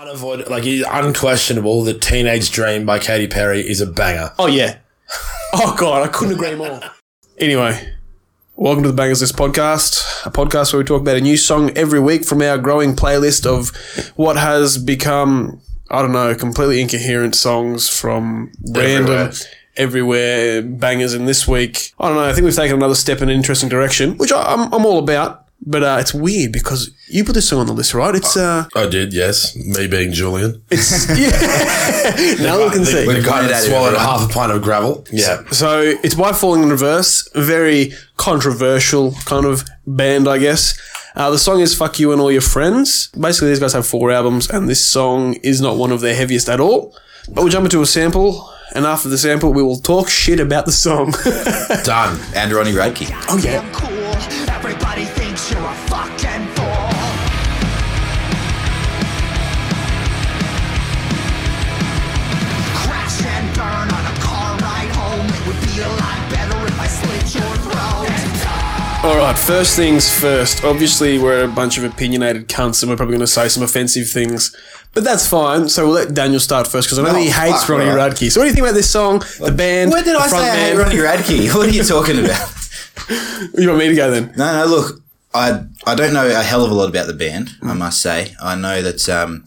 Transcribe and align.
Unavoid 0.00 0.48
like 0.48 0.64
it's 0.64 0.88
unquestionable 0.90 1.84
that 1.84 2.00
"Teenage 2.00 2.50
Dream" 2.50 2.86
by 2.86 2.98
Katy 2.98 3.26
Perry 3.26 3.60
is 3.60 3.82
a 3.82 3.86
banger. 3.86 4.32
Oh 4.38 4.46
yeah. 4.46 4.78
Oh 5.52 5.76
god, 5.76 6.08
I 6.08 6.10
couldn't 6.10 6.36
agree 6.36 6.54
more. 6.54 6.80
Anyway, 7.36 7.92
welcome 8.56 8.82
to 8.84 8.88
the 8.88 8.94
Bangers 8.94 9.20
List 9.20 9.36
podcast, 9.36 10.24
a 10.24 10.30
podcast 10.30 10.72
where 10.72 10.78
we 10.78 10.86
talk 10.86 11.02
about 11.02 11.16
a 11.16 11.20
new 11.20 11.36
song 11.36 11.76
every 11.76 12.00
week 12.00 12.24
from 12.24 12.40
our 12.40 12.56
growing 12.56 12.96
playlist 12.96 13.44
of 13.44 13.76
what 14.16 14.38
has 14.38 14.78
become 14.78 15.60
I 15.90 16.00
don't 16.00 16.12
know, 16.12 16.34
completely 16.34 16.80
incoherent 16.80 17.34
songs 17.34 17.90
from 17.90 18.52
random 18.72 19.32
everywhere 19.76 20.62
bangers. 20.62 21.12
And 21.12 21.28
this 21.28 21.46
week, 21.46 21.92
I 22.00 22.08
don't 22.08 22.16
know, 22.16 22.24
I 22.24 22.32
think 22.32 22.46
we've 22.46 22.54
taken 22.54 22.76
another 22.76 22.94
step 22.94 23.20
in 23.20 23.28
an 23.28 23.36
interesting 23.36 23.68
direction, 23.68 24.16
which 24.16 24.32
I, 24.32 24.40
I'm, 24.40 24.72
I'm 24.72 24.86
all 24.86 24.98
about. 25.00 25.49
But 25.62 25.82
uh, 25.82 25.98
it's 26.00 26.14
weird 26.14 26.52
because 26.52 26.90
you 27.08 27.22
put 27.22 27.34
this 27.34 27.48
song 27.48 27.60
on 27.60 27.66
the 27.66 27.74
list, 27.74 27.92
right? 27.92 28.14
It's 28.14 28.34
uh, 28.36 28.66
I 28.74 28.86
did, 28.86 29.12
yes. 29.12 29.54
Me 29.54 29.86
being 29.86 30.10
Julian, 30.12 30.62
it's 30.70 31.06
yeah. 31.18 31.28
now 32.40 32.64
we 32.64 32.70
can 32.70 32.84
see. 32.86 33.04
the 33.04 33.22
guy 33.22 33.42
that 33.42 33.50
at 33.52 33.64
it, 33.64 33.68
swallowed 33.68 33.96
half 33.98 34.30
a 34.30 34.32
pint 34.32 34.52
of 34.52 34.62
gravel. 34.62 35.04
Yeah, 35.12 35.44
So 35.50 35.80
it's 36.02 36.14
by 36.14 36.32
Falling 36.32 36.62
in 36.62 36.70
Reverse, 36.70 37.28
a 37.34 37.42
very 37.42 37.92
controversial 38.16 39.12
kind 39.26 39.44
of 39.44 39.64
band, 39.86 40.28
I 40.28 40.38
guess. 40.38 40.80
Uh, 41.14 41.30
the 41.30 41.38
song 41.38 41.60
is 41.60 41.74
"Fuck 41.74 41.98
You 41.98 42.12
and 42.12 42.20
All 42.22 42.32
Your 42.32 42.40
Friends." 42.40 43.08
Basically, 43.08 43.48
these 43.48 43.58
guys 43.60 43.72
have 43.74 43.86
four 43.86 44.10
albums, 44.10 44.48
and 44.48 44.66
this 44.68 44.82
song 44.82 45.34
is 45.42 45.60
not 45.60 45.76
one 45.76 45.92
of 45.92 46.00
their 46.00 46.14
heaviest 46.14 46.48
at 46.48 46.60
all. 46.60 46.94
But 47.28 47.42
we'll 47.42 47.48
jump 47.48 47.64
into 47.64 47.82
a 47.82 47.86
sample, 47.86 48.50
and 48.74 48.86
after 48.86 49.08
the 49.10 49.18
sample, 49.18 49.52
we 49.52 49.62
will 49.62 49.76
talk 49.78 50.08
shit 50.08 50.40
about 50.40 50.64
the 50.64 50.72
song. 50.72 51.10
done. 51.84 52.18
And 52.34 52.50
Ronnie 52.52 52.72
Radke. 52.72 53.10
oh 53.28 53.38
yeah, 53.38 53.60
All 69.10 69.16
right, 69.16 69.36
first 69.36 69.74
things 69.74 70.08
first. 70.08 70.62
Obviously, 70.62 71.18
we're 71.18 71.42
a 71.42 71.48
bunch 71.48 71.76
of 71.76 71.82
opinionated 71.82 72.46
cunts, 72.46 72.80
and 72.80 72.88
we're 72.88 72.96
probably 72.96 73.14
going 73.14 73.26
to 73.26 73.26
say 73.26 73.48
some 73.48 73.64
offensive 73.64 74.08
things, 74.08 74.54
but 74.94 75.02
that's 75.02 75.26
fine. 75.26 75.68
So 75.68 75.86
we'll 75.86 75.94
let 75.96 76.14
Daniel 76.14 76.38
start 76.38 76.68
first 76.68 76.86
because 76.86 77.00
I 77.00 77.02
know 77.02 77.18
Oh, 77.18 77.20
he 77.20 77.28
hates 77.28 77.62
fuck, 77.62 77.70
Ronnie 77.70 77.86
right. 77.86 78.12
Radke. 78.12 78.30
So 78.30 78.38
what 78.40 78.44
do 78.44 78.50
you 78.50 78.54
think 78.54 78.64
about 78.66 78.74
this 78.76 78.88
song, 78.88 79.18
the 79.40 79.50
band, 79.50 79.90
Where 79.90 80.04
did 80.04 80.14
the 80.14 80.20
I 80.20 80.26
say 80.28 80.36
I 80.50 80.56
hate? 80.56 80.76
Ronnie 80.76 80.94
Radke? 80.98 81.52
What 81.56 81.68
are 81.68 81.72
you 81.72 81.82
talking 81.82 82.24
about? 82.24 82.54
You 83.58 83.66
want 83.66 83.80
me 83.80 83.88
to 83.88 83.94
go 83.96 84.12
then? 84.12 84.32
No, 84.36 84.64
no, 84.64 84.66
look, 84.70 85.02
I 85.34 85.64
I 85.84 85.96
don't 85.96 86.14
know 86.14 86.28
a 86.28 86.42
hell 86.44 86.64
of 86.64 86.70
a 86.70 86.74
lot 86.74 86.88
about 86.88 87.08
the 87.08 87.12
band, 87.12 87.50
I 87.62 87.74
must 87.74 88.00
say. 88.00 88.36
I 88.40 88.54
know 88.54 88.80
that 88.80 89.08
um, 89.08 89.44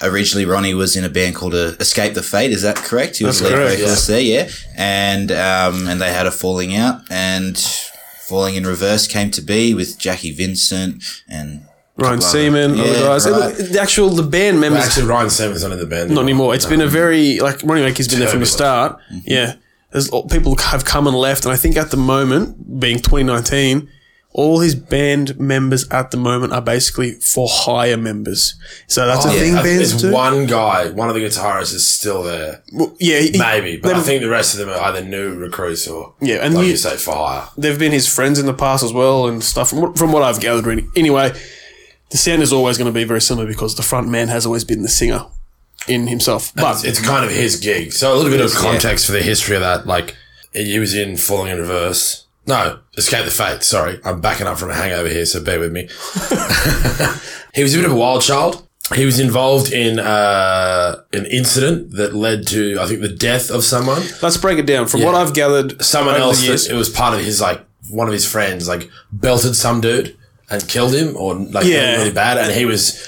originally 0.00 0.46
Ronnie 0.46 0.72
was 0.72 0.96
in 0.96 1.04
a 1.04 1.10
band 1.10 1.34
called 1.34 1.54
uh, 1.54 1.72
Escape 1.78 2.14
the 2.14 2.22
Fate, 2.22 2.52
is 2.52 2.62
that 2.62 2.76
correct? 2.76 3.18
He 3.18 3.24
was 3.26 3.40
That's 3.40 3.52
lead 3.52 3.58
correct, 3.58 3.80
vocalist 3.80 4.06
there, 4.08 4.20
yeah. 4.22 4.48
And 4.78 5.30
um, 5.30 5.88
and 5.88 6.00
they 6.00 6.10
had 6.10 6.26
a 6.26 6.30
falling 6.30 6.74
out 6.74 7.02
and 7.10 7.54
Falling 8.28 8.54
in 8.56 8.66
Reverse 8.66 9.06
came 9.06 9.30
to 9.30 9.40
be 9.40 9.74
with 9.74 9.98
Jacky 9.98 10.30
Vincent 10.32 11.02
and 11.28 11.62
Ryan 11.96 12.20
couple 12.20 12.28
other- 12.28 12.38
Seaman, 12.38 12.78
other 12.80 12.90
Yeah, 12.92 12.98
guys. 13.00 13.28
right. 13.28 13.54
The 13.56 13.80
actual 13.80 14.10
the 14.10 14.22
band 14.22 14.60
members 14.60 14.84
Actually, 14.84 15.06
Ryan 15.06 15.30
Seaman's 15.30 15.62
not 15.62 15.72
in 15.72 15.78
the 15.78 15.86
band. 15.86 16.10
not 16.10 16.22
anymore. 16.22 16.54
It's 16.54 16.66
been 16.66 16.80
a 16.82 16.86
very 16.86 17.40
like 17.40 17.60
Ronnie 17.64 17.82
Radke's 17.82 18.06
been 18.08 18.18
there 18.20 18.28
from 18.28 18.40
the 18.40 18.46
Turbulent. 18.46 18.48
start. 18.48 18.98
Mm-hmm. 19.12 19.20
Yeah, 19.24 19.54
There's, 19.92 20.10
people 20.30 20.56
have 20.56 20.84
come 20.84 21.06
and 21.06 21.16
left, 21.16 21.44
and 21.46 21.52
I 21.52 21.56
think 21.56 21.76
at 21.76 21.90
the 21.90 21.96
moment, 21.96 22.78
being 22.78 22.98
2019, 22.98 23.88
all 24.38 24.60
his 24.60 24.76
band 24.76 25.36
members 25.40 25.84
at 25.90 26.12
the 26.12 26.16
moment 26.16 26.52
are 26.52 26.60
basically 26.62 27.10
for 27.14 27.48
hire 27.50 27.96
members. 27.96 28.54
So 28.86 29.04
that's 29.04 29.24
a 29.24 29.30
Oh, 29.30 29.32
thing 29.32 29.56
I 29.56 29.62
think 29.62 29.78
bands 29.78 29.90
There's 29.90 30.02
do. 30.02 30.12
one 30.12 30.46
guy, 30.46 30.90
one 30.90 31.08
of 31.08 31.16
the 31.16 31.20
guitarists 31.22 31.74
is 31.74 31.84
still 31.84 32.22
there. 32.22 32.62
Well, 32.72 32.94
yeah, 33.00 33.18
he- 33.18 33.36
Maybe, 33.36 33.78
but 33.78 33.96
I 33.96 34.00
think 34.00 34.22
the 34.22 34.28
rest 34.28 34.54
of 34.54 34.60
them 34.60 34.68
are 34.68 34.80
either 34.80 35.02
new 35.04 35.34
recruits 35.34 35.88
or 35.88 36.14
Yeah, 36.20 36.36
and 36.36 36.54
like 36.54 36.66
you- 36.66 36.70
you, 36.70 36.76
say, 36.76 36.96
for 36.96 37.14
hire. 37.16 37.48
they've 37.58 37.78
been 37.80 37.90
his 37.90 38.06
friends 38.06 38.38
in 38.38 38.46
the 38.46 38.54
past 38.54 38.84
as 38.84 38.92
well 38.92 39.26
and 39.26 39.42
stuff. 39.42 39.70
From 39.70 39.80
what, 39.80 39.98
from 39.98 40.12
what 40.12 40.22
I've 40.22 40.38
gathered, 40.38 40.66
really. 40.66 40.86
Anyway, 40.94 41.32
the 42.10 42.16
sound 42.16 42.40
is 42.40 42.52
always 42.52 42.78
going 42.78 42.86
to 42.86 42.92
be 42.92 43.02
very 43.02 43.20
similar 43.20 43.44
because 43.46 43.74
the 43.74 43.82
front 43.82 44.08
man 44.08 44.28
has 44.28 44.46
always 44.46 44.62
been 44.62 44.82
the 44.82 44.88
singer 44.88 45.26
in 45.88 46.06
himself. 46.06 46.52
But 46.54 46.76
It's, 46.76 46.84
it's 46.84 47.00
kind 47.00 47.24
of 47.24 47.32
his 47.32 47.56
gig. 47.56 47.92
So 47.92 48.12
a 48.12 48.14
little 48.14 48.30
bit 48.30 48.40
of 48.40 48.54
context 48.54 49.04
for 49.06 49.12
the 49.12 49.22
history 49.22 49.56
of 49.56 49.62
that. 49.62 49.84
Like 49.88 50.14
he 50.52 50.78
was 50.78 50.94
in 50.94 51.16
Falling 51.16 51.50
in 51.50 51.58
Reverse. 51.58 52.24
No, 52.48 52.78
Escape 52.96 53.24
the 53.26 53.30
Fate. 53.30 53.62
Sorry, 53.62 54.00
I'm 54.04 54.20
backing 54.20 54.46
up 54.46 54.58
from 54.58 54.70
a 54.70 54.74
hangover 54.74 55.08
here, 55.08 55.26
so 55.26 55.42
bear 55.42 55.60
with 55.60 55.70
me. 55.70 55.82
he 57.54 57.62
was 57.62 57.74
a 57.74 57.78
bit 57.78 57.84
of 57.86 57.92
a 57.92 57.96
wild 57.96 58.22
child. 58.22 58.66
He 58.94 59.04
was 59.04 59.20
involved 59.20 59.70
in 59.70 59.98
uh, 59.98 61.02
an 61.12 61.26
incident 61.26 61.92
that 61.92 62.14
led 62.14 62.46
to, 62.48 62.78
I 62.80 62.86
think, 62.86 63.02
the 63.02 63.08
death 63.10 63.50
of 63.50 63.62
someone. 63.64 64.02
let's 64.22 64.38
break 64.38 64.58
it 64.58 64.64
down. 64.66 64.86
From 64.88 65.02
what 65.02 65.14
I've 65.14 65.34
gathered, 65.34 65.82
Someone 65.84 66.14
over 66.14 66.20
the 66.20 66.24
else. 66.28 66.42
years- 66.42 66.66
That, 66.68 66.74
it 66.74 66.78
was 66.78 66.88
part 66.88 67.12
of 67.14 67.20
his 67.20 67.38
like 67.40 67.62
one 67.90 68.06
of 68.06 68.12
his 68.14 68.24
friends 68.26 68.66
like 68.66 68.90
belted 69.12 69.54
some 69.56 69.80
dude 69.82 70.16
and 70.50 70.66
killed 70.66 70.94
him, 70.94 71.16
or 71.18 71.34
like 71.34 71.66
Yeah. 71.66 71.96
really 71.98 72.12
bad, 72.12 72.38
and 72.38 72.50
he 72.52 72.64
was 72.64 72.98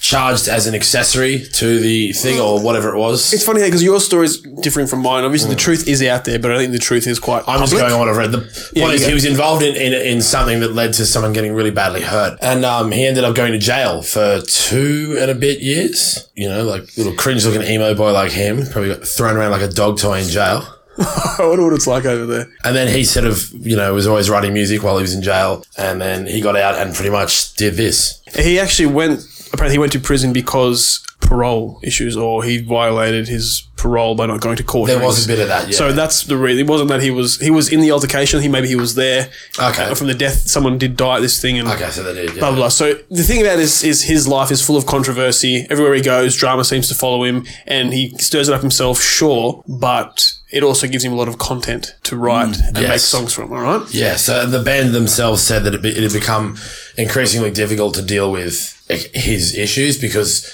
charged 0.00 0.48
as 0.48 0.66
an 0.66 0.74
accessory 0.74 1.44
to 1.54 1.80
the 1.80 2.12
thing 2.12 2.40
or 2.40 2.62
whatever 2.62 2.94
it 2.94 2.98
was. 2.98 3.32
It's 3.32 3.44
funny 3.44 3.62
because 3.62 3.82
your 3.82 4.00
story 4.00 4.26
is 4.26 4.40
differing 4.62 4.86
from 4.86 5.00
mine. 5.02 5.24
Obviously, 5.24 5.50
the 5.50 5.56
truth 5.60 5.88
is 5.88 6.02
out 6.02 6.24
there, 6.24 6.38
but 6.38 6.50
I 6.52 6.58
think 6.58 6.72
the 6.72 6.78
truth 6.78 7.06
is 7.06 7.18
quite. 7.18 7.42
I'm 7.48 7.60
just 7.60 7.72
public. 7.72 7.80
going 7.88 7.92
on 7.94 7.98
what 7.98 8.08
I've 8.08 8.16
read. 8.16 8.32
The 8.32 8.70
Yeah, 8.74 8.84
point 8.84 8.94
is, 8.94 9.00
you 9.00 9.06
go. 9.06 9.08
he 9.08 9.14
was 9.14 9.24
involved 9.24 9.62
in, 9.62 9.74
in 9.76 9.92
in 9.92 10.22
something 10.22 10.60
that 10.60 10.72
led 10.72 10.94
to 10.94 11.06
someone 11.06 11.32
getting 11.32 11.52
really 11.52 11.70
badly 11.72 12.02
hurt, 12.02 12.38
and 12.42 12.64
um, 12.64 12.92
he 12.92 13.06
ended 13.06 13.24
up 13.24 13.34
going 13.34 13.52
to 13.52 13.58
jail 13.58 14.02
for 14.02 14.40
two 14.42 15.16
and 15.18 15.30
a 15.30 15.34
bit 15.34 15.60
years. 15.60 16.28
You 16.34 16.48
know, 16.48 16.64
like 16.64 16.96
little 16.96 17.14
cringe 17.14 17.44
looking 17.44 17.62
emo 17.62 17.94
boy 17.94 18.12
like 18.12 18.32
him, 18.32 18.64
probably 18.70 18.94
got 18.94 19.06
thrown 19.06 19.36
around 19.36 19.50
like 19.50 19.62
a 19.62 19.68
dog 19.68 19.98
toy 19.98 20.20
in 20.20 20.28
jail. 20.28 20.74
I 20.98 21.36
wonder 21.40 21.62
what 21.64 21.72
it's 21.74 21.86
like 21.86 22.04
over 22.06 22.26
there. 22.26 22.48
And 22.64 22.74
then 22.74 22.88
he 22.88 23.04
sort 23.04 23.24
of, 23.24 23.50
you 23.52 23.76
know, 23.76 23.94
was 23.94 24.08
always 24.08 24.28
writing 24.28 24.52
music 24.52 24.82
while 24.82 24.96
he 24.98 25.02
was 25.02 25.14
in 25.14 25.22
jail, 25.22 25.64
and 25.76 26.00
then 26.00 26.26
he 26.26 26.40
got 26.40 26.56
out 26.56 26.74
and 26.74 26.92
pretty 26.94 27.10
much 27.10 27.54
did 27.54 27.74
this. 27.74 28.20
He 28.36 28.58
actually 28.58 28.86
went. 28.86 29.20
Apparently, 29.52 29.74
he 29.74 29.78
went 29.78 29.92
to 29.92 30.00
prison 30.00 30.32
because 30.32 31.00
parole 31.28 31.78
issues, 31.82 32.16
or 32.16 32.42
he 32.42 32.58
violated 32.62 33.28
his 33.28 33.62
parole 33.76 34.14
by 34.14 34.24
not 34.26 34.40
going 34.40 34.56
to 34.56 34.62
court. 34.64 34.88
There 34.88 34.98
was 34.98 35.24
a 35.24 35.28
bit 35.28 35.38
of 35.38 35.48
that, 35.48 35.68
yeah. 35.68 35.76
So 35.76 35.92
that's 35.92 36.24
the 36.24 36.36
reason. 36.36 36.64
It 36.66 36.68
wasn't 36.70 36.88
that 36.88 37.02
he 37.02 37.10
was 37.10 37.38
he 37.38 37.50
was 37.50 37.70
in 37.70 37.80
the 37.80 37.92
altercation. 37.92 38.40
He 38.40 38.48
maybe 38.48 38.66
he 38.68 38.74
was 38.76 38.94
there. 38.94 39.28
Okay. 39.60 39.94
From 39.94 40.06
the 40.06 40.14
death, 40.14 40.48
someone 40.48 40.78
did 40.78 40.96
die 40.96 41.16
at 41.16 41.20
this 41.20 41.40
thing, 41.40 41.58
and 41.58 41.68
Okay, 41.68 41.90
so 41.90 42.02
they 42.02 42.14
did. 42.14 42.30
Yeah. 42.34 42.40
blah 42.40 42.50
blah. 42.50 42.56
blah. 42.60 42.68
So 42.68 42.94
the 43.10 43.22
thing 43.22 43.40
about 43.42 43.56
this 43.56 43.84
is 43.84 44.02
his 44.04 44.26
life 44.26 44.50
is 44.50 44.64
full 44.64 44.76
of 44.76 44.86
controversy. 44.86 45.66
Everywhere 45.70 45.94
he 45.94 46.00
goes, 46.02 46.34
drama 46.34 46.64
seems 46.64 46.88
to 46.88 46.94
follow 46.94 47.24
him, 47.24 47.44
and 47.66 47.92
he 47.92 48.16
stirs 48.18 48.48
it 48.48 48.54
up 48.54 48.62
himself. 48.62 49.00
Sure, 49.00 49.62
but 49.68 50.32
it 50.50 50.62
also 50.62 50.86
gives 50.88 51.04
him 51.04 51.12
a 51.12 51.16
lot 51.16 51.28
of 51.28 51.36
content 51.36 51.94
to 52.04 52.16
write 52.16 52.44
and 52.44 52.72
make 52.74 52.84
Mm, 52.84 52.88
yes. 52.88 53.04
songs 53.04 53.34
from. 53.34 53.52
All 53.52 53.60
right. 53.60 53.94
Yeah, 53.94 54.16
so 54.16 54.46
the 54.46 54.62
band 54.62 54.94
themselves 54.94 55.42
said 55.42 55.62
that 55.64 55.74
it, 55.74 55.82
be, 55.82 55.90
it 55.90 56.02
had 56.02 56.12
become 56.14 56.56
increasingly 56.96 57.50
difficult 57.50 57.94
to 57.96 58.02
deal 58.02 58.32
with 58.32 58.74
his 59.14 59.54
issues 59.54 59.98
because 60.00 60.50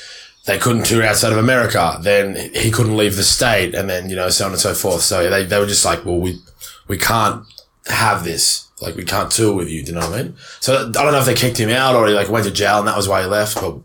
they 0.46 0.58
couldn't 0.58 0.84
tour 0.84 1.02
outside 1.02 1.32
of 1.32 1.38
America. 1.38 1.98
Then 2.02 2.36
he 2.54 2.70
couldn't 2.70 2.96
leave 2.96 3.16
the 3.16 3.22
state, 3.22 3.74
and 3.74 3.88
then 3.88 4.10
you 4.10 4.16
know 4.16 4.28
so 4.28 4.46
on 4.46 4.52
and 4.52 4.60
so 4.60 4.74
forth. 4.74 5.02
So 5.02 5.28
they, 5.28 5.44
they 5.44 5.58
were 5.58 5.66
just 5.66 5.84
like, 5.84 6.04
well, 6.04 6.18
we 6.18 6.38
we 6.86 6.98
can't 6.98 7.44
have 7.86 8.24
this. 8.24 8.68
Like 8.80 8.96
we 8.96 9.04
can't 9.04 9.30
tour 9.30 9.54
with 9.54 9.68
you. 9.68 9.82
Do 9.82 9.92
you 9.92 9.98
know 9.98 10.08
what 10.08 10.18
I 10.18 10.22
mean? 10.24 10.36
So 10.60 10.88
I 10.88 10.90
don't 10.90 11.12
know 11.12 11.20
if 11.20 11.26
they 11.26 11.34
kicked 11.34 11.58
him 11.58 11.70
out 11.70 11.94
or 11.94 12.06
he 12.08 12.14
like 12.14 12.28
went 12.28 12.44
to 12.44 12.50
jail 12.50 12.78
and 12.78 12.88
that 12.88 12.96
was 12.96 13.08
why 13.08 13.22
he 13.22 13.28
left. 13.28 13.54
But 13.54 13.76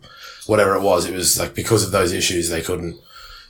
whatever 0.46 0.74
it 0.74 0.82
was, 0.82 1.06
it 1.06 1.14
was 1.14 1.38
like 1.38 1.54
because 1.54 1.84
of 1.84 1.92
those 1.92 2.12
issues 2.12 2.50
they 2.50 2.60
couldn't 2.60 2.96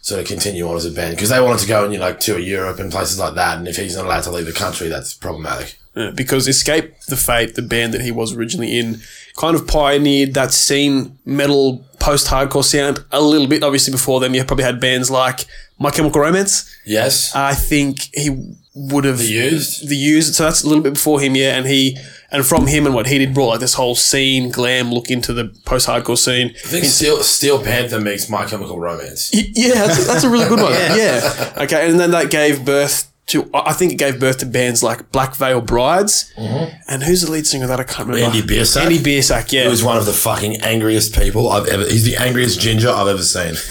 sort 0.03 0.21
of 0.21 0.27
continue 0.27 0.69
on 0.69 0.77
as 0.77 0.87
a 0.87 0.91
band 0.91 1.17
because 1.17 1.31
they 1.31 1.41
wanted 1.41 1.61
to 1.61 1.69
go 1.69 1.85
and 1.85 1.93
you 1.93 1.99
know 1.99 2.07
like 2.07 2.21
tour 2.21 2.39
Europe 2.39 2.79
and 2.79 2.93
places 2.93 3.19
like 3.19 3.35
that. 3.35 3.59
And 3.59 3.67
if 3.67 3.77
he's 3.77 3.97
not 3.97 4.05
allowed 4.05 4.23
to 4.25 4.31
leave 4.31 4.47
the 4.47 4.53
country, 4.53 4.89
that's 4.89 5.15
problematic. 5.15 5.79
Yeah, 6.01 6.11
because 6.11 6.49
Escape 6.49 6.99
the 7.09 7.17
Fate, 7.17 7.55
the 7.55 7.63
band 7.63 7.95
that 7.95 8.01
he 8.01 8.11
was 8.11 8.35
originally 8.37 8.79
in, 8.79 9.01
kind 9.37 9.55
of 9.57 9.67
pioneered 9.67 10.35
that 10.35 10.53
scene 10.53 11.19
metal 11.25 11.85
post 11.99 12.27
hardcore 12.29 12.65
sound 12.65 13.05
a 13.13 13.21
little 13.21 13.47
bit. 13.47 13.63
Obviously, 13.63 13.91
before 13.93 14.21
them, 14.21 14.35
you 14.35 14.45
probably 14.45 14.65
had 14.65 14.81
bands 14.81 15.11
like 15.11 15.47
My 15.79 15.91
Chemical 15.91 16.21
Romance. 16.21 16.69
Yes. 16.87 17.35
I 17.35 17.55
think 17.55 18.09
he 18.15 18.55
would 18.75 19.05
have 19.05 19.19
The 19.19 19.25
Used? 19.25 19.89
the 19.89 19.97
used. 19.97 20.35
So 20.37 20.45
that's 20.45 20.63
a 20.63 20.67
little 20.69 20.83
bit 20.83 20.95
before 20.95 21.21
him, 21.21 21.35
yeah. 21.35 21.57
And 21.57 21.67
he 21.67 21.97
and 22.31 22.47
from 22.47 22.69
him 22.69 22.87
and 22.87 22.95
what 22.95 23.09
he 23.09 23.19
did 23.19 23.35
brought 23.35 23.49
like 23.49 23.61
this 23.61 23.75
whole 23.75 23.97
scene 23.97 24.51
glam 24.51 24.93
look 24.93 25.11
into 25.11 25.33
the 25.33 25.47
post 25.65 25.89
hardcore 25.89 26.17
scene. 26.17 26.51
I 26.65 26.69
think 26.69 26.85
Steel, 26.85 27.23
Steel 27.25 27.61
Panther 27.63 28.01
makes 28.01 28.29
My 28.31 28.47
Chemical 28.47 28.79
Romance. 28.79 29.31
Y- 29.35 29.51
Yeah, 29.55 29.75
that's 29.87 29.99
a, 29.99 30.05
that's 30.07 30.25
a 30.25 30.31
really 30.31 30.49
good 30.49 30.61
one. 30.61 30.73
yeah. 30.73 31.53
Okay, 31.59 31.91
and 31.91 31.99
then 31.99 32.13
that 32.13 32.31
gave 32.31 32.65
birth 32.65 33.10
to. 33.31 33.51
I 33.55 33.73
think 33.73 33.93
it 33.93 33.97
gave 33.97 34.21
birth 34.21 34.39
to 34.39 34.47
bands 34.47 34.83
like 34.83 35.11
Black 35.13 35.35
Veil 35.35 35.61
Brides. 35.61 36.33
Mm-hmm. 36.37 36.77
And 36.89 37.03
who's 37.03 37.23
the 37.23 37.31
lead 37.31 37.47
singer 37.47 37.65
of 37.65 37.69
that? 37.69 37.81
I 37.81 37.85
can't 37.85 38.09
remember. 38.09 38.37
Andy 38.37 38.43
Biersack? 38.43 38.83
Andy 38.83 38.99
Biersack. 38.99 39.53
Yeah. 39.53 39.65
He 39.65 39.69
was 39.69 39.83
one 39.83 39.97
of 39.97 40.07
the 40.07 40.13
fucking 40.13 40.61
angriest 40.63 41.15
people 41.15 41.49
I've 41.49 41.67
ever. 41.67 41.85
He's 41.85 42.05
the 42.05 42.17
angriest 42.17 42.61
ginger 42.61 42.91
I've 42.91 43.09
ever 43.09 43.23
seen. 43.23 43.55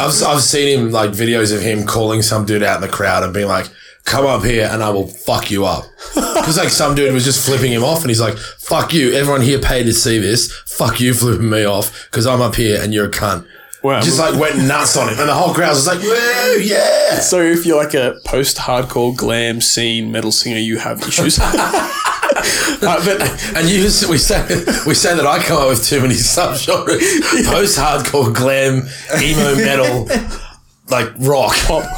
I've, 0.00 0.22
I've 0.22 0.42
seen 0.42 0.78
him 0.78 0.90
like 0.90 1.10
videos 1.10 1.54
of 1.54 1.62
him 1.62 1.86
calling 1.86 2.22
some 2.22 2.44
dude 2.44 2.62
out 2.62 2.76
in 2.76 2.82
the 2.82 2.94
crowd 2.94 3.22
and 3.22 3.32
being 3.32 3.48
like, 3.48 3.68
"Come 4.04 4.26
up 4.26 4.44
here 4.44 4.68
and 4.70 4.82
I 4.82 4.90
will 4.90 5.06
fuck 5.06 5.50
you 5.50 5.64
up." 5.66 5.84
Because 6.44 6.58
like 6.58 6.68
some 6.68 6.94
dude 6.94 7.14
was 7.14 7.24
just 7.24 7.46
flipping 7.46 7.72
him 7.72 7.82
off 7.82 8.02
and 8.02 8.10
he's 8.10 8.20
like, 8.20 8.36
"Fuck 8.36 8.92
you! 8.92 9.14
Everyone 9.14 9.40
here 9.40 9.58
paid 9.58 9.84
to 9.84 9.94
see 9.94 10.18
this. 10.18 10.52
Fuck 10.66 11.00
you 11.00 11.14
flipping 11.14 11.48
me 11.48 11.64
off 11.64 12.06
because 12.10 12.26
I'm 12.26 12.42
up 12.42 12.56
here 12.56 12.78
and 12.82 12.92
you're 12.92 13.06
a 13.06 13.10
cunt." 13.10 13.46
Wow. 13.84 14.00
just 14.00 14.18
like 14.18 14.40
went 14.40 14.56
nuts 14.66 14.96
on 14.96 15.10
him, 15.10 15.20
and 15.20 15.28
the 15.28 15.34
whole 15.34 15.52
crowd 15.52 15.74
was 15.74 15.86
like, 15.86 16.00
"Woo, 16.00 16.58
yeah!" 16.58 17.20
So 17.20 17.42
if 17.42 17.66
you're 17.66 17.76
like 17.76 17.92
a 17.92 18.18
post-hardcore 18.24 19.14
glam 19.14 19.60
scene 19.60 20.10
metal 20.10 20.32
singer, 20.32 20.58
you 20.58 20.78
have 20.78 21.02
issues. 21.02 21.38
Uh, 22.82 23.02
but 23.04 23.22
And 23.56 23.68
you, 23.68 23.84
we 24.10 24.18
say 24.18 24.44
we 24.86 24.94
say 24.94 25.14
that 25.14 25.24
I 25.26 25.38
come 25.42 25.62
up 25.62 25.68
with 25.68 25.84
too 25.84 26.00
many 26.00 26.14
subgenres: 26.14 27.44
post-hardcore, 27.50 28.34
glam, 28.34 28.88
emo, 29.22 29.54
metal, 29.54 30.08
like 30.88 31.12
rock. 31.18 31.56
pop. 31.66 31.84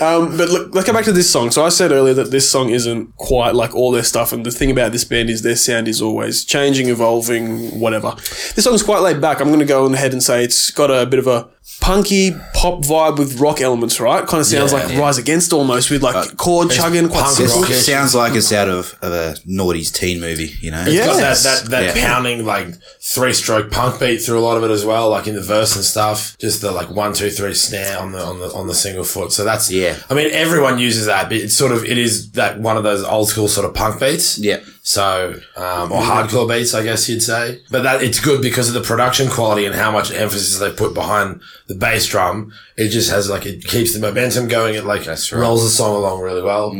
Um, 0.00 0.36
but 0.36 0.48
look, 0.48 0.74
let's 0.74 0.86
go 0.86 0.92
back 0.92 1.04
to 1.04 1.12
this 1.12 1.30
song. 1.30 1.52
So 1.52 1.64
I 1.64 1.68
said 1.68 1.92
earlier 1.92 2.14
that 2.14 2.32
this 2.32 2.50
song 2.50 2.70
isn't 2.70 3.14
quite 3.18 3.54
like 3.54 3.72
all 3.72 3.92
their 3.92 4.02
stuff, 4.02 4.32
and 4.32 4.44
the 4.44 4.50
thing 4.50 4.70
about 4.70 4.90
this 4.90 5.04
band 5.04 5.30
is 5.30 5.42
their 5.42 5.54
sound 5.54 5.86
is 5.86 6.02
always 6.02 6.44
changing, 6.44 6.88
evolving, 6.88 7.78
whatever. 7.78 8.14
This 8.56 8.64
song's 8.64 8.82
quite 8.82 9.00
laid 9.00 9.20
back. 9.20 9.40
I'm 9.40 9.48
going 9.48 9.60
to 9.60 9.64
go 9.64 9.84
on 9.84 9.94
ahead 9.94 10.12
and 10.12 10.20
say 10.20 10.42
it's 10.42 10.72
got 10.72 10.90
a 10.90 11.06
bit 11.06 11.20
of 11.20 11.28
a 11.28 11.48
punky 11.80 12.32
pop 12.54 12.80
vibe 12.82 13.18
with 13.18 13.40
rock 13.40 13.60
elements, 13.60 13.98
right? 14.00 14.26
Kind 14.26 14.40
of 14.40 14.46
sounds 14.46 14.72
Yeah, 14.72 14.78
like 14.78 14.92
yeah. 14.92 15.00
Rise 15.00 15.18
Against 15.18 15.52
almost 15.52 15.90
with 15.90 16.02
like 16.02 16.36
chord 16.36 16.70
chugging, 16.70 17.08
quite 17.08 17.22
punk 17.24 17.36
simple. 17.36 17.60
rock. 17.62 17.70
It 17.70 17.74
sounds 17.74 18.14
like 18.14 18.34
it's 18.34 18.52
out 18.52 18.68
of, 18.68 18.96
of 19.02 19.12
a 19.12 19.34
noughties 19.48 19.92
teen 19.92 20.20
movie, 20.20 20.50
you 20.60 20.70
know? 20.70 20.84
Yeah. 20.86 21.06
got 21.06 21.16
that 21.18 21.38
that, 21.42 21.70
that 21.70 21.96
Yeah. 21.96 22.06
pounding 22.06 22.44
like 22.44 22.68
three 23.00 23.32
stroke 23.32 23.70
punk 23.70 24.00
beat 24.00 24.18
through 24.18 24.38
a 24.38 24.44
lot 24.44 24.56
of 24.56 24.64
it 24.64 24.70
as 24.70 24.84
well, 24.84 25.10
like 25.10 25.26
in 25.26 25.34
the 25.34 25.40
verse 25.42 25.74
and 25.76 25.84
stuff. 25.84 26.36
Just 26.38 26.60
the 26.60 26.70
like 26.72 26.90
one 26.90 27.12
two 27.14 27.30
three 27.30 27.54
snare 27.54 27.98
on 27.98 28.12
the 28.12 28.22
on 28.22 28.38
the 28.40 28.52
on 28.54 28.66
the 28.66 28.74
single 28.74 29.04
foot. 29.04 29.32
So 29.32 29.44
that's 29.44 29.70
Yeah. 29.70 29.96
I 30.10 30.14
mean 30.14 30.30
everyone 30.32 30.78
uses 30.78 31.06
that, 31.06 31.28
but 31.28 31.38
it's 31.38 31.54
sort 31.54 31.72
of 31.72 31.84
it 31.84 31.98
is 31.98 32.32
that 32.32 32.60
one 32.60 32.76
of 32.76 32.82
those 32.84 33.02
old 33.04 33.28
school 33.28 33.48
sort 33.48 33.66
of 33.66 33.74
punk 33.74 34.00
beats. 34.00 34.38
Yeah. 34.38 34.58
So 34.84 35.34
um, 35.56 35.92
or 35.92 36.02
hardcore 36.02 36.48
beats, 36.48 36.74
I 36.74 36.82
guess 36.82 37.08
you'd 37.08 37.22
say. 37.22 37.60
But 37.70 37.84
that 37.84 38.02
it's 38.02 38.18
good 38.18 38.42
because 38.42 38.66
of 38.66 38.74
the 38.74 38.80
production 38.80 39.28
quality 39.28 39.64
and 39.64 39.76
how 39.76 39.92
much 39.92 40.10
emphasis 40.10 40.58
they 40.58 40.72
put 40.72 40.92
behind 40.92 41.40
the 41.68 41.76
bass 41.76 42.04
drum. 42.06 42.52
It 42.76 42.88
just 42.88 43.08
has 43.10 43.30
like 43.30 43.46
it 43.46 43.64
keeps 43.64 43.94
the 43.94 44.00
momentum 44.00 44.48
going. 44.48 44.74
It 44.74 44.84
like 44.84 45.06
rolls 45.32 45.62
the 45.62 45.70
song 45.70 45.94
along 45.94 46.20
really 46.20 46.42
well. 46.42 46.72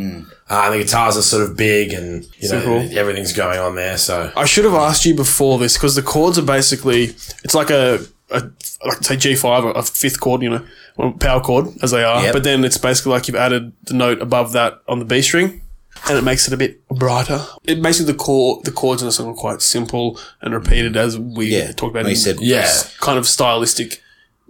Uh, 0.50 0.64
and 0.64 0.75
the 0.75 0.78
guitars 0.84 1.16
are 1.16 1.22
sort 1.22 1.49
of 1.49 1.56
big 1.56 1.93
and 1.93 2.25
you 2.38 2.49
know 2.50 2.60
Simple. 2.60 2.99
everything's 2.99 3.32
going 3.32 3.60
on 3.60 3.76
there. 3.76 3.96
So 3.96 4.32
I 4.37 4.46
should 4.46 4.64
have 4.64 4.75
asked 4.75 5.06
you 5.06 5.14
before 5.14 5.58
this 5.58 5.75
because 5.78 5.94
the 5.94 6.02
chords 6.02 6.38
are 6.38 6.43
basically 6.43 7.05
it's 7.44 7.55
like 7.55 7.70
a, 7.70 8.00
a 8.31 8.50
like 8.84 8.98
say 9.02 9.16
G 9.16 9.37
five, 9.37 9.64
a 9.64 9.82
fifth 9.82 10.20
chord, 10.20 10.43
you 10.43 10.50
know, 10.50 11.12
power 11.20 11.40
chord 11.40 11.69
as 11.82 11.93
they 11.93 12.02
are. 12.02 12.25
Yep. 12.25 12.32
But 12.32 12.43
then 12.44 12.64
it's 12.64 12.78
basically 12.78 13.12
like 13.12 13.28
you've 13.28 13.37
added 13.37 13.72
the 13.84 13.94
note 13.94 14.20
above 14.20 14.52
that 14.52 14.82
on 14.88 14.98
the 14.98 15.05
B 15.05 15.22
string, 15.22 15.61
and 16.08 16.19
it 16.19 16.22
makes 16.22 16.46
it 16.49 16.54
a 16.54 16.56
bit 16.56 16.87
brighter. 16.88 17.44
It 17.64 17.81
basically 17.82 18.12
the 18.12 18.19
chord 18.19 18.64
the 18.64 18.72
chords 18.72 19.02
in 19.02 19.06
the 19.08 19.12
song 19.12 19.28
are 19.28 19.34
quite 19.34 19.62
simple 19.62 20.19
and 20.40 20.52
repeated 20.54 20.96
as 20.96 21.19
we 21.19 21.46
Yeah. 21.46 21.72
talked 21.72 21.93
about. 21.94 22.04
You 22.04 22.10
in 22.10 22.16
said, 22.16 22.37
Yeah. 22.40 22.70
kind 23.00 23.19
of 23.19 23.25
stylistically 23.25 23.99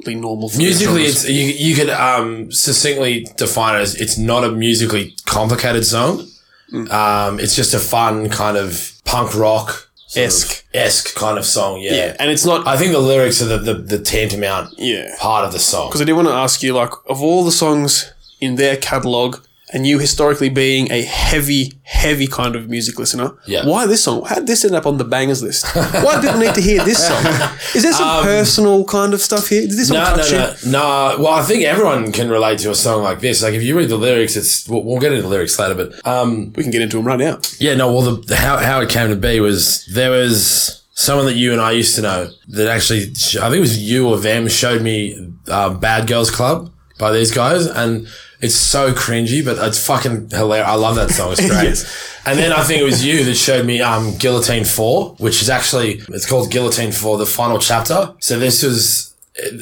normal. 0.07 0.51
Musically, 0.57 1.05
it's 1.05 1.29
you, 1.29 1.45
you 1.45 1.75
could 1.75 1.91
um, 1.91 2.51
succinctly 2.51 3.27
define 3.37 3.77
it 3.77 3.83
as 3.83 3.95
it's 3.95 4.19
not 4.19 4.45
a 4.45 4.51
musically 4.51 5.15
complicated 5.27 5.85
song. 5.85 6.29
Um, 6.91 7.39
it's 7.39 7.55
just 7.55 7.75
a 7.75 7.79
fun 7.79 8.31
kind 8.31 8.57
of 8.57 8.93
punk 9.05 9.35
rock 9.35 9.91
Esque. 10.17 10.65
esque 10.75 11.15
kind 11.15 11.39
of 11.39 11.45
song. 11.45 11.81
Yeah. 11.81 11.93
yeah, 11.95 12.17
and 12.19 12.31
it's 12.31 12.45
not 12.47 12.67
I 12.67 12.77
think 12.79 12.93
the 12.93 12.99
lyrics 12.99 13.43
are 13.43 13.47
the, 13.47 13.59
the, 13.59 13.75
the 13.75 13.99
tantamount 13.99 14.75
yeah. 14.79 15.15
part 15.19 15.45
of 15.45 15.53
the 15.53 15.59
song. 15.59 15.89
Because 15.89 16.01
I 16.01 16.05
did 16.05 16.15
want 16.15 16.29
to 16.29 16.35
ask 16.35 16.63
you, 16.63 16.73
like, 16.75 16.93
of 17.07 17.23
all 17.23 17.45
the 17.45 17.53
songs 17.53 18.13
in 18.41 18.57
their 18.57 18.77
catalog, 18.77 19.37
and 19.73 19.87
you 19.87 19.99
historically 19.99 20.49
being 20.49 20.91
a 20.93 21.03
heavy, 21.03 21.73
heavy 21.83 22.27
kind 22.27 22.55
of 22.57 22.69
music 22.69 22.99
listener, 22.99 23.33
Yeah. 23.47 23.67
why 23.67 23.87
this 23.87 24.05
song? 24.05 24.25
How 24.27 24.37
did 24.37 24.47
this 24.47 24.65
end 24.65 24.75
up 24.75 24.87
on 24.87 24.99
the 24.99 25.05
bangers 25.05 25.43
list? 25.43 25.67
Why 25.75 26.15
did 26.21 26.23
people 26.25 26.41
need 26.41 26.55
to 26.55 26.61
hear 26.61 26.85
this 26.85 27.07
song? 27.09 27.25
Is 27.75 27.83
there 27.83 27.93
some 27.93 28.23
personal 28.23 28.85
kind 28.85 29.15
of 29.15 29.21
stuff 29.21 29.49
here? 29.49 29.63
Did 29.63 29.71
this 29.79 29.91
Um, 29.91 29.97
No, 29.97 30.17
no, 30.17 30.31
no, 30.31 30.55
no. 30.67 31.23
Well, 31.23 31.33
I 31.35 31.43
think 31.43 31.65
everyone 31.65 32.13
can 32.13 32.29
relate 32.31 32.59
to 32.61 32.71
a 32.71 32.75
song 32.75 33.03
like 33.03 33.21
this. 33.21 33.43
Like 33.43 33.55
if 33.55 33.63
you 33.63 33.77
read 33.77 33.89
the 33.89 33.97
lyrics, 33.97 34.37
it's 34.37 34.69
we'll, 34.69 34.83
we'll 34.85 35.01
get 35.01 35.13
into 35.13 35.23
the 35.23 35.29
lyrics 35.29 35.59
later, 35.59 35.75
but 35.75 36.07
um, 36.07 36.53
We 36.55 36.63
can 36.63 36.73
get 36.73 36.83
into 36.83 36.97
them 36.99 37.07
right 37.07 37.19
now. 37.19 37.41
Yeah, 37.59 37.75
no. 37.75 37.93
Well, 37.93 38.03
the, 38.03 38.21
the 38.23 38.37
how 38.37 38.59
how 38.59 38.81
it 38.81 38.89
came 38.91 39.09
to 39.11 39.17
be 39.17 39.41
was 39.41 39.87
there 39.93 40.11
was 40.11 40.83
someone 40.95 41.25
that 41.27 41.35
you 41.37 41.53
and 41.53 41.61
I 41.61 41.71
used 41.73 41.95
to 41.97 42.03
know 42.03 42.29
that 42.49 42.69
actually 42.69 43.03
I 43.41 43.49
think 43.49 43.55
it 43.57 43.61
was 43.61 43.79
you 43.83 44.09
or 44.09 44.19
them 44.19 44.47
showed 44.49 44.83
me 44.83 45.33
uh, 45.49 45.71
Bad 45.75 46.07
Girls 46.07 46.31
Club 46.31 46.71
by 46.99 47.11
these 47.13 47.31
guys, 47.33 47.67
and 47.67 48.07
it's 48.43 48.57
so 48.57 48.93
cringy, 48.93 49.45
but 49.45 49.57
it's 49.67 49.85
fucking 49.87 50.31
hilarious. 50.31 50.69
I 50.69 50.75
love 50.75 50.97
that 50.97 51.11
song. 51.11 51.33
It's 51.33 51.41
great. 51.49 51.63
Yes. 51.65 52.19
And 52.27 52.39
then 52.39 52.53
I 52.53 52.63
think 52.65 52.81
it 52.81 52.85
was 52.85 53.05
you 53.05 53.25
that 53.25 53.35
showed 53.37 53.65
me 53.65 53.81
um, 53.81 54.17
Guillotine 54.19 54.65
Four, 54.65 55.15
which 55.19 55.41
is 55.43 55.49
actually 55.49 56.03
it's 56.09 56.27
called 56.27 56.51
Guillotine 56.51 56.93
Four, 56.93 57.19
the 57.19 57.27
final 57.27 57.59
chapter. 57.59 58.13
So 58.19 58.39
this 58.39 58.63
was. 58.63 59.09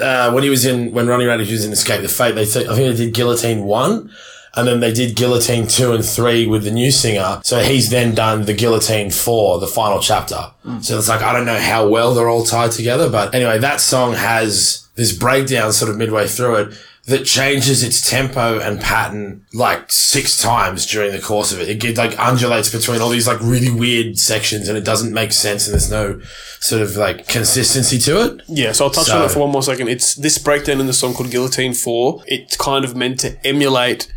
Uh, 0.02 0.32
when 0.32 0.42
he 0.42 0.50
was 0.50 0.66
in, 0.66 0.90
when 0.92 1.06
Ronnie 1.06 1.26
Radke 1.26 1.48
was 1.48 1.64
in 1.64 1.70
Escape 1.70 2.02
the 2.02 2.08
Fate, 2.08 2.34
they 2.34 2.44
th- 2.44 2.66
I 2.66 2.74
think 2.74 2.96
they 2.96 3.04
did 3.04 3.14
Guillotine 3.14 3.62
one, 3.62 4.10
and 4.56 4.66
then 4.66 4.80
they 4.80 4.92
did 4.92 5.14
Guillotine 5.14 5.68
two 5.68 5.92
and 5.92 6.04
three 6.04 6.44
with 6.44 6.64
the 6.64 6.72
new 6.72 6.90
singer. 6.90 7.40
So 7.44 7.60
he's 7.60 7.88
then 7.88 8.12
done 8.12 8.46
the 8.46 8.52
Guillotine 8.52 9.10
four, 9.12 9.60
the 9.60 9.68
final 9.68 10.00
chapter. 10.00 10.50
So 10.80 10.98
it's 10.98 11.08
like 11.08 11.22
I 11.22 11.32
don't 11.32 11.46
know 11.46 11.58
how 11.58 11.86
well 11.86 12.14
they're 12.14 12.28
all 12.28 12.42
tied 12.42 12.72
together, 12.72 13.08
but 13.08 13.32
anyway, 13.32 13.58
that 13.58 13.80
song 13.80 14.14
has 14.14 14.88
this 14.96 15.16
breakdown 15.16 15.72
sort 15.72 15.88
of 15.90 15.96
midway 15.96 16.26
through 16.26 16.56
it 16.56 16.78
that 17.06 17.24
changes 17.24 17.82
its 17.82 18.08
tempo 18.08 18.58
and 18.60 18.80
pattern 18.80 19.44
like 19.54 19.90
six 19.90 20.40
times 20.40 20.86
during 20.86 21.10
the 21.12 21.18
course 21.20 21.50
of 21.52 21.60
it. 21.60 21.84
It 21.84 21.96
like 21.96 22.16
undulates 22.18 22.70
between 22.70 23.00
all 23.00 23.08
these 23.08 23.26
like 23.26 23.40
really 23.40 23.70
weird 23.70 24.18
sections, 24.18 24.68
and 24.68 24.76
it 24.78 24.84
doesn't 24.84 25.12
make 25.12 25.32
sense, 25.32 25.66
and 25.66 25.72
there's 25.74 25.90
no 25.90 26.20
sort 26.60 26.82
of 26.82 26.96
like 26.96 27.26
consistency 27.26 27.98
to 28.00 28.20
it. 28.24 28.42
Yeah, 28.48 28.72
so 28.72 28.84
I'll 28.84 28.90
touch 28.90 29.06
So- 29.06 29.18
on 29.18 29.24
it 29.24 29.30
for 29.30 29.40
one 29.40 29.50
more 29.50 29.62
second. 29.62 29.88
It's 29.88 30.14
this 30.14 30.38
breakdown 30.38 30.80
in 30.80 30.86
the 30.86 30.92
song 30.92 31.14
called 31.14 31.30
Guillotine 31.30 31.74
4. 31.74 32.22
It's 32.26 32.56
kind 32.56 32.84
of 32.84 32.94
meant 32.94 33.18
to 33.20 33.36
emulate 33.46 34.12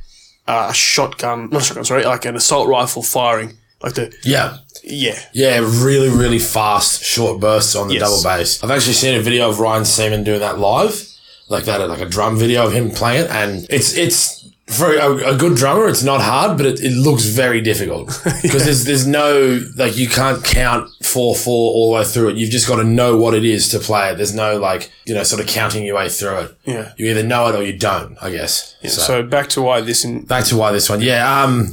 uh, 0.47 0.67
a 0.69 0.73
shotgun, 0.73 1.49
not 1.51 1.61
a 1.61 1.65
shotgun, 1.65 1.85
sorry, 1.85 2.03
like 2.03 2.25
an 2.25 2.35
assault 2.35 2.67
rifle 2.67 3.01
firing. 3.01 3.53
Like 3.81 3.93
the, 3.95 4.13
Yeah. 4.23 4.57
yeah. 4.83 5.19
Yeah, 5.33 5.59
really, 5.59 6.09
really 6.09 6.39
fast, 6.39 7.01
short 7.03 7.39
bursts 7.39 7.75
on 7.75 7.87
the 7.87 7.93
Yes. 7.95 8.01
double 8.03 8.23
bass. 8.23 8.63
I've 8.63 8.71
actually 8.71 8.93
seen 8.93 9.15
a 9.15 9.21
video 9.21 9.49
of 9.49 9.59
Ryan 9.59 9.85
Seaman 9.85 10.23
doing 10.25 10.41
that 10.41 10.59
live, 10.59 11.07
like 11.53 11.65
that, 11.65 11.87
like 11.87 12.01
a 12.01 12.05
drum 12.05 12.37
video 12.37 12.65
of 12.67 12.73
him 12.73 12.91
playing 12.91 13.25
it, 13.25 13.29
and 13.31 13.65
it's 13.69 13.95
it's 13.95 14.43
for 14.67 14.93
a, 14.95 15.33
a 15.33 15.37
good 15.37 15.55
drummer. 15.55 15.87
It's 15.87 16.03
not 16.03 16.21
hard, 16.21 16.57
but 16.57 16.65
it, 16.65 16.81
it 16.81 16.91
looks 16.91 17.25
very 17.25 17.61
difficult 17.61 18.07
because 18.41 18.65
there's 18.65 18.85
there's 18.85 19.05
no 19.07 19.61
like 19.77 19.97
you 19.97 20.07
can't 20.07 20.43
count 20.43 20.89
four 21.03 21.35
four 21.35 21.73
all 21.73 21.91
the 21.91 21.99
way 21.99 22.03
through 22.05 22.29
it. 22.29 22.37
You've 22.37 22.49
just 22.49 22.67
got 22.67 22.77
to 22.77 22.83
know 22.83 23.15
what 23.17 23.33
it 23.33 23.45
is 23.45 23.69
to 23.69 23.79
play 23.79 24.11
it. 24.11 24.15
There's 24.15 24.33
no 24.33 24.57
like 24.57 24.91
you 25.05 25.13
know 25.13 25.23
sort 25.23 25.41
of 25.41 25.47
counting 25.47 25.85
your 25.85 25.95
way 25.97 26.09
through 26.09 26.37
it. 26.39 26.57
Yeah. 26.65 26.93
you 26.97 27.07
either 27.07 27.23
know 27.23 27.47
it 27.47 27.55
or 27.55 27.63
you 27.63 27.77
don't. 27.77 28.17
I 28.21 28.31
guess. 28.31 28.75
So, 28.83 28.89
So 28.89 29.23
back 29.23 29.47
to 29.49 29.61
why 29.61 29.81
this 29.81 30.03
in 30.03 30.23
back 30.25 30.45
to 30.45 30.57
why 30.57 30.71
this 30.71 30.89
one. 30.89 31.01
Yeah. 31.01 31.43
Um. 31.43 31.69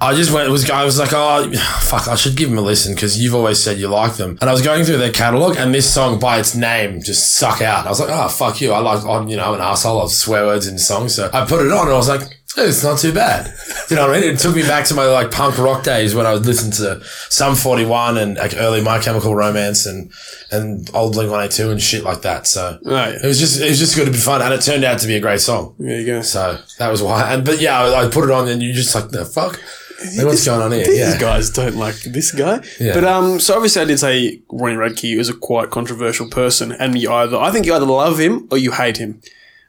I 0.00 0.14
just 0.14 0.32
went, 0.32 0.48
was, 0.50 0.70
I 0.70 0.84
was 0.84 0.98
like, 0.98 1.10
oh, 1.12 1.50
fuck, 1.80 2.06
I 2.06 2.14
should 2.14 2.36
give 2.36 2.50
them 2.50 2.58
a 2.58 2.62
listen 2.62 2.94
because 2.94 3.20
you've 3.20 3.34
always 3.34 3.60
said 3.62 3.78
you 3.78 3.88
like 3.88 4.14
them. 4.14 4.38
And 4.40 4.48
I 4.48 4.52
was 4.52 4.62
going 4.62 4.84
through 4.84 4.98
their 4.98 5.10
catalog 5.12 5.56
and 5.56 5.74
this 5.74 5.92
song 5.92 6.20
by 6.20 6.38
its 6.38 6.54
name 6.54 7.02
just 7.02 7.34
suck 7.34 7.60
out. 7.62 7.84
I 7.84 7.88
was 7.88 7.98
like, 7.98 8.10
oh, 8.12 8.28
fuck 8.28 8.60
you. 8.60 8.70
I 8.72 8.78
like, 8.78 9.04
I'm, 9.04 9.26
you 9.28 9.36
know, 9.36 9.46
I'm 9.48 9.54
an 9.54 9.60
asshole. 9.60 9.98
I 9.98 10.02
love 10.02 10.12
swear 10.12 10.46
words 10.46 10.68
in 10.68 10.78
songs. 10.78 11.16
So 11.16 11.28
I 11.32 11.44
put 11.46 11.66
it 11.66 11.72
on 11.72 11.86
and 11.86 11.94
I 11.94 11.96
was 11.96 12.08
like, 12.08 12.22
it's 12.56 12.82
not 12.84 12.98
too 12.98 13.12
bad. 13.12 13.52
You 13.90 13.96
know 13.96 14.06
what 14.08 14.16
I 14.16 14.20
mean? 14.20 14.30
It 14.34 14.38
took 14.38 14.54
me 14.54 14.62
back 14.62 14.84
to 14.86 14.94
my 14.94 15.04
like 15.06 15.30
punk 15.32 15.58
rock 15.58 15.82
days 15.84 16.14
when 16.14 16.26
I 16.26 16.32
would 16.32 16.46
listen 16.46 16.70
to 16.72 17.04
Sum 17.28 17.54
41 17.56 18.18
and 18.18 18.36
like 18.36 18.54
early 18.56 18.80
My 18.82 18.98
Chemical 19.00 19.34
Romance 19.34 19.84
and, 19.86 20.12
and 20.52 20.88
old 20.94 21.12
Blink 21.14 21.30
182 21.30 21.70
and 21.70 21.80
shit 21.82 22.04
like 22.04 22.22
that. 22.22 22.46
So 22.46 22.78
Right. 22.84 23.14
it 23.14 23.24
was 23.24 23.38
just, 23.38 23.60
it 23.60 23.68
was 23.68 23.78
just 23.78 23.96
good 23.96 24.06
to 24.06 24.12
be 24.12 24.16
fun. 24.18 24.42
And 24.42 24.54
it 24.54 24.60
turned 24.62 24.84
out 24.84 24.98
to 25.00 25.06
be 25.08 25.16
a 25.16 25.20
great 25.20 25.40
song. 25.40 25.74
There 25.78 25.98
you 26.00 26.06
go. 26.06 26.22
So 26.22 26.58
that 26.78 26.88
was 26.88 27.02
why. 27.02 27.32
And 27.32 27.44
but 27.44 27.60
yeah, 27.60 27.80
I, 27.80 28.04
I 28.06 28.08
put 28.08 28.24
it 28.24 28.30
on, 28.30 28.46
and 28.48 28.62
you 28.62 28.72
just 28.72 28.94
like 28.94 29.10
the 29.10 29.24
fuck. 29.24 29.60
Like, 30.16 30.26
what's 30.26 30.44
going 30.44 30.62
on 30.62 30.72
here? 30.72 30.84
These 30.86 30.98
Yeah, 30.98 31.18
guys 31.18 31.50
don't 31.50 31.76
like 31.76 31.96
this 31.96 32.30
guy. 32.32 32.60
Yeah. 32.78 32.94
But 32.94 33.04
um, 33.04 33.40
so 33.40 33.54
obviously 33.54 33.82
I 33.82 33.84
did 33.84 33.98
say 33.98 34.40
Ronnie 34.50 34.76
Radke 34.76 35.18
is 35.18 35.28
a 35.28 35.34
quite 35.34 35.70
controversial 35.70 36.28
person, 36.28 36.70
and 36.72 36.96
you 36.96 37.10
either 37.12 37.36
I 37.36 37.50
think 37.50 37.66
you 37.66 37.74
either 37.74 37.86
love 37.86 38.18
him 38.18 38.46
or 38.50 38.58
you 38.58 38.72
hate 38.72 38.98
him, 38.98 39.20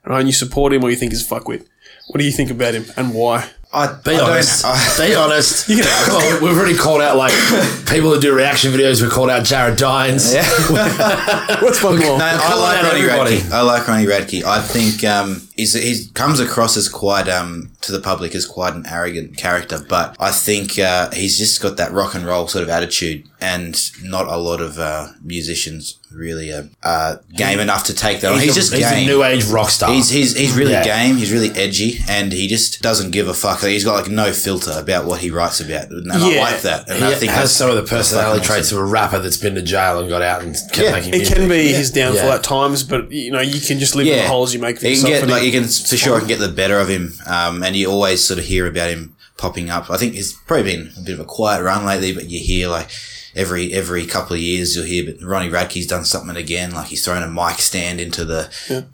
right? 0.05 0.19
And 0.19 0.27
you 0.27 0.33
support 0.33 0.71
him 0.73 0.83
or 0.83 0.89
you 0.91 0.95
think 0.95 1.11
he's 1.13 1.27
fuckwit. 1.27 1.65
What 2.09 2.19
do 2.19 2.25
you 2.25 2.31
think 2.31 2.51
about 2.51 2.73
him 2.75 2.85
and 2.97 3.13
why? 3.13 3.49
I, 3.71 3.85
be 4.03 4.15
I 4.15 4.19
honest. 4.31 4.65
I- 4.67 5.07
be 5.07 5.13
honest. 5.15 5.67
Well, 5.69 6.41
we've 6.43 6.57
already 6.57 6.75
called 6.77 7.01
out 7.01 7.17
like 7.17 7.33
people 7.87 8.09
that 8.11 8.19
do 8.21 8.33
reaction 8.35 8.71
videos. 8.71 9.01
We 9.01 9.09
called 9.09 9.29
out 9.29 9.45
Jared 9.45 9.77
Dines. 9.77 10.33
What's 11.61 11.83
one 11.83 11.99
more? 11.99 12.17
No, 12.17 12.25
I 12.25 12.55
like 12.59 12.83
Ronnie 12.83 12.99
everybody. 13.01 13.37
Radke. 13.37 13.51
I 13.51 13.61
like 13.61 13.87
Ronnie 13.87 14.05
Radke. 14.05 14.43
I 14.43 14.61
think 14.61 15.03
um, 15.03 15.41
he's 15.59 15.73
he 15.73 16.09
comes 16.13 16.39
across 16.39 16.75
as 16.77 16.89
quite 16.89 17.27
um 17.29 17.71
to 17.81 17.91
the 17.91 17.99
public 18.01 18.35
as 18.35 18.45
quite 18.45 18.73
an 18.73 18.85
arrogant 18.89 19.37
character, 19.37 19.79
but 19.87 20.15
I 20.19 20.31
think 20.31 20.77
uh, 20.79 21.09
he's 21.11 21.37
just 21.37 21.61
got 21.61 21.77
that 21.77 21.91
rock 21.93 22.13
and 22.15 22.25
roll 22.25 22.47
sort 22.47 22.63
of 22.63 22.69
attitude, 22.69 23.27
and 23.39 23.73
not 24.03 24.27
a 24.27 24.35
lot 24.37 24.59
of 24.61 24.77
uh, 24.77 25.07
musicians 25.23 25.95
really 26.11 26.51
are 26.51 26.67
uh, 26.83 27.15
game 27.35 27.59
enough 27.59 27.83
to 27.85 27.93
take 27.93 28.19
that 28.21 28.31
on. 28.33 28.39
He's, 28.39 28.51
a, 28.51 28.55
just 28.55 28.73
he's 28.73 28.89
game. 28.89 29.07
a 29.07 29.11
new 29.11 29.23
age 29.23 29.45
rock 29.45 29.69
star. 29.69 29.91
He's 29.93 30.09
he's 30.09 30.35
he's 30.35 30.55
really 30.57 30.71
Yeah. 30.71 30.83
game. 30.83 31.15
He's 31.17 31.31
really 31.31 31.51
edgy, 31.51 31.99
and 32.09 32.33
he 32.33 32.47
just 32.47 32.81
doesn't 32.81 33.11
give 33.11 33.27
a 33.29 33.33
fuck. 33.33 33.61
He's 33.61 33.85
got 33.85 34.01
like 34.01 34.11
no 34.11 34.33
filter 34.33 34.73
about 34.77 35.05
what 35.05 35.21
he 35.21 35.29
writes 35.31 35.59
about, 35.61 35.89
and 35.89 36.11
I 36.11 36.17
like 36.37 36.61
that. 36.63 36.89
And 36.89 36.99
he 36.99 37.05
I 37.05 37.15
think 37.15 37.31
has 37.31 37.55
some 37.55 37.69
of 37.69 37.75
the 37.77 37.83
personality 37.83 38.39
fucking 38.39 38.43
traits 38.47 38.71
of 38.73 38.79
a 38.79 38.83
rapper 38.83 39.19
that's 39.19 39.37
been 39.37 39.55
to 39.55 39.61
jail 39.61 39.99
and 39.99 40.09
got 40.09 40.21
out 40.21 40.41
and 40.43 40.53
kept 40.73 40.77
Yeah, 40.79 40.91
making 40.91 41.13
It 41.13 41.27
can 41.33 41.47
be 41.47 41.69
his 41.71 41.91
downfall 41.91 42.25
Yeah. 42.27 42.35
at 42.35 42.43
times, 42.43 42.83
but 42.83 43.09
you 43.11 43.31
know 43.31 43.39
you 43.41 43.61
can 43.61 43.79
just 43.79 43.95
live 43.95 44.07
in 44.07 44.17
the 44.17 44.27
holes 44.27 44.53
you 44.53 44.59
make 44.59 44.79
for 44.79 44.87
you 44.87 44.95
can 44.97 45.07
yourself. 45.11 45.27
get 45.29 45.33
like 45.33 45.43
it- 45.43 45.48
you 45.53 45.59
can 45.59 45.67
for 45.67 45.97
sure 45.97 46.15
I 46.15 46.19
can 46.19 46.27
get 46.27 46.39
the 46.39 46.47
better 46.47 46.79
of 46.79 46.89
him, 46.89 47.13
um, 47.25 47.63
and 47.63 47.75
you 47.75 47.89
always 47.89 48.23
sort 48.23 48.39
of 48.39 48.45
hear 48.45 48.67
about 48.67 48.89
him 48.89 49.15
popping 49.37 49.69
up. 49.69 49.89
I 49.89 49.97
think 49.97 50.13
he's 50.13 50.33
probably 50.33 50.75
been 50.75 50.91
a 50.97 51.01
bit 51.01 51.13
of 51.13 51.19
a 51.19 51.25
quiet 51.25 51.63
run 51.63 51.85
lately, 51.85 52.13
but 52.13 52.29
you 52.29 52.39
hear 52.39 52.67
like 52.67 52.89
every 53.35 53.73
every 53.73 54.05
couple 54.05 54.35
of 54.35 54.41
years 54.41 54.75
you'll 54.75 54.85
hear. 54.85 55.05
But 55.05 55.21
Ronnie 55.25 55.49
Radke's 55.49 55.85
done 55.87 56.05
something 56.05 56.35
again, 56.35 56.71
like 56.71 56.87
he's 56.87 57.03
thrown 57.03 57.23
a 57.23 57.27
mic 57.27 57.59
stand 57.59 57.99
into 58.01 58.25
the 58.25 58.49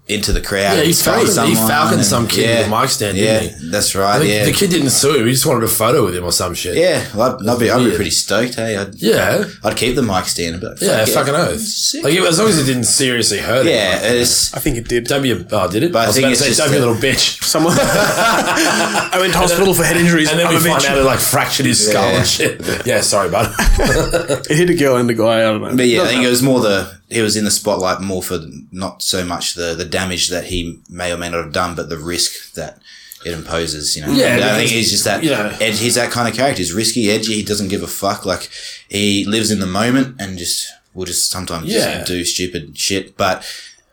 into 0.08 0.32
the 0.34 0.42
crowd. 0.42 0.78
Yeah, 0.78 0.84
He's 0.84 1.02
thrown 1.04 1.26
falconed- 1.26 1.50
he 1.50 1.56
falconed 1.56 1.96
and- 1.98 2.06
some 2.06 2.28
kid 2.28 2.58
with 2.60 2.68
a 2.68 2.82
mic 2.82 2.90
stand, 2.90 3.18
Yeah, 3.18 3.40
didn't 3.40 3.60
he? 3.60 3.70
that's 3.70 3.96
right. 3.96 4.16
I 4.16 4.20
think 4.20 4.32
yeah, 4.32 4.46
the 4.46 4.52
kid 4.54 4.70
didn't 4.70 4.90
sue. 4.92 5.16
Him. 5.20 5.26
He 5.26 5.32
just 5.32 5.46
wanted 5.46 5.64
a 5.64 5.68
photo 5.68 6.06
with 6.06 6.16
him 6.16 6.24
or 6.24 6.32
some 6.32 6.54
shit. 6.54 6.76
yeah. 6.78 7.06
Well, 7.16 7.38
I'd, 7.42 7.48
I'd 7.50 7.60
be 7.60 7.70
I'd 7.72 7.84
be 7.90 7.96
pretty 7.96 8.12
stoked. 8.12 8.56
Hey, 8.56 8.76
I'd, 8.78 8.96
Yeah. 8.96 9.46
I'd 9.64 9.78
keep 9.78 9.96
the 9.96 10.02
mic 10.04 10.26
stand, 10.26 10.62
but 10.62 10.82
Yeah, 10.82 11.06
fuck 11.06 11.26
fucking 11.28 11.36
oath. 11.36 11.62
Sick. 11.62 12.04
Like, 12.04 12.14
as 12.16 12.38
long 12.40 12.48
as 12.50 12.60
it 12.60 12.66
didn't 12.66 12.84
seriously 12.86 13.40
hurt 13.40 13.66
him. 13.66 13.72
yeah, 13.74 14.00
it's 14.02 14.54
I 14.54 14.60
think 14.60 14.78
it 14.78 14.88
did. 14.88 15.06
Don't 15.06 15.22
be 15.24 15.32
a, 15.32 15.46
oh, 15.52 15.70
did 15.70 15.84
it? 15.84 15.92
But 15.92 16.00
I 16.00 16.04
I 16.04 16.08
was 16.08 16.16
think 16.16 16.26
about 16.26 16.32
it's 16.32 16.40
to 16.40 16.44
say, 16.46 16.50
just 16.50 16.60
don't 16.60 16.72
be 16.72 16.78
a 16.78 16.80
a- 16.80 16.86
little 16.86 16.96
bitch. 17.02 17.44
Someone. 17.44 17.74
I 17.80 19.18
went 19.20 19.34
to 19.34 19.40
hospital 19.40 19.74
for 19.74 19.84
head 19.84 19.98
injuries. 19.98 20.30
And 20.30 20.40
then 20.40 20.50
we 20.50 20.56
I'm 20.56 20.62
a 20.62 20.70
find 20.70 20.86
out 20.86 20.98
it 20.98 21.04
like 21.04 21.20
fractured 21.20 21.66
his 21.66 21.88
skull 21.88 22.04
Yeah. 22.12 22.18
and 22.18 22.28
shit. 22.28 22.86
Yeah, 22.86 23.02
sorry, 23.02 23.30
bud. 23.30 23.54
It 24.50 24.56
hit 24.58 24.70
a 24.70 24.76
girl 24.76 24.98
and 24.98 25.10
a 25.10 25.14
guy. 25.14 25.40
I 25.40 25.42
don't 25.44 25.62
know. 25.62 25.76
But 25.76 25.88
yeah, 25.88 26.04
I 26.04 26.08
think 26.08 26.24
it 26.24 26.30
was 26.30 26.42
more 26.44 26.60
the 26.60 27.00
he 27.10 27.22
was 27.22 27.36
in 27.36 27.46
the 27.46 27.52
spotlight 27.52 28.02
more 28.02 28.24
for 28.24 28.40
not 28.72 29.02
so 29.02 29.26
much 29.26 29.54
the 29.56 29.74
the 29.76 29.86
damage 29.86 30.30
that 30.30 30.46
he 30.46 30.80
may 30.90 31.12
or 31.14 31.18
may 31.18 31.30
not 31.30 31.44
have 31.44 31.54
done, 31.54 31.76
but 31.76 31.90
the 31.90 31.98
risk 31.98 32.54
that 32.54 32.80
it 33.26 33.34
imposes. 33.34 33.96
You 33.96 34.06
know, 34.06 34.12
Yeah, 34.12 34.36
And 34.36 34.44
I 34.44 34.58
think 34.58 34.70
he's 34.70 34.92
just 34.92 35.04
that. 35.06 35.24
know- 35.24 35.58
edge, 35.60 35.80
he's 35.80 35.96
that 35.96 36.12
kind 36.12 36.28
of 36.30 36.36
character. 36.36 36.60
He's 36.60 36.74
risky, 36.74 37.10
edgy. 37.10 37.34
He 37.34 37.44
doesn't 37.44 37.70
give 37.70 37.84
a 37.84 37.88
fuck. 37.88 38.26
Like 38.26 38.50
he 38.88 39.26
lives 39.26 39.50
in 39.52 39.60
the 39.60 39.66
moment 39.66 40.16
and 40.20 40.38
just 40.38 40.68
will 40.94 41.06
just 41.06 41.30
sometimes 41.32 41.68
Yeah. 41.68 41.96
just 41.98 42.08
do 42.08 42.24
stupid 42.26 42.78
shit. 42.78 43.18
But 43.18 43.44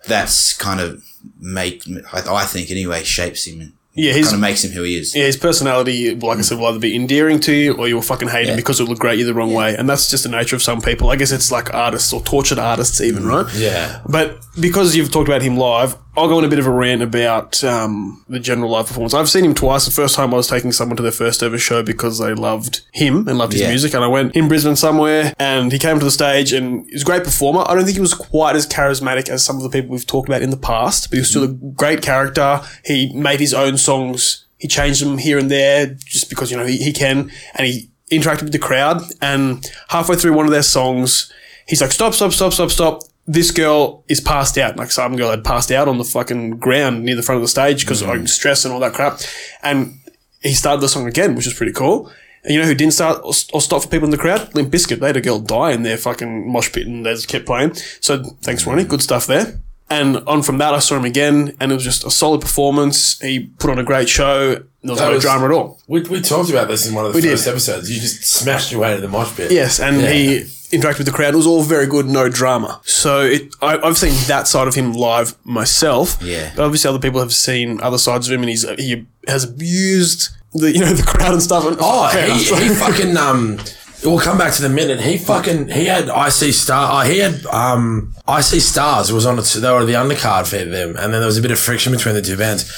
that's 0.07 0.53
kind 0.57 0.81
of 0.81 1.03
make 1.41 1.85
I, 2.13 2.23
I 2.43 2.45
think 2.45 2.71
anyway 2.71 3.05
shapes 3.05 3.45
him. 3.47 3.75
Yeah, 3.95 4.13
he's- 4.15 4.27
kind 4.27 4.37
of 4.37 4.41
makes 4.41 4.65
him 4.65 4.73
who 4.73 4.83
he 4.85 4.97
is. 4.99 5.15
Yeah, 5.15 5.25
his 5.27 5.37
personality, 5.37 6.15
like 6.15 6.39
I 6.39 6.41
said, 6.43 6.59
will 6.59 6.67
either 6.67 6.79
be 6.79 6.95
endearing 6.95 7.41
to 7.41 7.53
you 7.53 7.75
or 7.75 7.89
you'll 7.89 8.01
fucking 8.03 8.29
hate 8.29 8.49
him 8.49 8.57
because 8.57 8.81
it'll 8.81 8.91
look 8.91 8.99
great 9.01 9.19
you 9.19 9.27
the 9.27 9.35
wrong 9.35 9.53
way. 9.53 9.77
And 9.77 9.89
that's 9.89 10.09
just 10.11 10.23
the 10.23 10.31
nature 10.31 10.57
of 10.57 10.63
some 10.63 10.81
people. 10.81 11.11
I 11.11 11.17
guess 11.17 11.31
it's 11.31 11.53
like 11.53 11.73
artists 11.75 12.13
or 12.13 12.23
tortured 12.23 12.59
artists, 12.59 13.01
even, 13.03 13.27
right? 13.27 13.45
Yeah. 13.55 14.01
But 14.09 14.39
because 14.59 14.97
you've 14.97 15.11
talked 15.11 15.29
about 15.29 15.43
him 15.43 15.57
live, 15.59 15.97
I'll 16.15 16.29
go 16.29 16.37
on 16.37 16.45
a 16.45 16.49
bit 16.49 16.59
of 16.59 16.67
a 16.67 16.71
rant 16.71 17.01
about 17.01 17.65
um, 17.65 18.23
the 18.29 18.39
general 18.39 18.71
live 18.71 18.87
performance. 18.87 19.15
I've 19.15 19.31
seen 19.31 19.47
him 19.47 19.55
twice. 19.55 19.87
The 19.87 19.91
first 19.91 20.15
time 20.15 20.35
I 20.35 20.37
was 20.37 20.47
taking 20.47 20.71
someone 20.71 20.97
to 20.99 21.03
their 21.03 21.11
first 21.11 21.43
ever 21.43 21.57
show 21.57 21.83
because 21.83 22.19
they 22.19 22.35
loved 22.35 22.83
him 22.93 23.27
and 23.29 23.39
loved 23.39 23.53
his 23.55 23.63
Yeah. 23.63 23.69
music. 23.71 23.95
And 23.95 24.05
I 24.05 24.09
went 24.09 24.37
in 24.37 24.47
Brisbane 24.47 24.77
somewhere 24.77 25.33
and 25.39 25.73
he 25.73 25.79
came 25.79 25.99
to 25.99 26.05
the 26.05 26.11
stage 26.11 26.53
and 26.53 26.85
he's 26.91 27.01
a 27.01 27.05
great 27.07 27.25
performer. 27.25 27.65
I 27.67 27.75
don't 27.75 27.85
think 27.85 27.95
he 27.97 28.01
was 28.03 28.13
quite 28.13 28.57
as 28.57 28.67
charismatic 28.67 29.31
as 29.31 29.43
some 29.43 29.57
of 29.57 29.63
the 29.63 29.71
people 29.71 29.93
we've 29.93 30.07
talked 30.07 30.29
about 30.29 30.43
in 30.43 30.51
the 30.51 30.59
past, 30.59 31.09
but 31.09 31.15
he 31.17 31.21
was 31.21 31.31
still 31.31 31.45
a 31.45 31.49
great 31.49 32.03
character. 32.03 32.61
He 32.85 33.11
made 33.15 33.41
his 33.41 33.55
own 33.55 33.79
songs. 33.79 34.45
He 34.59 34.69
changed 34.69 35.01
them 35.01 35.17
here 35.17 35.39
and 35.39 35.51
there 35.51 35.87
just 36.05 36.29
because, 36.29 36.51
you 36.51 36.59
know, 36.59 36.67
he, 36.67 36.77
he 36.77 36.93
can. 36.93 37.33
And 37.55 37.67
he 37.67 37.89
interacted 38.13 38.43
with 38.43 38.53
the 38.53 38.59
crowd. 38.59 39.01
And 39.23 39.67
halfway 39.89 40.17
through 40.17 40.35
one 40.35 40.45
of 40.45 40.53
their 40.53 40.63
songs, 40.63 41.33
he's 41.67 41.81
like, 41.81 41.91
stop, 41.91 42.13
stop, 42.13 42.33
stop, 42.33 42.53
stop, 42.53 42.71
stop. 42.71 43.03
This 43.27 43.51
girl 43.53 44.05
is 44.09 44.21
passed 44.21 44.59
out. 44.59 44.77
Like 44.77 44.91
some 44.91 45.17
girl 45.17 45.31
had 45.31 45.45
passed 45.45 45.71
out 45.71 45.89
on 45.89 45.99
the 45.99 46.05
fucking 46.05 46.59
ground 46.59 47.05
near 47.05 47.15
the 47.15 47.23
front 47.23 47.37
of 47.37 47.43
the 47.43 47.49
stage 47.49 47.85
because 47.85 48.03
of 48.03 48.09
mm. 48.09 48.29
stress 48.29 48.65
and 48.65 48.75
all 48.75 48.81
that 48.81 48.95
crap. 48.95 49.21
And 49.63 50.01
he 50.41 50.53
started 50.55 50.81
the 50.81 50.89
song 50.89 51.07
again, 51.07 51.35
which 51.35 51.47
is 51.47 51.55
pretty 51.55 51.73
cool. 51.73 52.11
And 52.45 52.53
you 52.53 52.61
know 52.61 52.67
who 52.67 52.75
didn't 52.75 52.95
start 52.95 53.19
or, 53.23 53.33
or 53.53 53.61
stop 53.61 53.83
for 53.83 53.89
people 53.89 54.07
in 54.07 54.11
the 54.11 54.19
crowd? 54.19 54.53
Limp 54.55 54.73
Bizkit. 54.73 54.99
They 54.99 55.07
had 55.07 55.17
a 55.17 55.21
girl 55.21 55.39
die 55.39 55.71
in 55.71 55.85
their 55.85 55.97
fucking 55.97 56.51
mosh 56.51 56.73
pit 56.73 56.87
and 56.89 57.07
they 57.07 57.15
just 57.15 57.29
kept 57.29 57.47
playing. 57.47 57.75
So 58.01 58.25
thanks, 58.43 58.67
Ronnie. 58.67 58.83
Good 58.85 59.03
stuff 59.03 59.27
there. 59.29 59.61
And 59.89 60.17
on 60.27 60.43
from 60.43 60.59
that, 60.59 60.75
I 60.75 60.79
saw 60.81 60.97
him 60.97 61.05
again 61.05 61.55
and 61.61 61.71
it 61.71 61.75
was 61.75 61.85
just 61.85 62.05
a 62.05 62.11
solid 62.11 62.41
performance. 62.41 63.21
He 63.21 63.47
put 63.59 63.71
on 63.71 63.79
a 63.79 63.85
great 63.85 64.09
show. 64.09 64.55
There 64.55 64.65
was 64.83 64.99
That 64.99 65.09
no 65.09 65.15
was- 65.15 65.23
drama 65.23 65.45
at 65.45 65.51
all. 65.53 65.81
We, 65.87 66.01
we 66.03 66.21
talked 66.21 66.51
about 66.51 66.67
this 66.67 66.89
in 66.89 66.95
one 66.95 67.05
of 67.07 67.13
the 67.13 67.19
We 67.21 67.29
first 67.29 67.45
did. 67.45 67.51
episodes. 67.51 67.89
You 67.95 68.01
just 68.01 68.25
smashed 68.25 68.73
your 68.73 68.81
way 68.81 68.97
to 68.97 69.01
the 69.01 69.07
mosh 69.09 69.37
pit. 69.37 69.53
Yes, 69.53 69.79
and 69.79 70.01
Yeah. 70.01 70.11
he 70.11 70.47
interacted 70.73 70.99
with 70.99 71.07
the 71.07 71.13
crowd. 71.13 71.35
It 71.35 71.37
was 71.37 71.47
all 71.47 71.63
very 71.63 71.87
good, 71.87 72.07
no 72.07 72.29
drama. 72.29 72.81
So 72.85 73.21
it, 73.23 73.55
I, 73.63 73.79
I've 73.79 73.99
seen 73.99 74.13
that 74.29 74.49
side 74.49 74.69
of 74.69 74.75
him 74.75 74.93
live 74.93 75.35
myself. 75.45 76.19
Yeah. 76.23 76.53
but 76.57 76.65
obviously 76.65 76.89
other 76.89 76.99
people 76.99 77.21
have 77.21 77.33
seen 77.33 77.81
other 77.81 77.99
sides 77.99 78.27
of 78.29 78.33
him, 78.35 78.41
and 78.41 78.51
he's 78.51 78.69
he 78.79 79.07
has 79.29 79.45
abused 79.45 80.31
the 80.55 80.73
you 80.73 80.81
know 80.81 80.93
the 80.93 81.03
crowd 81.03 81.33
and 81.33 81.43
stuff. 81.43 81.65
And, 81.67 81.77
Oh, 81.81 82.11
enough. 82.11 82.39
he, 82.39 82.69
he 82.69 82.75
fucking 82.75 83.17
um. 83.17 83.59
We'll 84.05 84.19
come 84.19 84.37
back 84.37 84.53
to 84.55 84.63
the 84.63 84.69
minute. 84.69 85.01
He 85.01 85.17
fucking 85.17 85.69
he 85.69 85.85
had 85.85 86.11
I 86.11 86.29
See 86.31 86.51
Star. 86.51 86.91
Oh, 87.05 87.09
he 87.09 87.19
had 87.19 87.47
um 87.47 88.13
I 88.27 88.41
See 88.41 88.59
Stars 88.59 89.13
was 89.13 89.27
on 89.27 89.39
it. 89.39 89.43
They 89.45 89.71
were 89.71 89.85
the 89.85 89.93
undercard 89.93 90.49
for 90.49 90.57
them, 90.65 90.91
and 90.97 91.13
then 91.15 91.21
there 91.21 91.27
was 91.27 91.39
a 91.39 91.43
bit 91.43 91.53
of 91.53 91.59
friction 91.61 91.93
between 91.93 92.15
the 92.17 92.23
two 92.23 92.37
bands. 92.37 92.69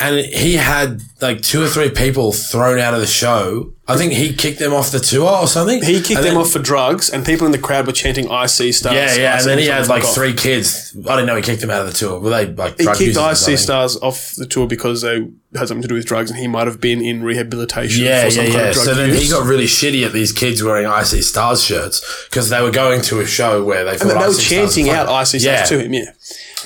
And 0.00 0.18
he 0.26 0.54
had 0.54 1.00
like 1.22 1.40
two 1.40 1.62
or 1.62 1.68
three 1.68 1.88
people 1.90 2.32
thrown 2.32 2.78
out 2.80 2.94
of 2.94 3.00
the 3.00 3.06
show. 3.06 3.72
I 3.88 3.96
think 3.96 4.14
he 4.14 4.32
kicked 4.34 4.58
them 4.58 4.74
off 4.74 4.90
the 4.90 4.98
tour 4.98 5.30
or 5.30 5.46
something. 5.46 5.80
he 5.80 5.98
kicked 6.00 6.10
And 6.10 6.18
them 6.18 6.34
then- 6.34 6.36
off 6.38 6.50
for 6.50 6.58
drugs, 6.58 7.08
and 7.08 7.24
people 7.24 7.46
in 7.46 7.52
the 7.52 7.58
crowd 7.58 7.86
were 7.86 7.92
chanting 7.92 8.28
"I 8.28 8.46
See 8.46 8.72
Stars." 8.72 8.96
Yeah, 8.96 9.14
yeah, 9.14 9.38
and 9.38 9.46
then 9.46 9.58
he 9.58 9.66
had 9.66 9.86
like 9.88 10.02
off. 10.04 10.14
three 10.14 10.32
kids. 10.34 10.96
I 11.08 11.14
didn't 11.14 11.26
know 11.26 11.36
he 11.36 11.42
kicked 11.42 11.60
them 11.60 11.70
out 11.70 11.82
of 11.82 11.86
the 11.86 11.92
tour. 11.92 12.18
Were 12.18 12.30
they 12.30 12.46
like 12.46 12.78
He 12.78 12.84
drug 12.84 12.96
kicked 12.98 13.16
I 13.16 13.34
See 13.34 13.56
Stars 13.56 13.96
off 13.98 14.34
the 14.36 14.46
tour 14.46 14.66
because 14.66 15.02
they 15.02 15.28
had 15.54 15.68
something 15.68 15.82
to 15.82 15.88
do 15.88 15.94
with 15.94 16.04
drugs, 16.06 16.30
and 16.32 16.40
he 16.40 16.48
might 16.48 16.66
have 16.66 16.80
been 16.80 17.00
in 17.00 17.22
rehabilitation. 17.22 18.04
Yeah, 18.04 18.24
for 18.24 18.30
some 18.32 18.44
yeah, 18.46 18.50
kind 18.50 18.62
yeah. 18.62 18.68
of 18.70 18.74
drug 18.74 18.86
So 18.86 18.94
then 18.94 19.10
he 19.14 19.28
got 19.28 19.46
really 19.46 19.66
shitty 19.66 20.04
at 20.04 20.12
these 20.12 20.32
kids 20.32 20.62
wearing 20.64 20.86
I 20.86 21.04
See 21.04 21.22
Stars 21.22 21.62
shirts 21.62 22.26
because 22.28 22.48
they 22.48 22.60
were 22.60 22.72
going 22.72 23.02
to 23.02 23.20
a 23.20 23.26
show 23.26 23.62
where 23.64 23.84
they 23.84 23.92
And 23.92 24.10
they 24.10 24.14
were 24.14 24.34
chanting 24.34 24.90
out. 24.90 25.06
IC 25.08 25.26
stars 25.40 25.44
yeah. 25.44 25.64
to 25.64 25.78
him. 25.84 25.94
Yeah, 25.94 26.10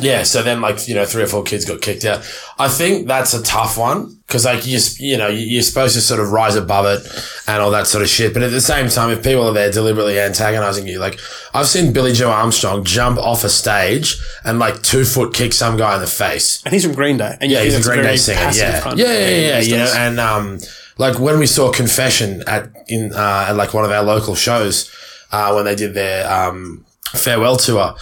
Yeah, 0.01 0.23
so 0.23 0.43
then 0.43 0.63
like 0.63 0.89
you 0.89 0.95
know 0.95 1.05
three 1.05 1.23
or 1.23 1.27
four 1.27 1.43
kids 1.43 1.67
got 1.67 1.83
kicked 1.83 2.07
out. 2.07 2.23
I 2.59 2.69
think 2.69 3.07
that's 3.07 3.35
a 3.35 3.43
tough 3.43 3.77
one 3.77 4.20
because 4.31 4.45
like 4.45 4.65
you 4.65 4.79
you 4.99 5.17
know 5.17 5.27
you- 5.27 5.47
you're 5.47 5.63
supposed 5.63 5.95
to 5.97 6.01
sort 6.01 6.21
of 6.21 6.31
rise 6.31 6.55
above 6.55 6.87
it 6.87 7.01
and 7.49 7.61
all 7.61 7.73
that 7.73 7.87
sort 7.89 8.03
of 8.05 8.09
shit. 8.09 8.33
But 8.33 8.45
at 8.45 8.53
the 8.53 8.61
same 8.61 8.89
time, 8.89 9.11
if 9.11 9.25
people 9.25 9.49
are 9.49 9.53
there 9.53 9.73
deliberately 9.73 10.21
antagonizing 10.21 10.87
you, 10.87 11.01
like 11.01 11.19
I've 11.53 11.67
seen 11.67 11.93
Billie 11.93 12.13
Joe 12.13 12.31
Armstrong 12.31 12.85
jump 12.85 13.19
off 13.19 13.43
a 13.43 13.49
stage 13.49 14.19
and 14.45 14.59
like 14.61 14.83
two 14.83 15.05
foot 15.05 15.35
kick 15.35 15.53
some 15.53 15.77
guy 15.77 15.95
in 15.97 16.01
the 16.01 16.07
face. 16.07 16.63
and 16.65 16.73
he's 16.73 16.85
from 16.85 16.95
Green 16.95 17.17
Day. 17.17 17.37
And 17.41 17.51
Yeah, 17.51 17.63
he's 17.65 17.75
a 17.79 17.83
Green 17.83 18.03
Day 18.05 18.17
singer. 18.17 18.41
Yeah, 18.55 18.81
kind 18.81 18.99
yeah, 18.99 19.07
of 19.07 19.11
yeah, 19.11 19.29
yeah. 19.29 19.61
You 19.61 19.77
know, 19.79 19.93
and 19.97 20.21
um, 20.21 20.59
like 20.99 21.19
when 21.19 21.39
we 21.41 21.47
saw 21.47 21.73
Confession 21.73 22.45
at 22.47 22.71
in 22.87 23.13
uh, 23.13 23.47
at 23.49 23.57
like 23.57 23.75
one 23.75 23.85
of 23.85 23.91
our 23.91 24.05
local 24.05 24.37
shows 24.37 24.91
uh, 25.33 25.53
when 25.53 25.65
they 25.65 25.75
did 25.75 25.95
their 25.95 26.31
um, 26.33 26.85
farewell 27.15 27.57
tour, 27.57 27.95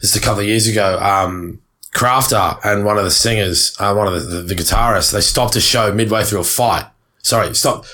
this 0.00 0.10
is 0.10 0.16
a 0.16 0.20
couple 0.20 0.40
of 0.40 0.46
years 0.46 0.66
ago. 0.66 0.98
Um, 0.98 1.60
Crafter 1.94 2.58
and 2.64 2.84
one 2.84 2.98
of 2.98 3.04
the 3.04 3.10
singers, 3.10 3.74
uh, 3.78 3.94
one 3.94 4.06
of 4.06 4.14
the, 4.14 4.20
the, 4.20 4.42
the 4.42 4.54
guitarists, 4.54 5.12
they 5.12 5.20
stopped 5.20 5.56
a 5.56 5.60
show 5.60 5.92
midway 5.94 6.24
through 6.24 6.40
a 6.40 6.44
fight. 6.44 6.86
Sorry, 7.22 7.54
stop 7.54 7.86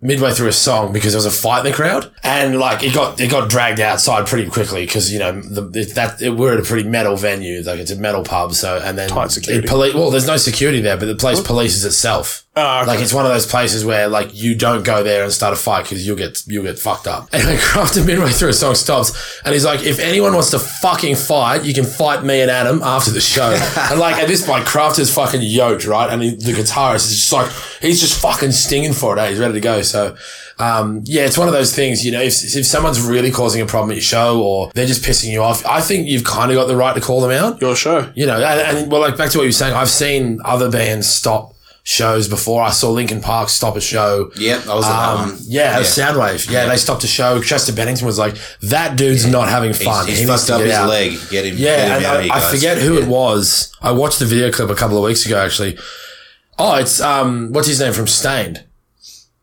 midway 0.00 0.32
through 0.32 0.48
a 0.48 0.52
song 0.52 0.92
because 0.92 1.12
there 1.12 1.18
was 1.18 1.26
a 1.26 1.30
fight 1.30 1.64
in 1.64 1.70
the 1.70 1.76
crowd, 1.76 2.10
and 2.24 2.58
like 2.58 2.82
it 2.82 2.92
got 2.92 3.20
it 3.20 3.30
got 3.30 3.48
dragged 3.48 3.78
outside 3.78 4.26
pretty 4.26 4.50
quickly 4.50 4.84
because 4.84 5.12
you 5.12 5.18
know 5.18 5.40
the, 5.40 5.70
it, 5.78 5.94
that 5.94 6.20
it, 6.20 6.30
we're 6.30 6.54
at 6.54 6.60
a 6.60 6.64
pretty 6.64 6.88
metal 6.88 7.14
venue, 7.16 7.62
like 7.62 7.78
it's 7.78 7.90
a 7.92 7.96
metal 7.96 8.24
pub, 8.24 8.52
so 8.54 8.80
and 8.82 8.98
then 8.98 9.08
Tight 9.08 9.30
security. 9.30 9.64
it 9.64 9.70
poli- 9.70 9.94
well, 9.94 10.10
there's 10.10 10.26
no 10.26 10.36
security 10.36 10.80
there, 10.80 10.96
but 10.96 11.06
the 11.06 11.14
place 11.14 11.40
polices 11.40 11.86
itself. 11.86 12.44
Ah, 12.54 12.82
okay. 12.82 12.90
Like 12.90 13.00
it's 13.00 13.14
one 13.14 13.24
of 13.24 13.32
those 13.32 13.46
places 13.46 13.82
where 13.82 14.08
like 14.08 14.34
you 14.34 14.54
don't 14.54 14.84
go 14.84 15.02
there 15.02 15.24
and 15.24 15.32
start 15.32 15.54
a 15.54 15.56
fight 15.56 15.84
because 15.84 16.06
you'll 16.06 16.18
get 16.18 16.42
you'll 16.46 16.64
get 16.64 16.78
fucked 16.78 17.06
up. 17.06 17.28
And 17.32 17.42
anyway, 17.42 17.56
Crafter 17.62 18.06
midway 18.06 18.30
through 18.30 18.50
a 18.50 18.52
song 18.52 18.74
stops 18.74 19.40
and 19.44 19.54
he's 19.54 19.64
like, 19.64 19.82
if 19.82 19.98
anyone 19.98 20.34
wants 20.34 20.50
to 20.50 20.58
fucking 20.58 21.16
fight, 21.16 21.64
you 21.64 21.72
can 21.72 21.84
fight 21.84 22.24
me 22.24 22.42
and 22.42 22.50
Adam 22.50 22.82
after 22.82 23.10
the 23.10 23.22
show. 23.22 23.50
and 23.90 23.98
like 23.98 24.16
at 24.16 24.28
this 24.28 24.46
point, 24.46 24.66
Crafter's 24.66 25.12
fucking 25.12 25.40
yoked, 25.40 25.86
right? 25.86 26.10
And 26.10 26.22
he, 26.22 26.30
the 26.34 26.52
guitarist 26.52 27.10
is 27.10 27.16
just 27.16 27.32
like 27.32 27.50
he's 27.80 28.00
just 28.00 28.20
fucking 28.20 28.52
stinging 28.52 28.92
for 28.92 29.16
it. 29.16 29.20
Eh? 29.20 29.30
He's 29.30 29.38
ready 29.38 29.54
to 29.54 29.60
go. 29.60 29.82
So. 29.82 30.16
Um, 30.58 31.00
yeah, 31.06 31.24
it's 31.24 31.38
one 31.38 31.48
of 31.48 31.54
those 31.54 31.74
things, 31.74 32.04
you 32.04 32.12
know, 32.12 32.20
if, 32.20 32.54
if 32.54 32.66
someone's 32.66 33.00
really 33.00 33.32
causing 33.32 33.60
a 33.62 33.66
problem 33.66 33.90
at 33.90 33.96
your 33.96 34.02
show 34.02 34.40
or 34.40 34.70
they're 34.74 34.86
just 34.86 35.02
pissing 35.02 35.32
you 35.32 35.42
off, 35.42 35.66
I 35.66 35.80
think 35.80 36.06
you've 36.06 36.22
kind 36.22 36.52
of 36.52 36.56
got 36.56 36.66
the 36.66 36.76
right 36.76 36.94
to 36.94 37.00
call 37.00 37.20
them 37.20 37.32
out. 37.32 37.60
your 37.60 37.74
show. 37.74 38.12
You 38.14 38.26
know, 38.26 38.36
and, 38.36 38.78
and 38.78 38.92
well, 38.92 39.00
like 39.00 39.16
back 39.16 39.30
to 39.30 39.38
what 39.38 39.44
you 39.44 39.48
were 39.48 39.52
saying, 39.52 39.74
I've 39.74 39.90
seen 39.90 40.40
other 40.44 40.70
bands 40.70 41.08
stop 41.08 41.51
shows 41.84 42.28
before. 42.28 42.62
I 42.62 42.70
saw 42.70 42.90
Linkin 42.90 43.20
Park 43.20 43.48
stop 43.48 43.76
a 43.76 43.80
show. 43.80 44.30
Yep, 44.36 44.68
I 44.68 44.74
was 44.74 44.84
Um, 44.86 45.30
one. 45.30 45.38
yeah, 45.42 45.78
it 45.78 45.82
Soundwave. 45.82 46.48
Yeah, 46.50 46.66
they 46.66 46.76
stopped 46.76 47.02
a 47.04 47.08
show. 47.08 47.42
Chester 47.42 47.72
Bennington 47.72 48.06
was 48.06 48.18
like, 48.18 48.36
"That 48.62 48.96
dude's 48.96 49.26
not 49.26 49.48
having 49.48 49.72
fun. 49.72 50.06
He's, 50.06 50.14
he 50.18 50.20
he's 50.22 50.28
needs 50.30 50.46
fucked 50.46 50.60
up 50.60 50.66
his 50.66 50.72
out." 50.74 50.88
leg. 50.88 51.18
Get 51.30 51.44
him. 51.46 51.56
get 51.56 51.58
Yeah, 51.58 51.76
him 51.86 51.92
and 51.96 52.04
out 52.04 52.16
of 52.18 52.22
here, 52.24 52.32
I, 52.32 52.38
I 52.48 52.50
forget 52.52 52.78
who 52.78 52.94
Yeah. 52.94 53.02
it 53.02 53.08
was. 53.08 53.72
I 53.82 53.90
watched 53.90 54.18
the 54.20 54.26
video 54.26 54.50
clip 54.52 54.70
a 54.70 54.74
couple 54.74 54.96
of 54.96 55.02
weeks 55.04 55.26
ago. 55.26 55.38
Actually, 55.40 55.76
oh, 56.58 56.76
it's 56.76 57.00
um, 57.00 57.52
what's 57.52 57.66
his 57.68 57.80
name 57.80 57.92
from 57.92 58.06
Staind? 58.06 58.64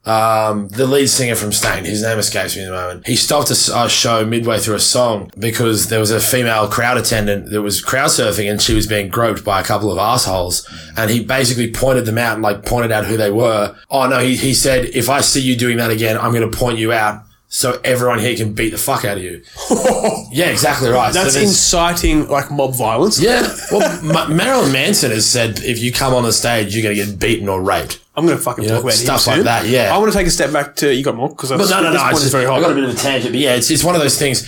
Um, 0.09 0.69
the 0.69 0.87
lead 0.87 1.05
singer 1.05 1.35
from 1.35 1.51
Staind. 1.51 1.85
His 1.85 2.01
name 2.01 2.17
escapes 2.17 2.55
me 2.55 2.63
at 2.63 2.65
the 2.65 2.71
moment. 2.71 3.05
He 3.05 3.15
stopped 3.15 3.51
a 3.51 3.89
show 3.89 4.25
midway 4.25 4.57
through 4.57 4.73
a 4.73 4.79
song 4.79 5.29
because 5.37 5.89
there 5.89 5.99
was 5.99 6.09
a 6.09 6.19
female 6.19 6.67
crowd 6.67 6.97
attendant 6.97 7.51
that 7.51 7.61
was 7.61 7.79
crowd 7.79 8.09
surfing 8.09 8.49
and 8.49 8.59
she 8.59 8.73
was 8.73 8.87
being 8.87 9.09
groped 9.09 9.45
by 9.45 9.61
a 9.61 9.63
couple 9.63 9.91
of 9.91 9.99
assholes. 9.99 10.67
And 10.97 11.11
he 11.11 11.23
basically 11.23 11.71
pointed 11.71 12.05
them 12.05 12.17
out 12.17 12.33
and 12.33 12.41
like 12.41 12.65
pointed 12.65 12.91
out 12.91 13.05
who 13.05 13.17
they 13.17 13.29
were. 13.29 13.75
Oh 13.91 14.07
no, 14.07 14.17
he, 14.17 14.35
he 14.35 14.55
said, 14.55 14.85
if 14.95 15.09
I 15.09 15.21
see 15.21 15.41
you 15.41 15.55
doing 15.55 15.77
that 15.77 15.91
again, 15.91 16.17
I'm 16.17 16.33
going 16.33 16.49
to 16.49 16.57
point 16.57 16.79
you 16.79 16.91
out 16.91 17.23
so 17.51 17.81
everyone 17.83 18.19
here 18.19 18.35
can 18.35 18.53
beat 18.53 18.69
the 18.69 18.77
fuck 18.77 19.03
out 19.03 19.17
of 19.17 19.23
you. 19.23 19.41
yeah, 20.31 20.45
exactly 20.49 20.89
right. 20.89 21.11
That's 21.11 21.33
there's- 21.33 21.49
inciting 21.49 22.27
like 22.29 22.51
mob 22.51 22.75
violence. 22.75 23.19
yeah. 23.19 23.53
Well, 23.71 24.03
Ma- 24.03 24.27
Marilyn 24.27 24.71
Manson 24.71 25.09
has 25.09 25.25
said 25.25 25.59
if 25.59 25.79
you 25.79 25.91
come 25.91 26.13
on 26.13 26.23
the 26.23 26.31
stage, 26.31 26.75
you're 26.75 26.83
going 26.83 26.95
to 26.95 27.05
get 27.05 27.19
beaten 27.19 27.49
or 27.49 27.61
raped. 27.61 27.99
I'm 28.15 28.25
going 28.25 28.37
to 28.37 28.43
fucking 28.43 28.65
know, 28.65 28.75
talk 28.75 28.83
about 28.83 28.93
stuff 28.93 29.27
like 29.27 29.43
that, 29.43 29.65
yeah. 29.65 29.93
I 29.93 29.97
want 29.97 30.11
to 30.11 30.17
take 30.17 30.27
a 30.27 30.31
step 30.31 30.53
back 30.53 30.75
to 30.77 30.93
you 30.93 31.03
got 31.03 31.15
more 31.15 31.29
because 31.29 31.51
no, 31.51 31.57
no, 31.57 31.65
no. 31.65 31.91
This 31.91 32.01
I, 32.01 32.03
point 32.11 32.15
is 32.15 32.21
just, 32.21 32.31
very 32.33 32.45
I 32.45 32.59
got 32.59 32.71
a 32.71 32.75
bit 32.75 32.83
of 32.83 32.91
a 32.91 32.93
tangent. 32.95 33.33
But 33.33 33.39
yeah, 33.39 33.55
it's, 33.55 33.71
it's 33.71 33.83
one 33.83 33.95
of 33.95 34.01
those 34.01 34.19
things. 34.19 34.47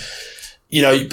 You 0.71 0.81
know, 0.81 1.07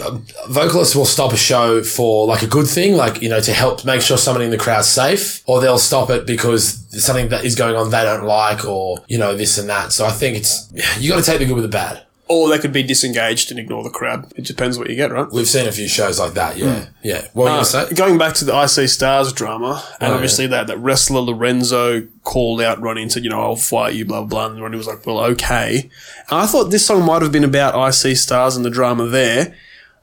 vocalists 0.49 0.95
will 0.95 1.05
stop 1.05 1.33
a 1.33 1.37
show 1.37 1.83
for 1.83 2.27
like 2.27 2.43
a 2.43 2.47
good 2.47 2.67
thing, 2.67 2.95
like, 2.95 3.21
you 3.21 3.29
know, 3.29 3.41
to 3.41 3.53
help 3.53 3.85
make 3.85 4.01
sure 4.01 4.17
somebody 4.17 4.45
in 4.45 4.53
the 4.53 4.57
crowd's 4.57 4.89
safe, 4.89 5.43
or 5.47 5.61
they'll 5.61 5.79
stop 5.79 6.11
it 6.11 6.27
because 6.27 6.85
something 7.05 7.29
that 7.31 7.45
is 7.45 7.57
going 7.57 7.75
on 7.75 7.91
they 7.91 8.05
don't 8.05 8.25
like, 8.25 8.65
or, 8.65 9.05
you 9.09 9.19
know, 9.19 9.37
this 9.37 9.59
and 9.59 9.69
that. 9.69 9.93
So 9.93 10.07
I 10.07 10.11
think 10.11 10.37
it's, 10.37 10.73
you 11.01 11.11
got 11.11 11.23
to 11.23 11.29
take 11.29 11.41
the 11.41 11.45
good 11.45 11.57
with 11.57 11.65
the 11.65 11.69
bad. 11.69 12.05
Or 12.31 12.51
they 12.51 12.59
could 12.59 12.75
be 12.75 12.83
disengaged 12.83 13.51
and 13.51 13.59
ignore 13.59 13.83
the 13.83 13.89
crowd. 13.91 14.31
It 14.37 14.45
depends 14.45 14.79
what 14.79 14.91
you 14.91 14.97
get, 14.97 15.11
right? 15.11 15.27
We've 15.33 15.47
seen 15.49 15.67
a 15.67 15.73
few 15.73 15.89
shows 15.89 16.19
like 16.21 16.35
that. 16.35 16.59
Yeah. 16.59 16.87
Yeah. 17.03 17.27
What 17.33 17.37
were 17.37 17.43
you 17.45 17.47
going 17.49 17.61
Uh, 17.61 17.65
say? 17.65 17.95
going 17.95 18.19
back 18.19 18.35
to 18.35 18.45
the 18.45 18.55
I 18.55 18.67
See 18.67 18.87
Stars 18.87 19.33
drama, 19.33 19.83
and 19.99 20.13
Oh, 20.13 20.15
obviously 20.15 20.47
that, 20.49 20.67
that 20.67 20.77
wrestler 20.79 21.23
Lorenzo 21.23 22.03
called 22.25 22.61
out 22.61 22.81
Ronnie 22.83 23.01
and 23.03 23.11
said, 23.11 23.25
you 23.25 23.31
know, 23.31 23.41
I'll 23.41 23.57
fight 23.57 23.95
you, 23.95 24.05
blah, 24.05 24.21
blah, 24.21 24.27
blah. 24.47 24.47
And 24.55 24.63
Ronnie 24.63 24.77
was 24.77 24.87
like, 24.87 25.07
well, 25.07 25.21
okay. 25.21 25.89
And 26.31 26.39
I 26.41 26.47
thought 26.47 26.65
this 26.65 26.85
song 26.85 27.07
might 27.07 27.23
have 27.23 27.33
been 27.33 27.45
about 27.45 27.75
I 27.75 27.89
See 27.91 28.15
Stars 28.15 28.57
and 28.57 28.65
the 28.65 28.71
drama 28.71 29.07
there. 29.07 29.55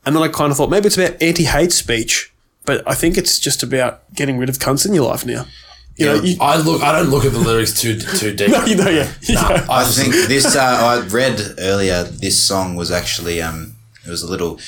And 0.03 0.15
then 0.15 0.23
I 0.23 0.27
kind 0.27 0.49
of 0.51 0.57
thought 0.57 0.71
maybe 0.71 0.87
it's 0.87 0.97
about 0.97 1.21
anti 1.21 1.43
hate 1.45 1.71
speech, 1.71 2.33
but 2.65 2.81
I 2.87 2.95
think 2.95 3.17
it's 3.17 3.37
just 3.39 3.61
about 3.61 4.01
getting 4.15 4.39
rid 4.39 4.49
of 4.49 4.57
cunts 4.57 4.83
in 4.87 4.93
your 4.95 5.07
life 5.07 5.25
now. 5.27 5.45
You 5.97 6.05
know, 6.07 6.15
you, 6.15 6.35
I 6.41 6.57
look. 6.57 6.81
I 6.83 6.91
don't 6.91 7.09
look 7.09 7.23
at 7.23 7.31
the 7.31 7.39
lyrics 7.39 7.79
too 7.79 7.97
too 7.97 8.33
deep. 8.35 8.49
no, 8.49 8.65
you 8.65 8.75
know, 8.75 8.89
yeah. 8.89 9.11
yeah. 9.21 9.65
I 9.69 9.81
I 9.81 9.85
think 9.85 10.13
this. 10.27 10.55
Uh, 10.55 10.59
I 10.59 11.07
read 11.07 11.41
earlier. 11.57 12.03
This 12.03 12.39
song 12.41 12.75
was 12.75 12.91
actually. 12.91 13.41
Um, 13.41 13.75
it 14.05 14.09
was 14.09 14.21
a 14.21 14.29
little 14.29 14.59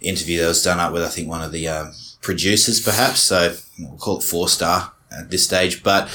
interview 0.00 0.40
that 0.40 0.48
was 0.48 0.62
done 0.62 0.78
up 0.78 0.92
with. 0.92 1.02
I 1.02 1.08
think 1.08 1.28
one 1.28 1.42
of 1.42 1.52
the 1.52 1.68
um, 1.68 1.92
producers, 2.20 2.80
perhaps. 2.80 3.20
So 3.20 3.56
we'll 3.78 3.96
call 3.96 4.18
it 4.18 4.22
four 4.22 4.48
star 4.48 4.92
at 5.10 5.30
this 5.30 5.44
stage. 5.44 5.82
But 5.82 6.08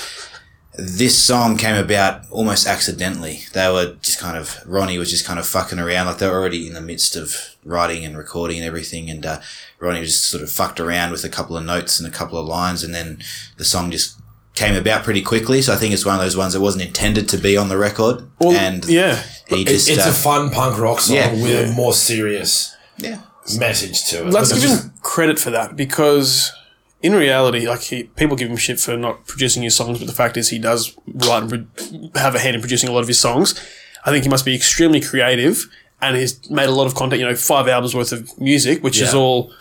this 0.77 1.17
song 1.17 1.57
came 1.57 1.75
about 1.75 2.29
almost 2.29 2.67
accidentally. 2.67 3.41
They 3.53 3.69
were 3.71 3.95
just 4.01 4.19
kind 4.19 4.37
of 4.37 4.59
Ronnie 4.65 4.97
was 4.97 5.09
just 5.09 5.25
kind 5.25 5.39
of 5.39 5.47
fucking 5.47 5.79
around. 5.79 6.05
Like 6.05 6.19
they 6.19 6.27
were 6.27 6.39
already 6.39 6.67
in 6.67 6.73
the 6.73 6.81
midst 6.81 7.15
of 7.15 7.55
writing 7.65 8.05
and 8.05 8.17
recording 8.17 8.57
and 8.57 8.65
everything, 8.67 9.09
and 9.09 9.25
uh, 9.25 9.41
Ronnie 9.79 10.01
was 10.01 10.11
just 10.11 10.27
sort 10.27 10.43
of 10.43 10.51
fucked 10.51 10.79
around 10.79 11.11
with 11.11 11.23
a 11.23 11.29
couple 11.29 11.57
of 11.57 11.65
notes 11.65 11.99
and 11.99 12.07
a 12.07 12.15
couple 12.15 12.37
of 12.37 12.45
lines, 12.45 12.83
and 12.83 12.93
then 12.93 13.23
the 13.57 13.65
song 13.65 13.91
just 13.91 14.19
came 14.59 14.75
about 14.75 15.03
pretty 15.03 15.21
quickly. 15.21 15.61
So 15.61 15.73
I 15.73 15.77
think 15.77 15.93
it's 15.93 16.05
one 16.05 16.15
of 16.15 16.21
those 16.21 16.37
ones 16.37 16.53
that 16.53 16.61
wasn't 16.61 16.83
intended 16.85 17.27
to 17.29 17.37
be 17.37 17.57
on 17.57 17.69
the 17.69 17.77
record, 17.77 18.15
Well, 18.39 18.51
and 18.55 18.83
yeah. 18.85 19.23
he 19.47 19.61
It- 19.61 19.67
just 19.67 19.89
it's 19.89 20.05
uh, 20.05 20.09
a 20.09 20.13
fun 20.13 20.49
punk 20.51 20.77
rock 20.79 20.99
song 21.01 21.15
Yeah. 21.15 21.31
with 21.33 21.69
a 21.69 21.73
more 21.73 21.93
serious 21.93 22.75
yeah. 22.97 23.19
message 23.57 24.05
to 24.09 24.27
it. 24.27 24.31
Let's 24.33 24.51
give 24.53 24.63
it's 24.71 24.83
him 24.83 24.93
credit 25.01 25.39
for 25.39 25.51
that 25.51 25.75
because 25.75 26.51
in 27.01 27.13
reality, 27.13 27.65
like 27.67 27.81
he, 27.81 28.03
people 28.03 28.35
give 28.35 28.49
him 28.49 28.57
shit 28.57 28.79
for 28.79 28.97
not 28.97 29.25
producing 29.25 29.63
his 29.63 29.75
songs, 29.75 29.97
but 29.99 30.07
the 30.07 30.13
fact 30.13 30.35
is 30.37 30.49
he 30.49 30.59
does 30.59 30.95
write 31.07 31.43
and 31.43 31.49
pro- 31.51 32.21
have 32.21 32.35
a 32.35 32.39
hand 32.39 32.55
in 32.55 32.61
producing 32.61 32.89
a 32.89 32.91
lot 32.91 33.01
of 33.01 33.07
his 33.07 33.19
songs. 33.19 33.55
I 34.05 34.11
think 34.11 34.23
he 34.23 34.29
must 34.29 34.45
be 34.45 34.53
extremely 34.55 34.99
creative 35.01 35.65
and 36.01 36.15
he's 36.17 36.49
made 36.49 36.67
a 36.69 36.71
lot 36.71 36.87
of 36.87 36.95
content. 36.95 37.19
You 37.21 37.27
know, 37.27 37.35
five 37.35 37.67
albums 37.69 37.95
worth 37.95 38.11
of 38.11 38.37
music, 38.39 38.83
which 38.83 38.99
is 39.01 39.13
all. 39.13 39.51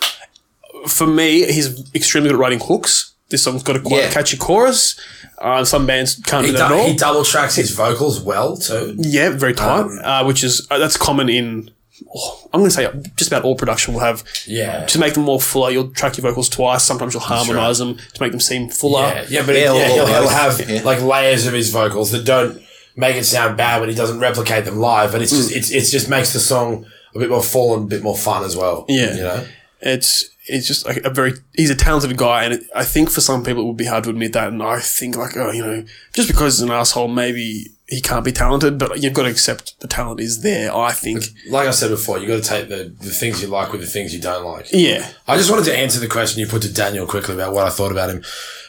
For 0.86 1.06
me, 1.06 1.44
he's 1.52 1.92
extremely 1.94 2.28
good 2.30 2.36
at 2.36 2.40
writing 2.40 2.60
hooks. 2.60 3.14
This 3.30 3.42
song's 3.42 3.62
got 3.62 3.76
a 3.76 3.80
quite 3.80 4.04
Yeah. 4.04 4.10
catchy 4.10 4.36
chorus. 4.36 4.98
Uh, 5.38 5.62
some 5.64 5.86
bands 5.86 6.16
can't 6.26 6.46
He, 6.46 6.50
do 6.52 6.58
that 6.58 6.72
at 6.72 6.78
all. 6.78 6.86
he 6.86 6.96
double 6.96 7.24
tracks 7.24 7.54
his 7.56 7.70
vocals 7.70 8.20
well 8.20 8.56
too. 8.56 8.94
Yeah, 8.98 9.30
very 9.30 9.54
tight. 9.54 9.80
Um, 9.80 10.00
uh, 10.02 10.24
which 10.24 10.42
is 10.42 10.66
uh, 10.70 10.78
that's 10.78 10.96
common 10.96 11.28
in. 11.28 11.70
oh, 12.14 12.48
I'm 12.52 12.60
going 12.60 12.70
to 12.70 12.74
say 12.74 12.88
just 13.16 13.30
about 13.30 13.44
all 13.44 13.54
production 13.54 13.92
will 13.94 14.00
have. 14.00 14.24
Yeah. 14.46 14.86
To 14.86 14.98
make 14.98 15.14
them 15.14 15.24
more 15.24 15.40
fuller, 15.40 15.70
you'll 15.70 15.90
track 15.90 16.16
your 16.16 16.22
vocals 16.28 16.48
twice. 16.48 16.82
Sometimes 16.84 17.12
you'll 17.14 17.22
harmonize 17.22 17.78
them 17.78 17.96
to 18.14 18.22
make 18.22 18.30
them 18.32 18.40
seem 18.40 18.68
fuller. 18.70 19.02
Yeah, 19.02 19.24
yeah, 19.28 19.42
but 19.46 19.54
Yeah, 19.54 19.60
it- 19.60 19.76
yeah, 19.76 19.82
or- 19.82 19.94
he'll, 19.94 20.06
he'll 20.06 20.28
have 20.28 20.68
Yeah. 20.70 20.82
like 20.82 21.02
layers 21.02 21.46
of 21.46 21.52
his 21.52 21.70
vocals 21.70 22.10
that 22.12 22.24
don't 22.24 22.60
make 22.96 23.14
it 23.16 23.24
sound 23.24 23.56
bad, 23.56 23.80
but 23.80 23.88
he 23.88 23.94
doesn't 23.94 24.18
replicate 24.20 24.64
them 24.64 24.78
live. 24.78 25.12
But 25.12 25.22
it's 25.22 25.30
just 25.32 25.52
it's 25.52 25.70
it's 25.70 25.90
just 25.90 26.08
makes 26.08 26.32
the 26.32 26.40
song 26.40 26.86
a 27.14 27.18
bit 27.18 27.28
more 27.30 27.42
full 27.42 27.74
and 27.74 27.84
a 27.84 27.86
bit 27.86 28.02
more 28.02 28.16
fun 28.16 28.42
as 28.44 28.56
well. 28.56 28.86
Yeah. 28.88 29.14
you 29.14 29.22
know. 29.22 29.44
It's 29.80 30.30
it's 30.48 30.66
just 30.66 30.86
like 30.86 30.98
a 30.98 31.10
very 31.10 31.34
he's 31.54 31.70
a 31.70 31.74
talented 31.74 32.16
guy, 32.16 32.44
and 32.44 32.54
it, 32.54 32.64
I 32.74 32.84
think 32.84 33.10
for 33.10 33.20
some 33.20 33.44
people 33.44 33.62
it 33.62 33.66
would 33.66 33.76
be 33.76 33.86
hard 33.86 34.04
to 34.04 34.10
admit 34.10 34.32
that. 34.32 34.48
And 34.48 34.62
I 34.62 34.80
think 34.80 35.16
like 35.16 35.36
oh 35.36 35.50
you 35.50 35.64
know 35.64 35.84
just 36.14 36.28
because 36.28 36.58
he's 36.58 36.62
an 36.62 36.70
asshole, 36.70 37.08
maybe 37.08 37.72
he 37.88 38.02
can't 38.02 38.24
be 38.24 38.32
talented, 38.32 38.78
but 38.78 39.02
you've 39.02 39.14
got 39.14 39.22
to 39.22 39.30
accept 39.30 39.80
the 39.80 39.88
talent 39.88 40.20
is 40.20 40.42
there. 40.42 40.74
I 40.74 40.92
think. 40.92 41.24
Like 41.48 41.66
I 41.66 41.70
said 41.70 41.88
before, 41.88 42.18
you 42.18 42.28
got 42.28 42.42
to 42.42 42.48
take 42.48 42.68
the, 42.68 42.92
the 43.00 43.10
things 43.10 43.40
you 43.40 43.48
like 43.48 43.72
with 43.72 43.80
the 43.80 43.86
things 43.86 44.14
you 44.14 44.20
don't 44.20 44.44
like. 44.44 44.66
Yeah. 44.72 45.10
I 45.26 45.38
just 45.38 45.50
wanted 45.50 45.64
to 45.66 45.76
answer 45.76 45.98
the 45.98 46.06
question 46.08 46.40
you 46.40 46.46
put 46.46 46.62
to 46.62 46.72
Daniel 46.72 47.06
quickly 47.06 47.34
about 47.34 47.54
what 47.54 47.66
I 47.66 47.70
thought 47.70 47.90
about 47.90 48.10
him. 48.10 48.22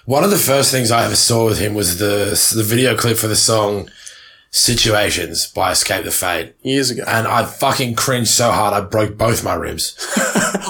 One 0.06 0.24
of 0.24 0.30
the 0.32 0.38
first 0.38 0.72
things 0.72 0.90
I 0.90 1.06
ever 1.06 1.18
saw 1.18 1.46
with 1.46 1.60
him 1.60 1.74
was 1.74 2.00
the 2.00 2.32
the 2.56 2.64
video 2.64 2.96
clip 2.96 3.18
for 3.18 3.28
the 3.28 3.36
song 3.36 3.90
"Situations" 4.52 5.48
by 5.48 5.72
Escape 5.72 6.04
the 6.06 6.12
Fate, 6.12 6.56
Years 6.62 6.90
ago, 6.90 7.04
and 7.08 7.28
I 7.28 7.46
fucking 7.46 7.96
cringed 7.96 8.30
so 8.30 8.52
hard 8.52 8.74
I 8.74 8.82
broke 8.82 9.18
both 9.18 9.44
my 9.44 9.54
ribs. 9.54 9.96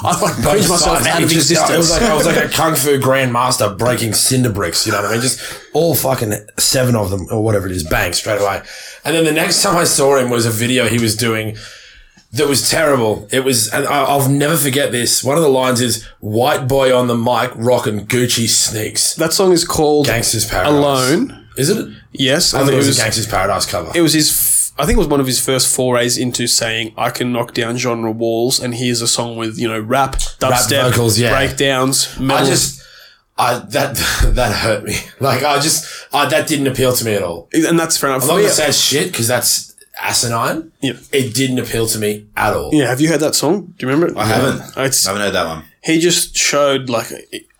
I 0.01 0.19
like 0.21 0.35
praise 0.41 0.69
myself 0.69 1.05
out 1.05 1.17
of 1.17 1.23
was 1.23 1.33
just- 1.33 1.51
existence. 1.51 1.71
It 1.73 1.77
was 1.77 1.91
like 1.91 2.01
I 2.03 2.15
was 2.15 2.25
like 2.25 2.45
a 2.45 2.49
kung 2.53 2.75
fu 2.75 2.99
grandmaster 2.99 3.77
breaking 3.77 4.13
cinder 4.13 4.51
bricks. 4.51 4.85
You 4.85 4.91
know 4.93 5.01
what 5.01 5.09
I 5.09 5.13
mean? 5.13 5.21
Just 5.21 5.41
all 5.73 5.95
fucking 5.95 6.33
seven 6.57 6.95
of 6.95 7.09
them 7.09 7.27
or 7.31 7.43
whatever 7.43 7.67
it 7.67 7.71
is, 7.73 7.83
bang 7.83 8.13
straight 8.13 8.41
away. 8.41 8.61
And 9.05 9.15
then 9.15 9.25
the 9.25 9.31
next 9.31 9.61
time 9.63 9.75
I 9.77 9.83
saw 9.85 10.17
him 10.17 10.29
was 10.29 10.45
a 10.45 10.51
video 10.51 10.87
he 10.87 10.99
was 10.99 11.15
doing 11.15 11.57
that 12.33 12.47
was 12.47 12.69
terrible. 12.69 13.27
It 13.31 13.43
was, 13.43 13.69
and 13.73 13.87
I- 13.87 14.03
I'll 14.03 14.29
never 14.29 14.55
forget 14.55 14.91
this. 14.91 15.23
One 15.23 15.35
of 15.37 15.43
the 15.43 15.49
lines 15.49 15.81
is 15.81 16.03
"White 16.19 16.67
boy 16.67 16.95
on 16.95 17.07
the 17.07 17.15
mic 17.15 17.51
rocking 17.55 18.05
Gucci 18.05 18.47
sneaks." 18.47 19.15
that 19.15 19.33
song 19.33 19.51
is 19.51 19.65
called 19.65 20.05
Gangsters 20.05 20.45
Paradise. 20.45 20.71
Alone. 20.73 21.47
Is 21.59 21.69
it? 21.69 21.87
Yes, 22.13 22.53
I 22.53 22.59
and 22.59 22.67
think 22.67 22.73
it 22.73 22.75
it 22.75 22.77
was, 22.77 22.87
was 22.87 22.99
a 22.99 23.01
Gangsters 23.03 23.27
Paradise 23.27 23.65
cover. 23.65 23.91
it 23.95 24.01
was 24.01 24.13
his. 24.13 24.29
f- 24.31 24.55
I 24.81 24.85
think 24.85 24.95
it 24.95 24.99
was 24.99 25.07
one 25.09 25.19
of 25.19 25.27
his 25.27 25.43
first 25.43 25.75
forays 25.75 26.17
into 26.17 26.47
saying 26.47 26.93
I 26.97 27.09
can 27.09 27.33
knock 27.33 27.53
down 27.53 27.77
genre 27.77 28.11
walls, 28.11 28.59
and 28.61 28.73
here's 28.73 29.01
a 29.01 29.07
song 29.07 29.35
with 29.35 29.59
you 29.59 29.67
know 29.67 29.79
rap, 29.79 30.13
dubstep, 30.39 30.89
vocals, 30.91 31.19
yeah. 31.19 31.31
breakdowns, 31.31 32.17
metal. 32.19 32.45
I 32.45 32.49
just, 32.49 32.81
I 33.37 33.59
that 33.59 33.95
that 34.35 34.55
hurt 34.55 34.83
me. 34.85 34.95
Like 35.19 35.43
I 35.43 35.59
just, 35.59 35.85
I, 36.13 36.29
that 36.29 36.47
didn't 36.47 36.67
appeal 36.67 36.93
to 36.93 37.03
me 37.05 37.15
at 37.15 37.23
all. 37.23 37.49
and 37.53 37.77
that's 37.77 37.97
fair 37.97 38.09
enough. 38.11 38.21
I'm 38.23 38.27
not 38.29 38.35
For 38.35 38.41
gonna 38.43 38.53
say 38.53 38.71
shit 38.71 39.11
because 39.11 39.27
that's 39.27 39.75
asinine. 40.01 40.71
Yeah. 40.81 40.93
It 41.11 41.33
didn't 41.33 41.59
appeal 41.59 41.85
to 41.87 41.99
me 41.99 42.27
at 42.37 42.53
all. 42.53 42.73
yeah, 42.73 42.87
have 42.87 43.01
you 43.01 43.09
heard 43.09 43.19
that 43.19 43.35
song? 43.35 43.73
Do 43.77 43.85
you 43.85 43.91
remember 43.91 44.13
it? 44.13 44.17
I 44.17 44.25
haven't. 44.25 44.61
It's, 44.77 45.05
I 45.05 45.09
haven't 45.09 45.25
heard 45.25 45.33
that 45.35 45.45
one. 45.45 45.65
he 45.83 45.99
just 45.99 46.37
showed 46.37 46.89
like 46.89 47.07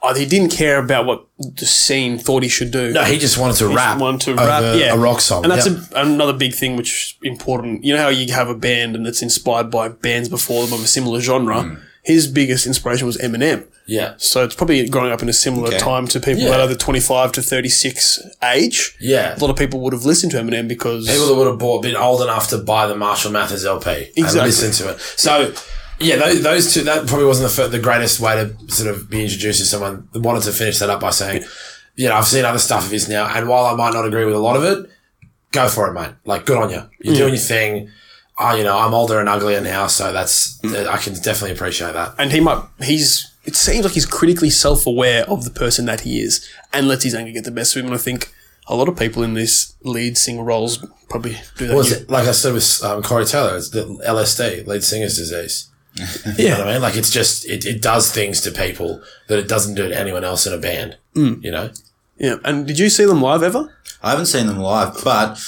uh, 0.01 0.13
he 0.15 0.25
didn't 0.25 0.51
care 0.51 0.77
about 0.79 1.05
what 1.05 1.25
the 1.37 1.65
scene 1.65 2.17
thought 2.17 2.43
he 2.43 2.49
should 2.49 2.71
do. 2.71 2.91
No, 2.93 3.03
he 3.03 3.17
just 3.17 3.37
wanted 3.37 3.57
to 3.57 3.67
rap. 3.67 3.99
wanted 3.99 4.21
to 4.25 4.35
rap, 4.35 4.75
yeah, 4.77 4.93
a 4.93 4.97
rock 4.97 5.21
song. 5.21 5.43
and 5.43 5.51
that's 5.51 5.67
Yep. 5.67 5.77
a, 5.93 6.01
another 6.01 6.33
big 6.33 6.53
thing 6.53 6.75
which 6.77 6.91
is 6.91 7.15
important. 7.23 7.83
You 7.83 7.95
know 7.95 8.03
how 8.03 8.09
you 8.09 8.31
have 8.33 8.47
a 8.49 8.55
band 8.55 8.95
and 8.95 9.05
it's 9.07 9.21
inspired 9.21 9.69
by 9.69 9.89
bands 9.89 10.29
before 10.29 10.65
them 10.65 10.73
of 10.73 10.83
a 10.83 10.87
similar 10.87 11.19
genre. 11.21 11.63
Hmm. 11.63 11.75
His 12.01 12.27
biggest 12.27 12.65
inspiration 12.65 13.05
was 13.05 13.17
Eminem. 13.17 13.65
yeah, 13.85 14.13
So 14.17 14.43
it's 14.45 14.55
probably 14.55 14.87
growing 14.87 15.11
up 15.11 15.21
in 15.21 15.27
a 15.29 15.33
similar 15.33 15.67
Okay. 15.67 15.77
time 15.79 16.07
to 16.07 16.19
people 16.19 16.43
Yeah. 16.43 16.51
that 16.51 16.59
are 16.61 16.67
the 16.67 16.75
25 16.75 17.33
to 17.33 17.41
36 17.41 18.19
age. 18.41 18.95
yeah. 19.01 19.35
A 19.35 19.39
lot 19.39 19.49
of 19.49 19.57
people 19.57 19.81
would 19.81 19.91
have 19.93 20.05
listened 20.05 20.31
to 20.31 20.37
Eminem 20.39 20.67
because 20.67 21.07
People 21.07 21.27
that 21.27 21.35
would 21.35 21.47
have 21.47 21.57
bought, 21.59 21.81
been 21.83 21.97
old 21.97 22.21
enough 22.21 22.47
to 22.49 22.57
buy 22.57 22.87
the 22.87 22.95
Marshall 22.95 23.31
Mathers 23.31 23.65
LP 23.65 24.11
and 24.15 24.33
listen 24.33 24.71
to 24.71 24.91
it. 24.93 25.01
So, 25.17 25.39
yeah, 25.39 25.47
those, 25.99 26.43
those 26.43 26.73
two. 26.73 26.83
That 26.83 27.07
probably 27.07 27.25
wasn't 27.25 27.51
the, 27.51 27.77
the 27.77 27.83
greatest 27.83 28.19
way 28.19 28.35
to 28.35 28.71
sort 28.73 28.93
of 28.93 29.09
be 29.09 29.23
introduced 29.23 29.59
to 29.59 29.65
someone. 29.65 30.07
Wanted 30.13 30.43
to 30.43 30.51
finish 30.51 30.79
that 30.79 30.89
up 30.89 31.01
by 31.01 31.09
saying, 31.11 31.43
you 31.95 32.07
know, 32.07 32.15
I've 32.15 32.27
seen 32.27 32.45
other 32.45 32.59
stuff 32.59 32.85
of 32.85 32.91
his 32.91 33.09
now, 33.09 33.27
and 33.35 33.47
while 33.47 33.65
I 33.65 33.75
might 33.75 33.93
not 33.93 34.05
agree 34.05 34.25
with 34.25 34.35
a 34.35 34.39
lot 34.39 34.55
of 34.55 34.63
it, 34.63 34.89
go 35.51 35.67
for 35.67 35.87
it, 35.89 35.93
mate. 35.93 36.13
Like, 36.25 36.45
good 36.45 36.57
on 36.57 36.69
you. 36.69 36.89
You're 37.01 37.15
doing 37.15 37.33
your 37.33 37.43
thing. 37.43 37.89
I, 38.37 38.55
you 38.57 38.63
know, 38.63 38.77
I'm 38.77 38.93
older 38.93 39.19
and 39.19 39.27
uglier 39.27 39.59
now, 39.59 39.87
so 39.87 40.13
that's 40.13 40.63
I 40.63 40.97
can 40.97 41.13
definitely 41.15 41.51
appreciate 41.51 41.91
that. 41.93 42.15
and 42.17 42.31
he 42.31 42.39
might 42.39 42.63
he's 42.81 43.29
it 43.43 43.55
seems 43.55 43.83
like 43.83 43.93
he's 43.93 44.05
critically 44.05 44.49
self-aware 44.49 45.29
of 45.29 45.43
the 45.43 45.49
person 45.49 45.85
that 45.85 46.01
he 46.01 46.21
is 46.21 46.47
and 46.71 46.87
lets 46.87 47.03
his 47.03 47.15
anger 47.15 47.31
get 47.31 47.43
the 47.43 47.51
best 47.51 47.75
of 47.75 47.81
him 47.81 47.87
and 47.87 47.95
I 47.95 47.97
think 47.97 48.31
a 48.67 48.75
lot 48.75 48.87
of 48.87 48.97
people 48.97 49.23
in 49.23 49.33
this 49.33 49.75
lead 49.83 50.17
singer 50.17 50.43
roles 50.43 50.85
probably 51.09 51.35
do 51.57 51.67
that. 51.67 51.75
Was 51.75 51.91
it 51.91 52.09
like 52.09 52.27
I 52.27 52.31
said 52.31 52.53
with 52.53 52.81
um, 52.83 53.01
Corey 53.03 53.25
Taylor? 53.25 53.57
It's 53.57 53.71
the 53.71 53.83
LSD, 54.07 54.65
lead 54.67 54.83
singer's 54.85 55.17
disease. 55.17 55.68
You 55.95 56.03
know 56.03 56.33
Yeah. 56.37 56.57
what 56.59 56.67
I 56.67 56.73
mean? 56.73 56.81
Like 56.81 56.95
it's 56.95 57.09
just 57.11 57.45
it, 57.49 57.65
it 57.65 57.81
does 57.81 58.11
things 58.11 58.41
to 58.41 58.51
people 58.51 59.01
that 59.27 59.39
it 59.39 59.47
doesn't 59.47 59.75
do 59.75 59.87
to 59.89 59.99
anyone 59.99 60.23
else 60.23 60.45
in 60.47 60.53
a 60.53 60.57
band. 60.57 60.97
Mm. 61.15 61.43
You 61.43 61.51
know? 61.51 61.71
Yeah. 62.17 62.35
And 62.45 62.67
did 62.67 62.79
you 62.79 62.89
see 62.89 63.05
them 63.05 63.21
live 63.21 63.43
ever? 63.43 63.73
I 64.01 64.11
haven't 64.11 64.27
seen 64.27 64.47
them 64.47 64.59
live, 64.59 64.97
but 65.03 65.39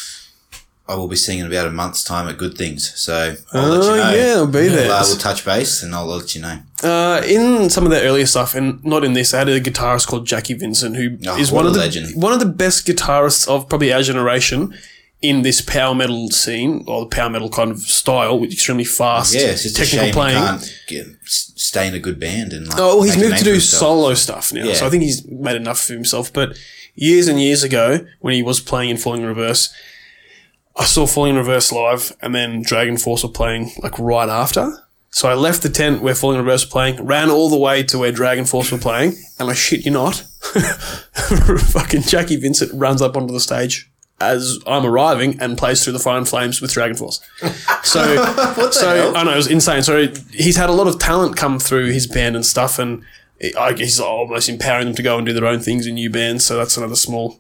I 0.90 0.96
will 0.96 1.08
be 1.08 1.16
seeing 1.16 1.40
in 1.40 1.46
about 1.46 1.68
a 1.68 1.72
month's 1.72 2.04
time 2.04 2.28
at 2.28 2.38
Good 2.38 2.58
Things. 2.58 2.92
So 3.00 3.36
I'll 3.54 3.68
let 3.70 3.82
Oh, 3.84 3.94
you 3.96 4.02
know. 4.02 4.12
yeah, 4.14 4.34
I'll 4.36 4.48
be 4.48 4.68
there. 4.68 4.88
We'll, 4.88 4.92
uh, 4.92 5.04
we'll 5.08 5.18
touch 5.18 5.46
base 5.46 5.84
and 5.84 5.96
I'll 5.96 6.06
let 6.08 6.36
you 6.36 6.42
know. 6.42 6.60
Uh, 6.84 7.22
in 7.26 7.70
some 7.70 7.86
of 7.86 7.92
their 7.92 8.04
earlier 8.04 8.26
stuff, 8.26 8.56
and 8.56 8.84
not 8.84 9.04
in 9.06 9.14
this, 9.14 9.34
I 9.34 9.40
had 9.40 9.48
a 9.50 9.62
guitarist 9.62 10.08
called 10.08 10.26
Jacky 10.28 10.54
Vincent, 10.54 10.98
who 10.98 11.16
is 11.40 11.52
Oh, 11.52 11.56
one 11.56 11.64
what 11.64 11.66
of 11.68 11.74
the 11.76 11.80
legend. 11.80 12.22
one 12.22 12.34
of 12.34 12.40
the 12.40 12.46
best 12.46 12.86
guitarists 12.88 13.48
of 13.48 13.70
probably 13.70 13.94
our 13.94 14.02
generation 14.02 14.74
in 15.22 15.44
this 15.44 15.62
power 15.62 15.94
metal 15.94 16.30
scene 16.32 16.84
or 16.88 17.02
the 17.02 17.08
power 17.16 17.30
metal 17.30 17.50
kind 17.50 17.70
of 17.72 17.80
style, 17.80 18.40
with 18.40 18.52
extremely 18.52 18.84
fast, 18.84 19.34
Yeah, 19.36 19.52
it's 19.52 19.72
technical 19.74 20.12
playing. 20.12 20.38
can't 20.38 20.80
get, 20.88 21.06
stay 21.26 21.88
in 21.88 21.94
a 21.94 22.00
good 22.00 22.20
band 22.20 22.54
and 22.54 22.68
like, 22.68 22.80
Oh, 22.80 22.96
well, 22.98 23.04
he's 23.04 23.18
moved 23.18 23.38
to 23.38 23.44
do 23.44 23.60
solo 23.60 24.14
stuff 24.16 24.52
now, 24.52 24.66
Yeah. 24.66 24.74
so 24.74 24.88
I 24.88 24.90
think 24.90 25.04
he's 25.04 25.26
made 25.28 25.56
enough 25.56 25.80
for 25.80 25.94
himself. 25.94 26.34
But 26.34 26.58
years 26.96 27.28
and 27.28 27.40
years 27.40 27.64
ago, 27.64 28.00
when 28.20 28.34
he 28.34 28.42
was 28.42 28.60
playing 28.60 28.90
in 28.90 28.98
Falling 28.98 29.22
in 29.22 29.28
Reverse, 29.28 29.72
I 30.76 30.86
saw 30.86 31.06
Falling 31.06 31.32
in 31.34 31.38
Reverse 31.38 31.72
live, 31.72 32.16
and 32.22 32.34
then 32.34 32.64
DragonForce 32.64 33.24
were 33.24 33.30
playing 33.30 33.72
like 33.84 34.00
right 34.00 34.30
after. 34.30 34.72
So 35.12 35.28
I 35.30 35.34
left 35.36 35.62
the 35.62 35.70
tent 35.70 36.02
where 36.02 36.16
Falling 36.16 36.40
in 36.40 36.46
Reverse 36.46 36.66
were 36.66 36.72
playing, 36.72 37.06
ran 37.06 37.30
all 37.30 37.50
the 37.50 37.58
way 37.58 37.84
to 37.84 38.00
where 38.00 38.12
DragonForce 38.14 38.72
were 38.72 38.78
playing, 38.78 39.16
and 39.38 39.50
I 39.50 39.54
shit 39.54 39.86
you 39.86 39.92
not, 39.92 40.16
fucking 41.14 42.04
Jacky 42.04 42.38
Vincent 42.38 42.72
runs 42.74 43.02
up 43.02 43.16
onto 43.18 43.34
the 43.34 43.40
stage 43.42 43.91
as 44.22 44.60
I'm 44.68 44.86
arriving 44.86 45.40
and 45.40 45.58
plays 45.58 45.84
through 45.84 45.94
the 45.94 46.00
Fire 46.00 46.18
and 46.18 46.28
Flames 46.28 46.62
with 46.62 46.72
DragonForce. 46.72 47.20
So, 47.84 48.72
so 48.72 49.14
I 49.16 49.24
know 49.24 49.34
it 49.34 49.36
was 49.36 49.48
insane. 49.48 49.84
So 49.84 50.08
he's 50.32 50.56
had 50.56 50.70
a 50.70 50.74
lot 50.74 50.88
of 50.88 51.00
talent 51.00 51.36
come 51.36 51.60
through 51.60 51.92
his 51.92 52.08
band 52.08 52.36
and 52.36 52.46
stuff, 52.46 52.80
and 52.80 53.04
I 53.58 53.72
guess 53.72 53.80
he's 53.80 54.00
almost 54.00 54.48
empowering 54.48 54.86
them 54.86 54.96
to 54.96 55.04
go 55.04 55.18
and 55.18 55.26
do 55.26 55.34
their 55.34 55.46
own 55.46 55.60
things 55.60 55.88
in 55.88 55.96
new 55.96 56.10
bands. 56.10 56.46
So 56.46 56.56
that's 56.58 56.78
another 56.78 56.96
small 56.96 57.40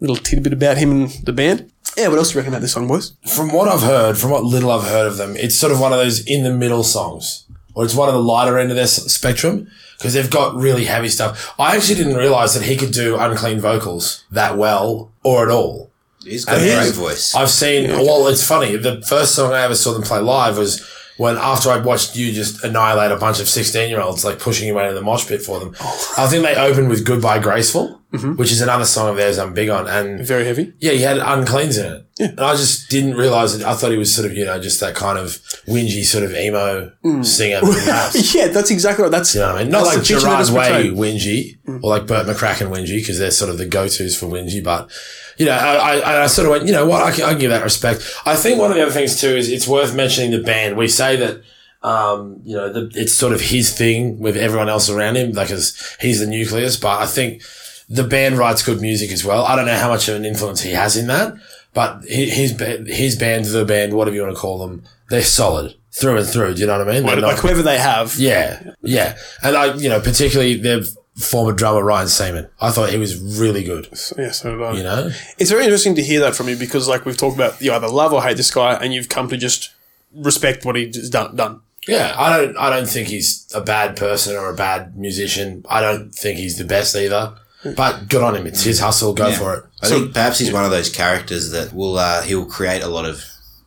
little 0.00 0.16
tidbit 0.16 0.52
about 0.52 0.76
him 0.76 0.90
and 0.90 1.10
the 1.24 1.32
band. 1.32 1.72
Yeah, 1.96 2.08
what 2.08 2.18
else 2.18 2.28
do 2.28 2.34
you 2.34 2.40
reckon 2.40 2.52
about 2.52 2.62
this 2.62 2.72
song, 2.72 2.86
boys? 2.86 3.12
From 3.26 3.52
what 3.52 3.66
I've 3.66 3.82
heard, 3.82 4.18
from 4.18 4.30
what 4.30 4.44
little 4.44 4.70
I've 4.70 4.88
heard 4.88 5.06
of 5.06 5.16
them, 5.16 5.36
it's 5.36 5.56
sort 5.56 5.72
of 5.72 5.80
one 5.80 5.92
of 5.92 5.98
those 5.98 6.24
in 6.26 6.44
the 6.44 6.52
middle 6.52 6.84
songs, 6.84 7.46
or 7.74 7.84
it's 7.84 7.94
one 7.94 8.08
of 8.08 8.14
the 8.14 8.22
lighter 8.22 8.58
end 8.58 8.70
of 8.70 8.76
their 8.76 8.86
spectrum 8.86 9.68
because 9.98 10.14
they've 10.14 10.30
got 10.30 10.54
really 10.54 10.84
heavy 10.84 11.08
stuff. 11.08 11.52
I 11.58 11.74
actually 11.74 11.96
didn't 11.96 12.16
realize 12.16 12.54
that 12.54 12.62
he 12.62 12.76
could 12.76 12.92
do 12.92 13.16
unclean 13.18 13.58
vocals 13.58 14.24
that 14.30 14.56
well 14.56 15.12
or 15.24 15.44
at 15.44 15.50
all. 15.50 15.87
He's 16.28 16.44
got 16.44 16.58
a 16.58 16.60
great 16.60 16.94
voice. 16.94 17.34
I've 17.34 17.50
seen. 17.50 17.90
Well, 17.90 18.26
it's 18.28 18.46
funny. 18.46 18.76
The 18.76 19.02
first 19.02 19.34
song 19.34 19.52
I 19.52 19.62
ever 19.62 19.74
saw 19.74 19.92
them 19.92 20.02
play 20.02 20.20
live 20.20 20.58
was 20.58 20.86
when 21.16 21.36
after 21.36 21.70
I 21.70 21.78
watched 21.78 22.16
you 22.16 22.32
just 22.32 22.62
annihilate 22.62 23.10
a 23.10 23.16
bunch 23.16 23.40
of 23.40 23.48
sixteen-year-olds, 23.48 24.24
like 24.24 24.38
pushing 24.38 24.68
you 24.68 24.78
into 24.78 24.94
the 24.94 25.02
mosh 25.02 25.26
pit 25.26 25.42
for 25.42 25.58
them. 25.58 25.74
Oh. 25.80 26.14
I 26.16 26.26
think 26.28 26.44
they 26.44 26.54
opened 26.54 26.88
with 26.88 27.04
"Goodbye 27.04 27.40
Graceland," 27.40 27.98
Mm-hmm. 28.18 28.36
which 28.36 28.52
is 28.52 28.60
another 28.60 28.84
song 28.84 29.10
of 29.10 29.16
theirs 29.16 29.38
I'm 29.38 29.54
big 29.54 29.68
on, 29.68 29.86
and 29.88 30.24
Very 30.26 30.44
heavy. 30.44 30.74
yeah, 30.78 30.92
he 30.92 31.02
had 31.02 31.18
uncleans 31.18 31.78
in 31.78 31.92
it. 31.92 32.08
And 32.20 32.40
I 32.40 32.56
just 32.56 32.90
didn't 32.90 33.14
realize 33.14 33.54
it. 33.54 33.64
I 33.64 33.74
thought 33.74 33.92
he 33.92 33.96
was 33.96 34.12
sort 34.14 34.26
of, 34.26 34.36
you 34.36 34.44
know, 34.44 34.60
just 34.60 34.80
that 34.80 34.94
kind 34.94 35.18
of 35.18 35.40
whingy 35.66 36.02
sort 36.04 36.24
of 36.24 36.34
emo 36.34 36.90
mm. 37.04 37.24
singer. 37.24 37.60
yeah, 38.36 38.48
that's 38.48 38.70
exactly 38.70 39.04
right. 39.04 39.10
That's 39.10 39.34
You 39.34 39.42
know 39.42 39.52
what 39.52 39.60
I 39.60 39.62
mean? 39.62 39.72
Not 39.72 39.86
like 39.86 40.02
Gerard's 40.02 40.50
Way 40.50 40.90
whingy 40.90 41.58
mm. 41.64 41.80
or 41.82 41.90
like 41.90 42.06
Bert 42.06 42.26
McCracken 42.26 42.70
whingy 42.70 42.96
because 42.96 43.18
they're 43.18 43.30
sort 43.30 43.50
of 43.50 43.58
the 43.58 43.66
go-tos 43.66 44.16
for 44.16 44.26
whingy. 44.26 44.62
But, 44.62 44.90
you 45.36 45.46
know, 45.46 45.52
I, 45.52 45.98
I, 45.98 46.22
I 46.24 46.26
sort 46.26 46.46
of 46.46 46.50
went, 46.50 46.66
you 46.66 46.72
know 46.72 46.86
what, 46.86 47.04
I 47.04 47.12
can, 47.12 47.24
I 47.24 47.30
can 47.30 47.38
give 47.38 47.50
that 47.50 47.62
respect. 47.62 48.02
I 48.26 48.34
think 48.34 48.58
one 48.58 48.70
of 48.70 48.76
the 48.76 48.82
other 48.82 48.92
things 48.92 49.20
too 49.20 49.28
is 49.28 49.48
it's 49.48 49.68
worth 49.68 49.94
mentioning 49.94 50.32
the 50.32 50.42
band. 50.42 50.76
We 50.76 50.88
say 50.88 51.14
that, 51.16 51.42
um, 51.82 52.40
you 52.44 52.56
know, 52.56 52.72
the, 52.72 52.90
it's 52.94 53.14
sort 53.14 53.32
of 53.32 53.40
his 53.40 53.72
thing 53.76 54.18
with 54.18 54.36
everyone 54.36 54.68
else 54.68 54.90
around 54.90 55.16
him, 55.16 55.32
like 55.32 55.50
as 55.50 55.96
he's 56.00 56.18
the 56.18 56.26
nucleus. 56.26 56.76
But 56.76 57.00
I 57.00 57.06
think 57.06 57.42
the 57.88 58.04
band 58.04 58.38
writes 58.38 58.62
good 58.62 58.80
music 58.80 59.10
as 59.10 59.24
well. 59.24 59.44
I 59.44 59.56
don't 59.56 59.66
know 59.66 59.76
how 59.76 59.88
much 59.88 60.08
of 60.08 60.16
an 60.16 60.24
influence 60.24 60.60
he 60.62 60.72
has 60.72 60.96
in 60.96 61.06
that, 61.08 61.34
but 61.74 62.02
his 62.04 62.58
his 62.86 63.16
band, 63.16 63.46
the 63.46 63.64
band, 63.64 63.94
whatever 63.94 64.14
you 64.16 64.22
want 64.22 64.34
to 64.34 64.40
call 64.40 64.58
them, 64.58 64.82
they're 65.10 65.22
solid 65.22 65.74
through 65.92 66.18
and 66.18 66.26
through. 66.26 66.54
Do 66.54 66.60
you 66.60 66.66
know 66.66 66.78
what 66.78 66.88
I 66.88 66.92
mean? 66.92 67.06
They're 67.06 67.16
like 67.16 67.36
not- 67.36 67.38
whoever 67.40 67.62
they 67.62 67.78
have. 67.78 68.16
yeah, 68.18 68.72
yeah, 68.82 69.16
and 69.42 69.56
I, 69.56 69.74
you 69.74 69.88
know, 69.88 70.00
particularly 70.00 70.54
their 70.54 70.80
former 71.16 71.52
drummer 71.52 71.82
Ryan 71.82 72.08
Seaman. 72.08 72.48
I 72.60 72.70
thought 72.70 72.90
he 72.90 72.98
was 72.98 73.16
really 73.40 73.64
good. 73.64 73.88
Yeah, 74.16 74.30
so 74.30 74.50
did 74.56 74.62
I. 74.62 74.72
You 74.74 74.82
know, 74.84 75.10
It's 75.38 75.50
very 75.50 75.64
interesting 75.64 75.94
to 75.96 76.02
hear 76.02 76.20
that 76.20 76.36
from 76.36 76.48
you 76.48 76.56
because, 76.56 76.86
like 76.88 77.04
we've 77.04 77.16
talked 77.16 77.34
about, 77.36 77.60
you 77.60 77.72
either 77.72 77.88
love 77.88 78.12
or 78.12 78.22
hate 78.22 78.36
this 78.36 78.50
guy, 78.52 78.74
and 78.74 78.92
you've 78.94 79.08
come 79.08 79.28
to 79.30 79.36
just 79.36 79.70
respect 80.14 80.64
what 80.64 80.76
he's 80.76 81.10
done. 81.10 81.34
done. 81.36 81.60
yeah, 81.88 82.14
I 82.16 82.36
don't, 82.36 82.56
I 82.56 82.70
don't 82.70 82.88
think 82.88 83.08
he's 83.08 83.50
a 83.54 83.60
bad 83.60 83.96
person 83.96 84.36
or 84.36 84.48
a 84.50 84.54
bad 84.54 84.96
musician. 84.96 85.64
I 85.68 85.80
don't 85.80 86.14
think 86.14 86.38
he's 86.38 86.56
the 86.58 86.64
best 86.64 86.94
either. 86.94 87.34
But 87.64 88.08
good 88.08 88.22
on 88.22 88.36
him. 88.36 88.46
It's 88.46 88.62
his 88.62 88.80
hustle. 88.80 89.14
Go 89.14 89.28
Yeah. 89.28 89.38
for 89.38 89.54
it. 89.54 89.64
I 89.82 89.88
think 89.88 90.14
perhaps 90.14 90.38
he's 90.38 90.52
one 90.52 90.64
of 90.64 90.70
those 90.70 90.90
characters 90.90 91.50
that 91.50 91.72
will 91.74 91.98
uh, 91.98 92.22
he'll 92.22 92.44
create 92.46 92.82
a 92.82 92.88
lot 92.88 93.04
of 93.04 93.24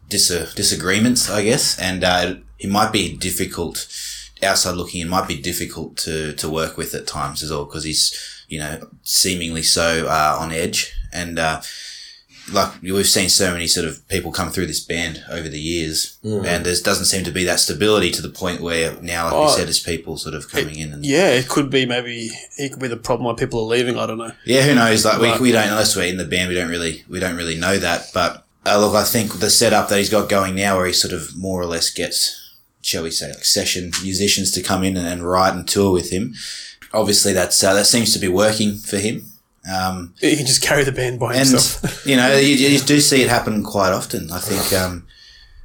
dis- 0.10 0.54
disagreements, 0.56 1.30
I 1.30 1.44
guess, 1.44 1.78
and 1.80 2.04
uh, 2.04 2.36
he 2.58 2.68
might 2.68 2.92
be 2.94 3.16
difficult 3.18 3.88
outside 4.42 4.76
looking. 4.76 5.02
It 5.02 5.08
might 5.08 5.28
be 5.28 5.42
difficult 5.42 5.98
to 5.98 6.34
to 6.34 6.50
work 6.50 6.78
with 6.78 6.94
at 6.96 7.06
times 7.08 7.44
as 7.44 7.52
well 7.52 7.66
because 7.66 7.84
he's 7.84 8.14
you 8.48 8.60
know 8.60 8.88
seemingly 9.04 9.64
so 9.64 10.08
uh, 10.08 10.38
on 10.40 10.52
edge 10.52 10.94
and. 11.12 11.38
Like 12.52 12.82
we've 12.82 13.08
seen 13.08 13.30
so 13.30 13.52
many 13.52 13.68
sort 13.68 13.88
of 13.88 14.08
people 14.08 14.32
come 14.32 14.50
through 14.52 14.68
this 14.68 14.80
band 14.84 15.24
over 15.30 15.48
the 15.50 15.60
years, 15.60 16.18
and 16.24 16.44
there 16.66 16.76
doesn't 16.84 17.06
seem 17.06 17.24
to 17.24 17.32
be 17.32 17.44
that 17.46 17.60
stability 17.60 18.12
to 18.12 18.22
the 18.22 18.30
point 18.30 18.62
where 18.62 19.00
now, 19.02 19.26
like 19.26 19.34
Oh. 19.34 19.44
you 19.46 19.50
said, 19.58 19.68
there's 19.68 19.80
people 19.80 20.18
sort 20.18 20.36
of 20.36 20.50
coming 20.50 20.76
in 20.78 20.94
and 20.94 21.06
Yeah, 21.06 21.30
it 21.30 21.48
could 21.48 21.70
be 21.70 21.86
maybe 21.86 22.30
it 22.58 22.70
could 22.72 22.82
be 22.82 22.88
the 22.88 22.98
problem 22.98 23.26
why 23.26 23.34
people 23.34 23.60
are 23.62 23.76
leaving. 23.78 23.98
I 23.98 24.06
don't 24.06 24.18
know. 24.18 24.32
Yeah, 24.46 24.64
who 24.64 24.76
knows? 24.76 25.06
Like 25.06 25.20
Right. 25.20 25.40
we, 25.40 25.48
we 25.48 25.52
don't 25.52 25.70
unless 25.70 25.96
we're 25.96 26.04
in 26.06 26.18
the 26.18 26.26
band, 26.26 26.50
we 26.50 26.56
don't 26.56 26.70
really 26.70 27.04
we 27.10 27.20
don't 27.20 27.36
really 27.38 27.58
know 27.58 27.78
that. 27.78 28.08
But 28.14 28.46
uh, 28.66 28.80
look, 28.80 28.94
I 28.96 29.04
think 29.04 29.40
the 29.40 29.50
setup 29.50 29.90
that 29.90 29.98
he's 29.98 30.10
got 30.10 30.30
going 30.30 30.54
now, 30.56 30.78
where 30.78 30.86
he 30.88 30.94
sort 30.94 31.14
of 31.14 31.36
more 31.36 31.60
or 31.62 31.66
less 31.66 31.90
gets, 31.90 32.38
shall 32.82 33.04
we 33.04 33.12
say, 33.12 33.30
like 33.30 33.44
session 33.46 33.92
musicians 34.04 34.52
to 34.52 34.62
come 34.62 34.84
in 34.84 34.98
and, 34.98 35.08
and 35.08 35.28
write 35.28 35.54
and 35.56 35.68
tour 35.68 35.92
with 35.92 36.12
him. 36.12 36.34
Obviously, 36.94 37.34
that's 37.34 37.64
uh, 37.64 37.74
that 37.74 37.86
seems 37.86 38.14
to 38.14 38.20
be 38.20 38.28
working 38.28 38.76
for 38.76 38.98
him. 38.98 39.31
Um, 39.70 40.14
He 40.20 40.36
can 40.38 40.46
just 40.46 40.62
carry 40.64 40.84
the 40.84 40.92
band 40.92 41.20
by 41.20 41.36
and 41.36 41.48
himself. 41.48 42.06
you 42.06 42.16
know, 42.16 42.36
you, 42.38 42.56
you 42.56 42.80
do 42.80 43.00
see 43.00 43.22
it 43.22 43.30
happen 43.30 43.64
quite 43.64 43.92
often. 43.94 44.32
I 44.32 44.40
think 44.40 44.74
um, 44.80 45.06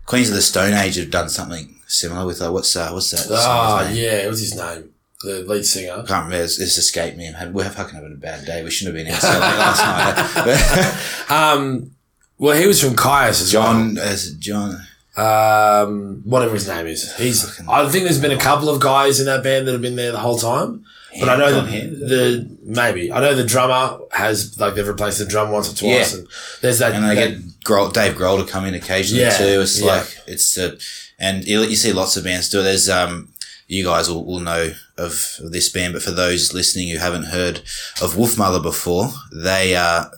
Queens 0.04 0.28
of 0.28 0.34
the 0.34 0.42
Stone 0.42 0.74
Age 0.74 0.96
have 0.96 1.10
done 1.10 1.28
something 1.28 1.80
similar 1.86 2.26
with 2.26 2.42
uh, 2.42 2.50
what's 2.50 2.74
uh, 2.76 2.90
what's 2.90 3.10
that? 3.10 3.26
Ah, 3.30 3.84
name? 3.88 3.96
yeah. 3.96 4.26
What's 4.26 4.40
his 4.40 4.56
name? 4.56 4.90
The 5.22 5.42
lead 5.44 5.64
singer. 5.64 5.92
I 5.92 5.96
can't 5.96 6.10
remember. 6.26 6.44
It's, 6.44 6.58
it's 6.60 6.76
escaped 6.76 7.16
me. 7.16 7.32
We're 7.50 7.70
fucking 7.70 7.94
having 7.94 8.12
a 8.12 8.16
bad 8.16 8.44
day. 8.44 8.62
We 8.62 8.70
shouldn't 8.70 8.96
have 8.96 9.06
been 9.06 9.14
out 9.14 9.22
last 9.22 10.36
night. 10.36 11.26
Um, 11.30 11.92
well, 12.38 12.56
he 12.56 12.66
was 12.66 12.82
from 12.82 12.94
Kyuss 12.94 13.40
as 13.40 13.50
John, 13.50 13.96
as 13.96 14.34
John. 14.34 14.78
Um, 15.16 16.20
whatever 16.24 16.52
his 16.52 16.68
name 16.68 16.86
is. 16.86 17.16
He's. 17.16 17.58
I 17.66 17.88
think 17.88 18.04
there's 18.04 18.20
been 18.20 18.30
a 18.32 18.36
couple 18.38 18.68
of 18.68 18.80
guys 18.80 19.18
in 19.18 19.26
that 19.26 19.42
band 19.42 19.66
that 19.66 19.72
have 19.72 19.80
been 19.80 19.96
there 19.96 20.12
the 20.12 20.18
whole 20.18 20.36
time. 20.36 20.84
But 21.20 21.28
I 21.28 21.36
know 21.36 21.60
that 21.60 21.70
the 21.70 22.56
maybe 22.64 23.10
I 23.12 23.20
know 23.20 23.34
the 23.34 23.44
drummer 23.44 23.98
has 24.12 24.58
like 24.60 24.74
they've 24.74 24.86
replaced 24.86 25.18
the 25.18 25.26
drum 25.26 25.50
once 25.50 25.72
or 25.72 25.76
twice, 25.76 26.12
Yeah. 26.12 26.18
and 26.18 26.28
there's 26.62 26.78
that. 26.80 26.92
and 26.94 27.04
they 27.08 27.14
that- 27.14 27.30
get 27.40 27.42
Grohl, 27.64 27.92
Dave 27.92 28.14
Grohl 28.14 28.44
to 28.44 28.50
come 28.50 28.64
in 28.64 28.74
occasionally 28.74 29.22
Yeah, 29.24 29.36
too. 29.36 29.60
It's 29.62 29.80
yeah. 29.80 29.86
like 29.86 30.16
it's 30.26 30.56
uh, 30.58 30.76
and 31.18 31.44
you, 31.44 31.60
you 31.62 31.76
see 31.76 31.92
lots 31.92 32.16
of 32.16 32.24
bands 32.24 32.48
do 32.48 32.60
it. 32.60 32.64
There's 32.64 32.88
um, 32.88 33.28
you 33.68 33.84
guys 33.84 34.08
will, 34.08 34.24
will 34.24 34.40
know 34.40 34.72
of 34.96 35.40
this 35.50 35.68
band, 35.68 35.92
but 35.94 36.02
for 36.02 36.12
those 36.12 36.54
listening 36.54 36.88
who 36.88 36.98
haven't 36.98 37.24
heard 37.24 37.58
of 38.00 38.14
Wolfmother 38.14 38.62
before, 38.62 39.08
they 39.32 39.74
are 39.74 40.10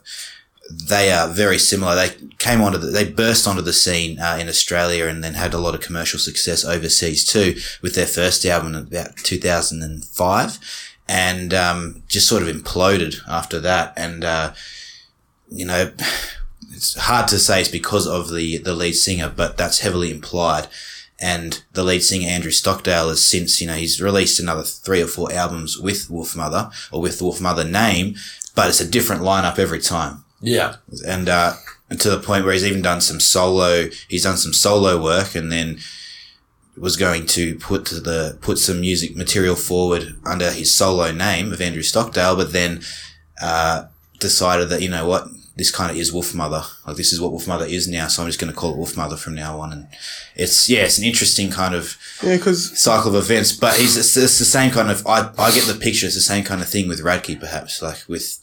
they 0.71 1.11
are 1.11 1.29
very 1.29 1.59
similar. 1.59 1.95
They 1.95 2.11
came 2.39 2.61
onto 2.61 2.77
the, 2.77 2.89
they 2.89 3.11
burst 3.11 3.49
onto 3.49 3.63
the 3.63 3.73
scene 3.73 4.19
uh, 4.19 4.37
in 4.39 4.49
Australia 4.51 5.07
and 5.07 5.25
then 5.25 5.33
had 5.33 5.55
a 5.55 5.59
lot 5.59 5.75
of 5.75 5.81
commercial 5.81 6.19
success 6.19 6.63
overseas 6.63 7.25
too 7.25 7.55
with 7.81 7.95
their 7.95 8.07
first 8.07 8.45
album 8.45 8.75
in 8.75 8.83
about 8.83 9.17
2005 9.17 10.59
and 11.09 11.55
um, 11.55 12.03
just 12.07 12.29
sort 12.29 12.43
of 12.43 12.49
imploded 12.49 13.17
after 13.27 13.59
that. 13.61 13.93
And, 13.97 14.25
uh, 14.25 14.53
you 15.51 15.65
know, 15.65 15.93
it's 16.71 16.97
hard 16.99 17.29
to 17.29 17.39
say 17.39 17.61
it's 17.61 17.71
because 17.71 18.07
of 18.07 18.31
the, 18.33 18.59
the 18.59 18.75
lead 18.75 18.93
singer, 18.93 19.33
but 19.35 19.57
that's 19.57 19.81
heavily 19.81 20.11
implied. 20.11 20.69
And 21.21 21.63
the 21.73 21.83
lead 21.83 22.05
singer, 22.05 22.29
Andrew 22.29 22.53
Stockdale, 22.53 23.09
has 23.09 23.25
since, 23.25 23.61
you 23.61 23.67
know, 23.67 23.75
he's 23.75 24.01
released 24.01 24.39
another 24.39 24.63
three 24.63 25.03
or 25.03 25.09
four 25.09 25.33
albums 25.33 25.77
with 25.77 26.09
Wolfmother 26.09 26.73
or 26.93 27.01
with 27.01 27.19
the 27.19 27.25
Wolfmother 27.25 27.69
name, 27.69 28.15
but 28.55 28.69
it's 28.69 28.81
a 28.81 28.89
different 28.89 29.23
lineup 29.23 29.59
every 29.59 29.81
time 29.81 30.25
yeah, 30.41 30.77
and 31.07 31.29
uh, 31.29 31.55
and 31.91 32.01
to 32.01 32.11
the 32.11 32.21
point 32.21 32.45
where 32.45 32.53
he's 32.53 32.65
even 32.65 32.83
done 32.83 33.01
some 33.01 33.21
solo. 33.21 33.89
He's 34.09 34.25
done 34.25 34.37
some 34.37 34.53
solo 34.53 35.03
work, 35.03 35.35
and 35.35 35.51
then 35.51 35.79
was 36.81 36.97
going 36.97 37.27
to 37.27 37.57
put 37.57 37.87
to 37.87 38.01
the 38.01 38.39
put 38.41 38.59
some 38.59 38.81
music 38.81 39.17
material 39.17 39.57
forward 39.57 40.17
under 40.25 40.51
his 40.51 40.73
solo 40.73 41.13
name 41.13 41.53
of 41.53 41.61
Andrew 41.61 41.83
Stockdale, 41.83 42.37
but 42.37 42.53
then 42.53 42.83
uh, 43.41 43.87
decided 44.19 44.69
that 44.69 44.83
you 44.83 44.89
know 44.89 45.07
what 45.07 45.29
this 45.59 45.73
kind 45.73 45.91
of 45.91 45.97
is 45.97 46.13
Wolfmother. 46.13 46.65
Like 46.87 46.97
this 46.97 47.13
is 47.13 47.21
what 47.21 47.33
Wolfmother 47.33 47.69
is 47.69 47.89
now. 47.89 48.07
So 48.07 48.23
I'm 48.23 48.29
just 48.29 48.39
going 48.39 48.53
to 48.53 48.57
call 48.57 48.73
it 48.73 48.79
Wolfmother 48.79 49.19
from 49.19 49.35
now 49.35 49.59
on. 49.59 49.73
And 49.73 49.89
it's, 50.37 50.71
yeah, 50.71 50.85
it's 50.85 50.99
an 50.99 51.05
interesting 51.05 51.51
kind 51.51 51.75
of 51.75 51.99
Yeah, 52.23 52.37
because 52.37 52.79
cycle 52.81 53.15
of 53.15 53.25
events, 53.25 53.51
but 53.53 53.77
he's, 53.77 53.97
it's, 53.97 54.17
it's 54.17 54.39
the 54.39 54.45
same 54.45 54.71
kind 54.71 54.89
of, 54.89 55.05
I, 55.05 55.33
I 55.37 55.51
get 55.51 55.65
the 55.65 55.75
picture. 55.75 56.07
It's 56.07 56.15
the 56.15 56.21
same 56.21 56.45
kind 56.45 56.63
of 56.63 56.69
thing 56.69 56.87
with 56.87 57.03
Radke, 57.03 57.41
perhaps 57.41 57.83
like 57.83 58.05
with, 58.07 58.39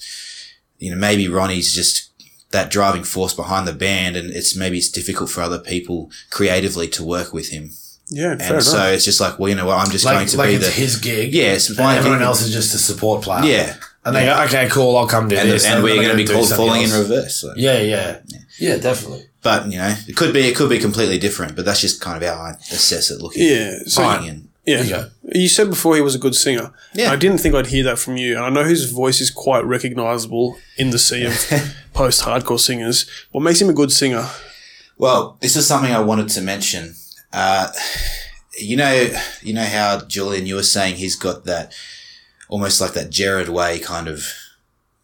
you 0.78 0.92
know, 0.92 0.98
maybe 0.98 1.30
Ronnie's 1.30 1.74
just 1.74 2.12
that 2.52 2.70
driving 2.70 3.06
force 3.06 3.34
behind 3.34 3.66
the 3.66 3.74
band 3.74 4.18
and 4.18 4.30
it's 4.32 4.54
maybe 4.54 4.78
it's 4.78 4.92
difficult 4.92 5.30
for 5.30 5.42
other 5.42 5.60
people 5.60 6.12
creatively 6.32 6.90
to 6.90 7.04
work 7.04 7.32
with 7.32 7.50
him. 7.50 7.72
Yeah, 8.10 8.36
fair 8.38 8.56
And 8.56 8.64
so 8.64 8.78
enough. 8.78 8.88
it's 8.94 9.06
just 9.06 9.20
like, 9.20 9.40
well, 9.40 9.50
you 9.50 9.56
know 9.56 9.66
what, 9.66 9.78
I'm 9.80 9.92
just 9.92 10.06
going 10.06 10.26
to 10.28 10.38
like 10.38 10.50
be 10.50 10.56
it's 10.56 10.66
the, 10.66 10.72
his 10.72 10.98
gig. 10.98 11.34
yeah, 11.34 11.54
And 11.54 11.80
everyone 11.98 12.20
gig. 12.20 12.26
else 12.26 12.42
is 12.42 12.52
just 12.54 12.74
a 12.74 12.78
support 12.78 13.24
player. 13.24 13.44
Yeah. 13.46 13.76
And 14.06 14.16
they 14.16 14.26
go, 14.26 14.44
okay, 14.44 14.68
cool, 14.70 14.96
I'll 14.98 15.08
come 15.08 15.28
do 15.28 15.36
and, 15.36 15.50
this. 15.50 15.66
and 15.66 15.84
we're 15.84 15.96
going 15.96 16.10
to 16.10 16.16
be 16.16 16.26
called 16.26 16.48
something 16.48 16.68
falling 16.68 16.84
in 16.84 16.92
reverse. 16.92 17.38
So. 17.38 17.54
Yeah, 17.56 17.80
yeah. 17.80 18.20
Yeah, 18.60 18.78
definitely. 18.78 19.26
But, 19.42 19.66
you 19.72 19.80
know, 19.80 19.96
it 20.08 20.16
could 20.16 20.32
be, 20.34 20.42
it 20.42 20.56
could 20.56 20.70
be 20.70 20.78
completely 20.78 21.18
different, 21.18 21.56
but 21.56 21.66
that's 21.66 21.82
just 21.82 22.02
kind 22.02 22.22
of 22.24 22.30
how 22.30 22.40
I 22.40 22.52
assess 22.52 23.10
it 23.10 23.20
looking. 23.22 23.48
Yeah, 23.50 23.80
so 23.88 24.08
looking 24.08 24.28
in. 24.28 24.48
yeah, 24.66 24.82
you 24.84 25.42
you 25.42 25.48
said 25.48 25.70
before 25.72 25.96
he 25.96 26.02
was 26.02 26.14
a 26.14 26.20
good 26.20 26.36
singer. 26.36 26.72
Yeah. 26.94 27.12
I 27.12 27.16
didn't 27.16 27.40
think 27.40 27.56
I'd 27.56 27.68
hear 27.68 27.84
that 27.86 27.98
from 27.98 28.16
you, 28.18 28.36
and 28.36 28.46
I 28.46 28.50
know 28.50 28.64
his 28.64 28.92
voice 28.92 29.22
is 29.22 29.32
quite 29.32 29.66
recognizable 29.66 30.58
in 30.78 30.92
the 30.92 31.00
sea 31.00 31.26
of 31.26 31.34
post-hardcore 31.94 32.60
singers. 32.60 33.10
What 33.32 33.42
makes 33.42 33.60
him 33.62 33.70
a 33.70 33.74
good 33.74 33.92
singer? 33.92 34.28
Well, 34.98 35.38
this 35.42 35.56
is 35.56 35.66
something 35.68 35.92
I 35.92 36.00
wanted 36.00 36.30
to 36.30 36.42
mention. 36.42 36.96
Uh, 37.36 37.68
you 38.58 38.78
know, 38.78 39.10
you 39.42 39.54
know 39.54 39.66
how 39.66 40.00
Julian, 40.08 40.46
you 40.46 40.56
were 40.56 40.64
saying 40.64 40.96
he's 40.96 41.16
got 41.18 41.44
that 41.44 41.74
almost 42.48 42.80
like 42.80 42.94
that 42.94 43.10
Jared 43.10 43.50
Way 43.50 43.80
kind 43.80 44.08
of 44.08 44.32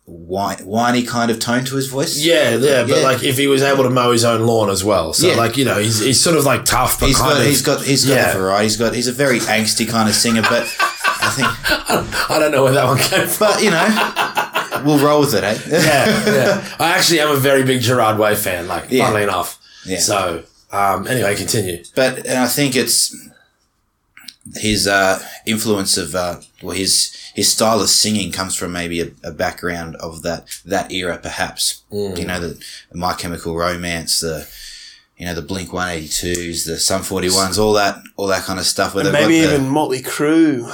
whine, 0.05 0.59
whiny 0.59 1.03
kind 1.03 1.29
of 1.29 1.39
tone 1.39 1.65
to 1.65 1.75
his 1.75 1.87
voice. 1.87 2.17
Yeah, 2.17 2.51
yeah, 2.55 2.83
but 2.83 2.97
Yeah. 2.97 3.03
like 3.03 3.23
if 3.23 3.37
he 3.37 3.47
was 3.47 3.61
able 3.61 3.83
to 3.83 3.89
mow 3.89 4.11
his 4.11 4.23
own 4.23 4.45
lawn 4.45 4.69
as 4.69 4.83
well. 4.83 5.13
So 5.13 5.27
Yeah. 5.27 5.35
like, 5.35 5.57
you 5.57 5.65
know, 5.65 5.77
he's, 5.79 5.99
he's 5.99 6.19
sort 6.21 6.37
of 6.37 6.45
like 6.45 6.63
tough, 6.65 6.99
but 6.99 7.07
He's 7.07 7.17
kind 7.17 7.31
got, 7.33 7.41
of. 7.41 7.45
he's 7.47 7.61
got, 7.61 7.81
he's 7.83 8.05
got 8.05 8.13
yeah. 8.13 8.31
a 8.31 8.37
variety. 8.37 8.63
He's 8.63 8.77
got, 8.77 8.95
he's 8.95 9.07
a 9.07 9.11
very 9.13 9.39
angsty 9.39 9.87
kind 9.89 10.07
of 10.07 10.15
singer, 10.15 10.41
but 10.43 10.63
I 11.03 11.29
think, 11.35 11.47
I 12.31 12.39
don't 12.39 12.51
know 12.51 12.63
where 12.63 12.73
that 12.73 12.85
one 12.85 12.97
came 12.99 13.27
from. 13.27 13.47
but 13.47 13.61
you 13.63 13.71
know, 13.71 14.83
we'll 14.85 15.03
roll 15.05 15.21
with 15.21 15.33
it, 15.33 15.43
eh? 15.43 15.57
yeah, 15.67 16.25
yeah. 16.31 16.75
I 16.79 16.89
actually 16.97 17.19
am 17.19 17.31
a 17.31 17.37
very 17.37 17.63
big 17.63 17.81
Gerard 17.81 18.17
Way 18.17 18.35
fan, 18.35 18.67
like, 18.67 18.89
funnily 18.89 19.23
enough. 19.23 19.59
Yeah. 19.85 19.99
So, 19.99 20.43
um, 20.71 21.07
anyway, 21.07 21.35
continue. 21.35 21.83
but 21.95 22.25
and 22.25 22.39
I 22.39 22.47
think 22.47 22.75
it's 22.75 23.15
his 24.55 24.87
uh, 24.87 25.19
influence 25.45 25.97
of 25.97 26.15
uh, 26.15 26.39
well 26.63 26.75
his 26.75 27.15
his 27.35 27.49
style 27.51 27.79
of 27.81 27.89
singing 27.89 28.31
comes 28.31 28.55
from 28.55 28.71
maybe 28.71 29.01
a, 29.01 29.07
a 29.23 29.31
background 29.31 29.95
of 29.97 30.23
that 30.23 30.47
that 30.65 30.91
era 30.91 31.17
perhaps 31.17 31.83
you 31.91 32.25
know 32.25 32.39
the 32.39 32.63
My 32.93 33.13
Chemical 33.13 33.55
Romance 33.55 34.19
the 34.19 34.47
you 35.17 35.25
know 35.25 35.35
the 35.35 35.41
Blink 35.43 35.71
One 35.71 35.89
Eighty 35.89 36.07
Twos 36.07 36.65
the 36.65 36.77
Sum 36.77 37.03
Forty 37.03 37.29
Ones 37.29 37.59
all 37.59 37.73
that 37.73 38.01
all 38.17 38.27
that 38.27 38.43
kind 38.43 38.59
of 38.59 38.65
stuff 38.65 38.95
where 38.95 39.03
they've 39.03 39.13
Maybe 39.13 39.41
got 39.41 39.47
the- 39.49 39.55
even 39.55 39.69
Motley 39.69 40.01
Crue. 40.01 40.69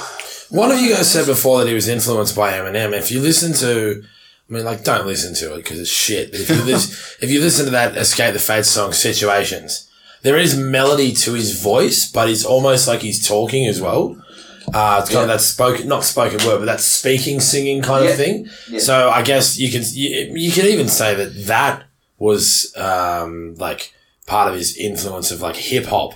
One 0.50 0.70
of 0.70 0.80
you 0.80 0.94
guys 0.94 1.10
said 1.10 1.26
before 1.26 1.58
that 1.60 1.68
he 1.68 1.74
was 1.74 1.88
influenced 1.88 2.34
by 2.34 2.52
Eminem. 2.52 2.94
If 2.94 3.10
you 3.12 3.20
listen 3.20 3.52
to, 3.52 4.02
I 4.48 4.52
mean, 4.52 4.64
like, 4.64 4.82
don't 4.82 5.06
listen 5.06 5.34
to 5.34 5.52
it 5.52 5.56
because 5.58 5.78
it's 5.78 5.90
shit. 5.90 6.30
But 6.30 6.40
if 6.40 6.48
you 6.48 6.62
listen, 6.62 7.16
if 7.22 7.30
you 7.30 7.40
listen 7.42 7.66
to 7.66 7.70
that 7.72 7.94
Escape 7.98 8.32
the 8.32 8.38
Fate 8.38 8.64
song, 8.64 8.92
Situations, 8.94 9.87
there 10.22 10.36
is 10.36 10.56
melody 10.56 11.12
to 11.12 11.34
his 11.34 11.60
voice, 11.62 12.10
but 12.10 12.28
it's 12.28 12.44
almost 12.44 12.88
like 12.88 13.00
he's 13.02 13.26
talking 13.26 13.66
as 13.66 13.80
well. 13.80 14.20
Uh, 14.74 14.98
it's 15.00 15.10
kind 15.10 15.22
of 15.22 15.28
that 15.28 15.40
spoken, 15.40 15.88
not 15.88 16.04
spoken 16.04 16.44
word, 16.46 16.58
but 16.58 16.66
that 16.66 16.80
speaking, 16.80 17.40
singing 17.40 17.80
kind 17.80 18.04
of 18.04 18.10
thing. 18.16 18.48
So 18.80 19.08
I 19.08 19.22
guess 19.22 19.58
you 19.58 19.70
can, 19.70 19.82
you, 19.92 20.32
you 20.34 20.52
can 20.52 20.66
even 20.66 20.88
say 20.88 21.14
that 21.14 21.46
that 21.46 21.84
was, 22.18 22.76
um, 22.76 23.54
like 23.56 23.94
part 24.26 24.48
of 24.50 24.54
his 24.58 24.76
influence 24.76 25.30
of 25.30 25.40
like 25.40 25.56
hip 25.56 25.86
hop 25.86 26.14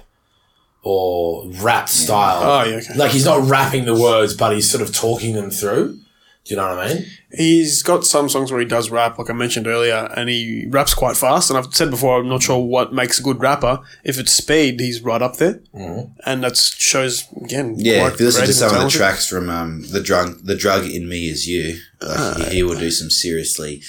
or 0.82 1.48
rap 1.62 1.88
style. 1.88 2.42
Oh, 2.42 2.64
yeah, 2.68 2.76
okay. 2.76 2.94
Like 2.94 3.12
he's 3.12 3.24
not 3.24 3.48
rapping 3.48 3.84
the 3.86 3.94
words, 3.94 4.34
but 4.34 4.52
he's 4.52 4.70
sort 4.70 4.82
of 4.82 4.94
talking 4.94 5.34
them 5.34 5.50
through. 5.50 5.98
Do 6.44 6.54
you 6.54 6.60
know 6.60 6.74
what 6.74 6.86
I 6.86 6.94
mean? 6.94 7.06
He's 7.32 7.84
got 7.84 8.04
some 8.04 8.28
songs 8.28 8.50
where 8.50 8.60
he 8.60 8.66
does 8.66 8.90
rap, 8.90 9.16
like 9.16 9.30
I 9.30 9.32
mentioned 9.32 9.68
earlier, 9.68 10.10
and 10.16 10.28
he 10.28 10.66
raps 10.68 10.92
quite 10.92 11.16
fast. 11.16 11.50
And 11.50 11.58
I've 11.58 11.72
said 11.72 11.88
before, 11.90 12.18
I'm 12.18 12.28
not 12.28 12.42
sure 12.42 12.58
what 12.58 12.92
makes 12.92 13.20
a 13.20 13.22
good 13.22 13.40
rapper. 13.40 13.78
If 14.02 14.18
it's 14.18 14.32
speed, 14.32 14.80
he's 14.80 15.02
right 15.02 15.22
up 15.22 15.36
there, 15.36 15.60
mm-hmm. 15.72 16.10
and 16.26 16.42
that 16.42 16.56
shows 16.56 17.28
again. 17.44 17.76
yeah, 17.78 18.00
quite 18.00 18.14
if 18.14 18.20
you 18.20 18.26
listen 18.26 18.46
to 18.46 18.52
some 18.52 18.74
of 18.74 18.82
the 18.82 18.90
tracks 18.90 19.28
from 19.28 19.48
um, 19.48 19.82
the 19.92 20.00
drug, 20.02 20.40
the 20.44 20.56
drug 20.56 20.84
in 20.84 21.08
me 21.08 21.28
is 21.28 21.46
you, 21.46 21.78
like, 22.00 22.36
he, 22.48 22.56
he 22.56 22.62
will 22.64 22.78
do 22.78 22.90
some 22.90 23.08
seriously, 23.08 23.80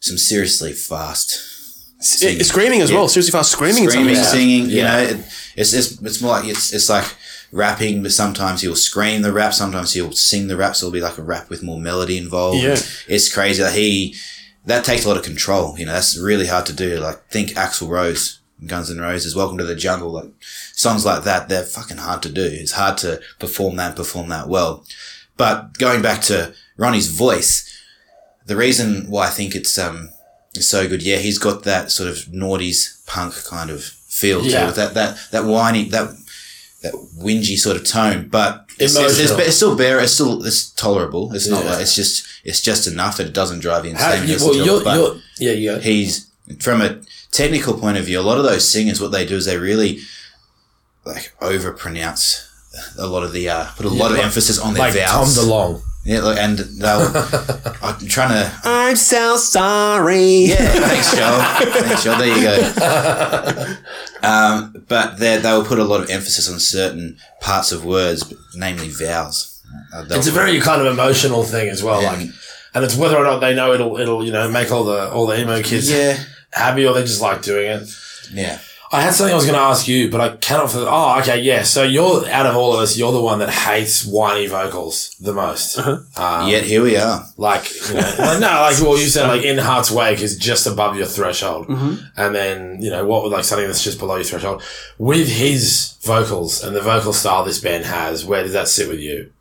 some 0.00 0.16
seriously 0.16 0.72
fast 0.72 1.38
Yeah, 2.22 2.42
screaming 2.42 2.80
as 2.80 2.90
well. 2.90 3.06
Seriously 3.08 3.32
fast 3.32 3.52
screaming. 3.52 3.88
screaming, 3.90 4.14
singing. 4.16 4.70
You 4.70 4.78
Yeah. 4.78 4.84
know, 4.92 5.02
it, 5.10 5.16
it's, 5.56 5.72
it's 5.74 6.00
it's 6.00 6.22
more 6.22 6.32
like 6.32 6.46
it's 6.46 6.72
it's 6.72 6.88
like 6.88 7.04
rapping, 7.52 8.02
but 8.02 8.12
sometimes 8.12 8.62
he'll 8.62 8.74
scream 8.76 9.22
the 9.22 9.32
rap, 9.32 9.54
sometimes 9.54 9.92
he'll 9.94 10.12
sing 10.12 10.48
the 10.48 10.56
rap. 10.56 10.76
So 10.76 10.86
it'll 10.86 10.94
be 10.94 11.00
like 11.00 11.18
a 11.18 11.22
rap 11.22 11.48
with 11.50 11.62
more 11.62 11.80
melody 11.80 12.18
involved. 12.18 12.62
Yeah. 12.62 12.76
it's 13.08 13.32
crazy. 13.32 13.62
Like 13.62 13.74
he 13.74 14.14
that 14.64 14.84
takes 14.84 15.04
a 15.04 15.08
lot 15.08 15.16
of 15.16 15.22
control. 15.22 15.78
You 15.78 15.86
know, 15.86 15.92
that's 15.92 16.18
really 16.18 16.46
hard 16.46 16.66
to 16.66 16.72
do. 16.72 16.98
Like 16.98 17.28
think 17.28 17.50
Axl 17.50 17.88
Rose, 17.88 18.40
Guns 18.66 18.90
N' 18.90 18.98
Roses, 19.00 19.36
Welcome 19.36 19.58
to 19.58 19.64
the 19.64 19.76
Jungle, 19.76 20.10
like 20.12 20.30
songs 20.72 21.04
like 21.06 21.24
that. 21.24 21.48
They're 21.48 21.62
fucking 21.62 21.98
hard 21.98 22.22
to 22.22 22.28
do. 22.32 22.44
It's 22.44 22.72
hard 22.72 22.98
to 22.98 23.20
perform 23.38 23.76
that, 23.76 23.94
perform 23.96 24.28
that 24.30 24.48
well. 24.48 24.84
But 25.36 25.78
going 25.78 26.02
back 26.02 26.22
to 26.22 26.54
Ronnie's 26.76 27.08
voice, 27.08 27.72
the 28.46 28.56
reason 28.56 29.08
why 29.10 29.26
I 29.26 29.30
think 29.30 29.54
it's 29.54 29.78
um 29.78 30.10
it's 30.54 30.66
so 30.68 30.88
good, 30.88 31.02
yeah, 31.02 31.18
he's 31.18 31.38
got 31.38 31.64
that 31.64 31.90
sort 31.90 32.08
of 32.08 32.16
noughties 32.32 33.04
punk 33.06 33.34
kind 33.44 33.70
of 33.70 33.84
feel 33.84 34.42
Yeah. 34.42 34.62
to 34.64 34.68
it. 34.70 34.74
That 34.76 34.94
that 34.94 35.18
that 35.32 35.44
whiny 35.44 35.84
that 35.90 36.16
that 36.90 36.94
whingy 37.18 37.58
sort 37.58 37.76
of 37.76 37.84
tone, 37.84 38.28
but 38.28 38.66
it's, 38.78 38.96
it's, 38.96 39.18
it's, 39.18 39.30
it's 39.32 39.56
still 39.56 39.76
bear. 39.76 40.00
It's 40.00 40.12
still 40.12 40.44
it's 40.44 40.70
tolerable. 40.70 41.34
It's 41.34 41.48
not 41.48 41.64
like 41.64 41.80
it's 41.80 41.94
just 41.94 42.26
it's 42.44 42.60
just 42.60 42.86
enough 42.86 43.16
that 43.16 43.26
it 43.26 43.32
doesn't 43.32 43.60
drive 43.60 43.84
you 43.84 43.92
insane. 43.92 44.28
you, 44.28 44.36
well, 44.40 44.54
you're, 44.54 44.80
it, 44.80 45.20
you're, 45.38 45.54
yeah, 45.54 45.74
go. 45.76 45.80
he's 45.80 46.30
from 46.60 46.80
a 46.80 47.00
technical 47.32 47.74
point 47.74 47.96
of 47.96 48.04
view. 48.04 48.20
A 48.20 48.22
lot 48.22 48.38
of 48.38 48.44
those 48.44 48.68
singers, 48.68 49.00
what 49.00 49.12
they 49.12 49.26
do 49.26 49.36
is 49.36 49.46
they 49.46 49.58
really 49.58 50.00
like 51.04 51.32
over 51.40 51.72
pronounce 51.72 52.42
a 52.98 53.06
lot 53.06 53.22
of 53.22 53.32
the 53.32 53.48
uh, 53.48 53.66
put 53.76 53.86
a 53.86 53.88
lot 53.88 54.10
of 54.10 54.18
like- 54.18 54.26
emphasis 54.26 54.58
on 54.58 54.74
their 54.74 54.84
like 54.84 54.94
Tom 54.94 55.26
vowels. 55.26 55.38
DeLonge. 55.38 55.82
Yeah, 56.06 56.20
like, 56.20 56.38
and 56.38 56.56
they'll. 56.56 57.10
I'm 57.82 58.06
trying 58.06 58.28
to. 58.30 58.52
I'm 58.62 58.94
so 58.94 59.36
sorry. 59.36 60.44
Yeah, 60.44 60.56
thanks, 60.56 61.16
Joel. 61.16 61.82
Thanks, 61.82 62.04
Joel. 62.04 62.18
There 62.18 62.36
you 62.36 62.42
go. 62.42 63.74
Um, 64.22 64.84
but 64.88 65.18
they 65.18 65.36
they'll 65.38 65.64
put 65.64 65.78
a 65.78 65.84
lot 65.84 66.00
of 66.02 66.10
emphasis 66.10 66.50
on 66.50 66.58
certain 66.58 67.16
parts 67.40 67.70
of 67.70 67.84
words, 67.84 68.32
namely 68.56 68.88
vowels. 68.88 69.62
Uh, 69.94 70.02
they'll 70.04 70.18
It's 70.18 70.26
a 70.26 70.32
very 70.32 70.58
kind 70.58 70.80
of 70.80 70.92
emotional 70.92 71.44
thing 71.44 71.68
as 71.68 71.82
well. 71.82 72.02
Yeah. 72.02 72.12
Like, 72.12 72.28
and 72.74 72.84
it's 72.84 72.96
whether 72.96 73.16
or 73.16 73.24
not 73.24 73.38
they 73.40 73.54
know 73.54 73.72
it'll, 73.72 73.98
it'll, 73.98 74.24
you 74.24 74.32
know, 74.32 74.50
make 74.50 74.72
all 74.72 74.84
the, 74.84 75.10
all 75.12 75.26
the 75.26 75.40
emo 75.40 75.62
kids 75.62 75.90
yeah, 75.90 76.18
happy 76.50 76.86
or 76.86 76.94
they 76.94 77.02
just 77.02 77.20
like 77.22 77.42
doing 77.42 77.66
it. 77.70 77.88
yeah. 78.32 78.58
I 78.92 79.00
had 79.02 79.14
something 79.14 79.32
I 79.32 79.36
was 79.36 79.44
going 79.44 79.56
to 79.58 79.64
ask 79.64 79.88
you, 79.88 80.10
but 80.10 80.20
I 80.20 80.36
cannot. 80.36 80.70
For, 80.70 80.78
oh, 80.86 81.18
okay, 81.20 81.40
yeah. 81.40 81.62
So 81.64 81.82
you're 81.82 82.28
out 82.28 82.46
of 82.46 82.54
all 82.56 82.72
of 82.72 82.80
us, 82.80 82.96
you're 82.96 83.12
the 83.12 83.20
one 83.20 83.40
that 83.40 83.50
hates 83.50 84.04
whiny 84.04 84.46
vocals 84.46 85.16
the 85.20 85.32
most. 85.32 85.78
Um, 85.78 86.48
Yet 86.48 86.64
here 86.64 86.82
we 86.82 86.96
are. 86.96 87.24
Like, 87.36 87.68
you 87.88 87.94
know, 87.94 88.00
like, 88.18 88.40
no, 88.40 88.46
like 88.46 88.80
well, 88.80 88.98
you 88.98 89.08
said 89.08 89.26
like 89.26 89.42
in 89.42 89.58
Heart's 89.58 89.90
Wake 89.90 90.20
is 90.20 90.36
just 90.38 90.66
above 90.66 90.96
your 90.96 91.06
threshold, 91.06 91.66
and 91.68 92.34
then 92.34 92.80
you 92.80 92.90
know 92.90 93.04
what 93.04 93.22
would 93.22 93.32
like 93.32 93.44
something 93.44 93.66
that's 93.66 93.82
just 93.84 93.98
below 93.98 94.16
your 94.16 94.24
threshold. 94.24 94.62
With 94.98 95.28
his 95.28 95.96
vocals 96.02 96.62
and 96.62 96.74
the 96.74 96.80
vocal 96.80 97.12
style 97.12 97.44
this 97.44 97.60
band 97.60 97.84
has, 97.86 98.24
where 98.24 98.42
does 98.42 98.52
that 98.52 98.68
sit 98.68 98.88
with 98.88 99.00
you? 99.00 99.32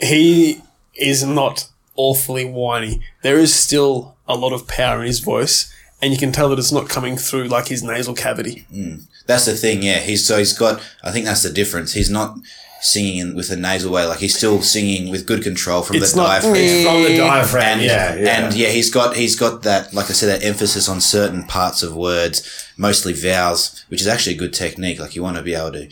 He 0.00 0.62
is 0.94 1.22
not 1.22 1.68
awfully 1.94 2.44
whiny. 2.44 3.02
There 3.22 3.38
is 3.38 3.54
still 3.54 4.16
a 4.26 4.34
lot 4.36 4.52
of 4.52 4.66
power 4.66 5.00
in 5.00 5.06
his 5.06 5.20
voice, 5.20 5.72
and 6.02 6.12
you 6.12 6.18
can 6.18 6.32
tell 6.32 6.48
that 6.50 6.58
it's 6.58 6.72
not 6.72 6.88
coming 6.88 7.16
through 7.16 7.44
like 7.48 7.68
his 7.68 7.82
nasal 7.82 8.14
cavity. 8.14 8.66
Mm. 8.72 9.04
That's 9.26 9.46
the 9.46 9.54
thing. 9.54 9.82
Yeah, 9.82 10.00
he's 10.00 10.26
so 10.26 10.36
he's 10.38 10.52
got. 10.58 10.82
I 11.02 11.10
think 11.12 11.24
that's 11.24 11.42
the 11.42 11.50
difference. 11.52 11.92
He's 11.94 12.10
not 12.10 12.36
singing 12.80 13.18
in, 13.18 13.36
with 13.36 13.48
a 13.50 13.56
nasal 13.56 13.92
way. 13.92 14.04
Like 14.04 14.18
he's 14.18 14.36
still 14.36 14.60
singing 14.60 15.10
with 15.10 15.24
good 15.26 15.42
control 15.44 15.82
from 15.82 15.96
It's 15.96 16.10
the 16.12 16.16
not- 16.16 16.26
diaphragm. 16.42 16.84
From 16.84 17.02
the 17.04 17.16
diaphragm, 17.16 17.78
and 17.78 17.82
yeah, 17.82 18.14
yeah. 18.16 18.44
and 18.46 18.54
yeah, 18.54 18.68
he's 18.68 18.90
got 18.90 19.14
he's 19.16 19.36
got 19.38 19.62
that 19.62 19.94
like 19.94 20.10
I 20.10 20.12
said 20.12 20.26
that 20.40 20.44
emphasis 20.46 20.88
on 20.88 21.00
certain 21.00 21.44
parts 21.44 21.82
of 21.84 21.94
words, 21.94 22.66
mostly 22.76 23.12
vowels, 23.12 23.84
which 23.88 24.00
is 24.00 24.08
actually 24.08 24.34
a 24.34 24.38
good 24.38 24.52
technique. 24.52 24.98
Like 24.98 25.14
you 25.14 25.22
want 25.22 25.36
to 25.36 25.42
be 25.44 25.54
able 25.54 25.72
to 25.72 25.88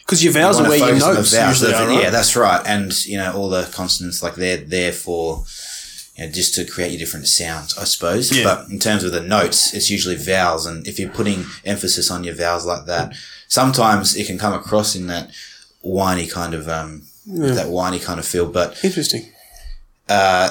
Because 0.00 0.22
your 0.22 0.34
vowels 0.34 0.60
are 0.60 0.68
where 0.68 0.76
your 0.76 1.00
focus 1.00 1.02
notes 1.16 1.34
vowels. 1.34 1.62
usually 1.62 1.74
are, 1.74 1.88
right? 1.88 2.02
Yeah, 2.02 2.10
that's 2.10 2.36
right. 2.36 2.62
And 2.66 2.92
you 3.06 3.16
know 3.16 3.32
all 3.34 3.48
the 3.48 3.70
consonants 3.72 4.22
like 4.22 4.34
they're 4.34 4.58
there 4.58 4.92
for. 4.92 5.44
You 6.16 6.26
know, 6.26 6.32
just 6.32 6.54
to 6.54 6.64
create 6.64 6.92
your 6.92 6.98
different 7.00 7.26
sounds, 7.26 7.76
I 7.76 7.84
suppose. 7.84 8.36
Yeah. 8.36 8.44
But 8.44 8.68
in 8.70 8.78
terms 8.78 9.02
of 9.02 9.10
the 9.12 9.20
notes, 9.20 9.74
it's 9.74 9.90
usually 9.90 10.14
vowels, 10.16 10.64
and 10.66 10.86
if 10.86 10.98
you're 10.98 11.10
putting 11.10 11.44
emphasis 11.64 12.10
on 12.10 12.22
your 12.24 12.34
vowels 12.36 12.64
like 12.64 12.86
that, 12.86 13.14
sometimes 13.48 14.14
it 14.16 14.26
can 14.26 14.38
come 14.38 14.52
across 14.52 14.94
in 14.94 15.08
that 15.08 15.30
whiny 15.80 16.26
kind 16.28 16.54
of 16.54 16.68
um, 16.68 17.02
that 17.26 17.68
whiny 17.68 17.98
kind 17.98 18.20
of 18.20 18.26
feel. 18.26 18.46
But 18.46 18.78
Interesting. 18.84 19.32
uh, 20.08 20.50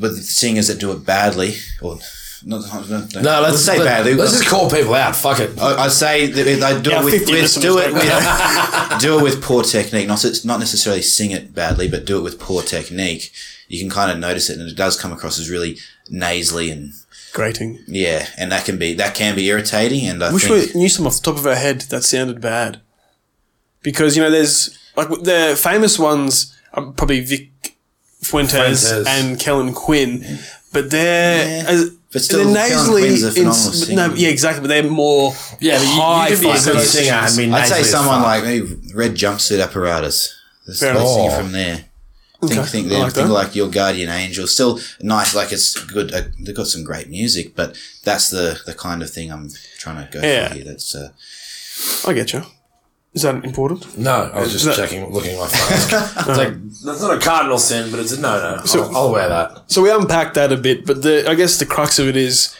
with 0.00 0.24
singers 0.24 0.66
that 0.68 0.80
do 0.80 0.90
it 0.92 1.04
badly, 1.06 1.54
or 1.80 1.98
not, 2.44 2.62
not, 2.66 2.88
not 2.90 3.22
No, 3.22 3.40
let's 3.42 3.64
say 3.64 3.78
let, 3.78 3.84
badly. 3.84 4.14
Let's 4.14 4.32
just 4.38 4.48
call 4.48 4.68
people 4.70 4.94
out. 4.94 5.14
Fuck 5.16 5.40
it. 5.40 5.58
I- 5.60 5.84
I'd 5.84 5.92
say 5.92 6.26
that 6.26 6.42
they 6.42 6.56
do 6.82 6.90
Yeah, 6.90 7.00
it 7.00 7.04
with, 7.04 7.12
with 7.28 7.28
do 7.60 7.78
it 7.78 7.84
don't 7.84 7.94
with, 7.94 9.00
do 9.00 9.18
it 9.18 9.22
with 9.22 9.42
poor 9.42 9.62
technique. 9.62 10.08
Not 10.08 10.24
not 10.44 10.58
necessarily 10.60 11.02
sing 11.02 11.30
it 11.30 11.54
badly, 11.54 11.88
but 11.88 12.04
do 12.04 12.18
it 12.18 12.22
with 12.22 12.38
poor 12.40 12.62
technique. 12.62 13.32
You 13.68 13.80
can 13.80 13.90
kind 13.90 14.10
of 14.10 14.18
notice 14.18 14.50
it, 14.50 14.58
and 14.58 14.68
it 14.68 14.76
does 14.76 15.00
come 15.00 15.12
across 15.12 15.38
as 15.38 15.48
really 15.50 15.78
nasally 16.10 16.70
and 16.70 16.92
Grating. 17.32 17.82
yeah, 17.88 18.26
and 18.38 18.52
that 18.52 18.64
can 18.64 18.78
be 18.78 18.94
that 18.94 19.14
can 19.14 19.34
be 19.34 19.46
irritating. 19.46 20.06
And 20.06 20.22
I 20.22 20.32
wish 20.32 20.44
think 20.44 20.74
we 20.74 20.80
knew 20.80 20.88
some 20.88 21.06
off 21.06 21.16
the 21.16 21.22
top 21.22 21.36
of 21.36 21.46
our 21.46 21.54
head 21.56 21.80
that 21.82 22.04
sounded 22.04 22.40
bad. 22.40 22.80
Because, 23.82 24.16
you 24.16 24.22
know, 24.22 24.30
there's 24.30 24.78
like 24.96 25.08
the 25.08 25.58
famous 25.60 25.98
ones 25.98 26.56
are 26.72 26.86
probably 26.92 27.20
Vic 27.20 27.50
Fuentes, 28.22 28.52
Fuentes. 28.90 29.06
and 29.06 29.38
Kellin 29.38 29.74
Quinn, 29.74 30.38
but 30.72 30.90
they're. 30.90 31.62
Yeah. 31.62 31.68
as- 31.70 31.90
But 32.12 32.22
still, 32.22 32.44
they're 32.44 32.68
Kellin 32.68 32.70
nasally. 32.70 33.02
Quinn's 33.02 33.24
a 33.36 33.40
ins- 33.42 33.86
but 33.88 33.94
no, 33.94 34.14
yeah, 34.14 34.28
exactly. 34.28 34.60
But 34.62 34.68
they're 34.68 34.82
more 34.88 35.34
Yeah, 35.60 35.78
but 35.78 35.82
you, 35.84 36.00
high 36.00 36.28
you 36.28 36.36
can 36.36 36.44
be 36.44 36.50
a 36.50 36.56
singer. 36.80 37.12
I 37.12 37.36
mean, 37.36 37.52
I'd 37.52 37.66
say 37.68 37.82
someone 37.82 38.18
fuck. 38.20 38.24
like 38.24 38.44
maybe 38.44 38.76
Red 38.94 39.14
Jumpsuit 39.16 39.60
Apparatus. 39.62 40.32
Let's 40.66 40.80
Fair 40.80 40.94
let's 40.94 41.02
enough. 41.10 41.14
sing 41.16 41.30
Oh. 41.32 41.36
from 41.42 41.52
there. 41.52 41.84
Think, 42.48 42.60
Okay, 42.60 42.68
think, 42.70 42.86
I 42.86 42.90
them, 42.90 43.00
like 43.02 43.12
think 43.12 43.26
that. 43.28 43.32
like 43.32 43.54
your 43.56 43.68
guardian 43.68 44.08
angel. 44.10 44.46
Still 44.46 44.80
nice, 45.00 45.34
like 45.34 45.52
it's 45.52 45.74
good. 45.84 46.12
Uh, 46.14 46.22
they've 46.40 46.54
got 46.54 46.66
some 46.66 46.84
great 46.84 47.08
music, 47.08 47.54
but 47.56 47.76
that's 48.04 48.30
the 48.30 48.60
the 48.66 48.74
kind 48.74 49.02
of 49.02 49.10
thing 49.10 49.32
I'm 49.32 49.50
trying 49.78 50.04
to 50.06 50.10
go 50.12 50.26
Yeah. 50.26 50.48
for 50.48 50.54
here. 50.54 50.64
That's 50.64 50.94
uh, 50.94 51.10
I 52.06 52.12
get 52.12 52.32
you. 52.32 52.42
Is 53.14 53.22
that 53.22 53.44
important? 53.44 53.96
No, 53.96 54.28
I 54.34 54.40
was 54.40 54.50
just 54.50 54.64
that- 54.64 54.76
checking, 54.76 55.08
looking 55.12 55.34
at 55.34 55.38
my 55.38 55.46
phone. 55.46 56.26
it's 56.28 56.38
like 56.38 56.70
that's 56.84 57.00
not 57.00 57.16
a 57.16 57.20
cardinal 57.20 57.58
sin, 57.58 57.90
but 57.92 58.00
it's 58.00 58.10
a 58.12 58.20
no, 58.20 58.56
no. 58.56 58.64
So- 58.64 58.84
I'll, 58.86 58.96
I'll 58.96 59.12
wear 59.12 59.28
that. 59.28 59.70
So 59.70 59.82
we 59.82 59.90
unpacked 59.92 60.34
that 60.34 60.50
a 60.52 60.56
bit, 60.56 60.84
but 60.84 61.02
the 61.02 61.28
I 61.30 61.34
guess 61.36 61.58
the 61.58 61.66
crux 61.66 61.98
of 62.00 62.08
it 62.08 62.16
is, 62.16 62.56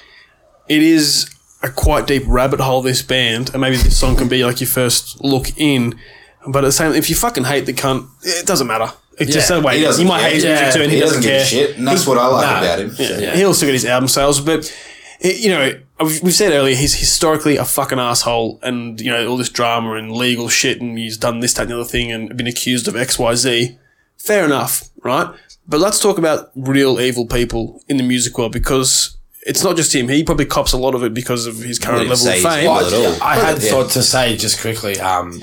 it 0.68 0.80
is 0.82 1.28
a 1.62 1.70
quite 1.70 2.06
deep 2.06 2.22
rabbit 2.26 2.60
hole. 2.60 2.82
This 2.82 3.02
band, 3.02 3.50
and 3.52 3.60
maybe 3.60 3.76
this 3.78 3.98
song 3.98 4.14
can 4.16 4.28
be 4.28 4.44
like 4.44 4.60
your 4.60 4.68
first 4.68 5.20
look 5.24 5.48
in. 5.58 5.98
But 6.46 6.62
at 6.62 6.68
the 6.68 6.72
same, 6.72 6.92
if 6.92 7.08
you 7.08 7.16
fucking 7.16 7.44
hate 7.44 7.64
the 7.66 7.72
cunt, 7.72 8.06
it 8.22 8.46
doesn't 8.46 8.66
matter. 8.66 8.92
It's 9.18 9.32
just 9.32 9.48
Yeah, 9.50 9.56
that 9.56 9.64
way. 9.64 9.78
he 9.78 9.84
doesn't 9.84 10.02
You 10.02 10.08
might 10.08 10.20
care. 10.20 10.28
hate 10.30 10.34
his 10.36 10.44
Yeah, 10.44 10.70
too, 10.70 10.82
and 10.82 10.90
he, 10.90 10.96
he 10.96 11.00
doesn't, 11.02 11.22
doesn't 11.22 11.30
give 11.30 11.30
care. 11.30 11.42
a 11.42 11.68
shit, 11.68 11.78
and 11.78 11.86
that's 11.88 12.06
what 12.06 12.18
I 12.18 12.26
like 12.26 12.50
No. 12.50 12.58
about 12.66 12.78
him. 12.80 12.96
Yeah, 12.98 13.18
Yeah. 13.18 13.36
He'll 13.36 13.54
still 13.54 13.68
get 13.68 13.72
his 13.74 13.84
album 13.84 14.08
sales, 14.08 14.40
but 14.40 14.72
you 15.20 15.48
know, 15.50 15.78
we've 16.00 16.22
we've 16.22 16.34
said 16.34 16.52
earlier 16.52 16.74
he's 16.76 16.94
historically 16.94 17.56
a 17.56 17.64
fucking 17.64 17.98
asshole, 17.98 18.58
and 18.62 19.00
you 19.00 19.10
know 19.10 19.26
all 19.28 19.36
this 19.36 19.48
drama 19.48 19.94
and 19.94 20.12
legal 20.12 20.48
shit, 20.48 20.80
and 20.80 20.98
he's 20.98 21.16
done 21.16 21.40
this, 21.40 21.54
that, 21.54 21.62
and 21.62 21.70
the 21.70 21.74
other 21.80 21.84
thing, 21.88 22.12
and 22.12 22.36
been 22.36 22.46
accused 22.46 22.88
of 22.88 22.96
X, 22.96 23.18
Y, 23.18 23.34
Z. 23.34 23.78
Fair 24.18 24.44
enough, 24.44 24.84
right? 25.02 25.28
But 25.66 25.80
let's 25.80 25.98
talk 26.00 26.18
about 26.18 26.50
real 26.54 27.00
evil 27.00 27.26
people 27.26 27.82
in 27.88 27.96
the 27.96 28.02
music 28.02 28.36
world 28.36 28.52
because 28.52 29.16
it's 29.46 29.62
not 29.64 29.76
just 29.76 29.94
him. 29.94 30.08
He 30.08 30.24
probably 30.24 30.46
cops 30.46 30.72
a 30.72 30.78
lot 30.78 30.94
of 30.94 31.02
it 31.04 31.12
because 31.14 31.46
of 31.46 31.56
his 31.58 31.78
current 31.78 32.08
level 32.08 32.26
of 32.28 32.34
fame. 32.34 32.64
Not. 32.64 32.92
I 33.22 33.36
had 33.36 33.62
Yeah. 33.62 33.70
thought 33.70 33.90
to 33.92 34.02
say 34.02 34.36
just 34.36 34.60
quickly, 34.60 34.98
um, 35.00 35.42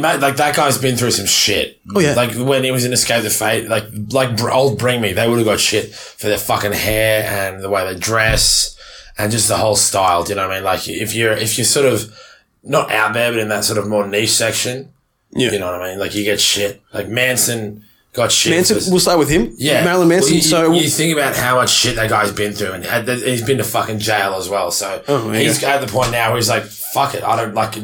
might 0.00 0.20
like 0.20 0.36
that 0.36 0.56
guy's 0.56 0.78
been 0.78 0.96
through 0.96 1.10
some 1.10 1.26
shit. 1.26 1.80
Oh, 1.94 2.00
yeah. 2.00 2.14
like 2.14 2.34
when 2.34 2.64
he 2.64 2.70
was 2.70 2.84
in 2.84 2.92
Escape 2.92 3.22
the 3.22 3.30
Fate, 3.30 3.68
like 3.68 3.84
like 4.10 4.40
old 4.42 4.78
Bring 4.78 5.00
Me, 5.00 5.12
they 5.12 5.28
would 5.28 5.36
have 5.38 5.46
got 5.46 5.60
shit 5.60 5.94
for 5.94 6.28
their 6.28 6.38
fucking 6.38 6.72
hair 6.72 7.24
and 7.24 7.62
the 7.62 7.68
way 7.68 7.84
they 7.92 7.98
dress 7.98 8.76
and 9.18 9.30
just 9.30 9.48
the 9.48 9.56
whole 9.58 9.76
style. 9.76 10.24
Do 10.24 10.30
you 10.30 10.36
know 10.36 10.48
what 10.48 10.52
I 10.52 10.56
mean? 10.56 10.64
Like 10.64 10.88
if 10.88 11.14
you're 11.14 11.32
if 11.32 11.58
you're 11.58 11.64
sort 11.64 11.86
of 11.86 12.16
not 12.64 12.90
out 12.90 13.12
there, 13.12 13.32
but 13.32 13.40
in 13.40 13.48
that 13.48 13.64
sort 13.64 13.78
of 13.78 13.86
more 13.88 14.06
niche 14.06 14.30
section, 14.30 14.92
Yeah. 15.32 15.50
you 15.52 15.58
know 15.58 15.72
what 15.72 15.82
I 15.82 15.90
mean? 15.90 15.98
Like 15.98 16.14
you 16.14 16.24
get 16.24 16.40
shit. 16.40 16.80
Like 16.94 17.08
Manson 17.08 17.84
got 18.14 18.30
shit. 18.30 18.52
Manson, 18.52 18.78
we'll 18.90 19.00
start 19.00 19.18
with 19.18 19.28
him. 19.30 19.52
yeah, 19.58 19.84
Marilyn 19.84 20.08
Manson. 20.08 20.28
Well, 20.32 20.36
you, 20.36 20.42
so 20.42 20.72
you 20.72 20.88
think 20.88 21.12
about 21.14 21.34
how 21.34 21.56
much 21.56 21.70
shit 21.70 21.96
that 21.96 22.08
guy's 22.10 22.30
been 22.32 22.52
through, 22.52 22.72
and 22.72 22.84
had, 22.84 23.08
he's 23.08 23.42
been 23.44 23.58
to 23.58 23.64
fucking 23.64 23.98
jail 23.98 24.34
as 24.34 24.48
well. 24.48 24.70
So 24.70 25.02
Oh, 25.08 25.32
yeah. 25.32 25.40
he's 25.40 25.62
at 25.64 25.80
the 25.80 25.86
point 25.86 26.12
now 26.12 26.28
where 26.28 26.36
he's 26.36 26.48
like, 26.50 26.62
"Fuck 26.64 27.14
it, 27.14 27.22
I 27.24 27.36
don't 27.36 27.54
like, 27.54 27.74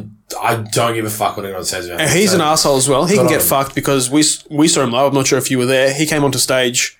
I 0.41 0.57
don't 0.57 0.95
give 0.95 1.05
a 1.07 1.11
fuck 1.11 1.37
what 1.37 1.47
anyone 1.47 1.65
says 1.65 1.87
about." 1.87 2.01
And 2.01 2.13
me." 2.13 2.21
he's 2.21 2.31
So- 2.31 2.37
an 2.37 2.43
asshole 2.43 2.77
as 2.77 2.89
well. 2.89 3.07
He 3.07 3.17
can 3.17 3.27
get 3.27 3.37
on 3.37 3.41
him. 3.41 3.47
fucked 3.47 3.75
because 3.75 4.11
we 4.11 4.25
we 4.51 4.69
saw 4.69 4.83
him 4.83 4.93
live. 4.93 5.07
I'm 5.09 5.15
not 5.15 5.27
sure 5.27 5.39
if 5.39 5.51
you 5.51 5.59
were 5.59 5.67
there. 5.67 5.93
He 5.93 6.07
came 6.07 6.25
onto 6.25 6.39
stage 6.39 6.97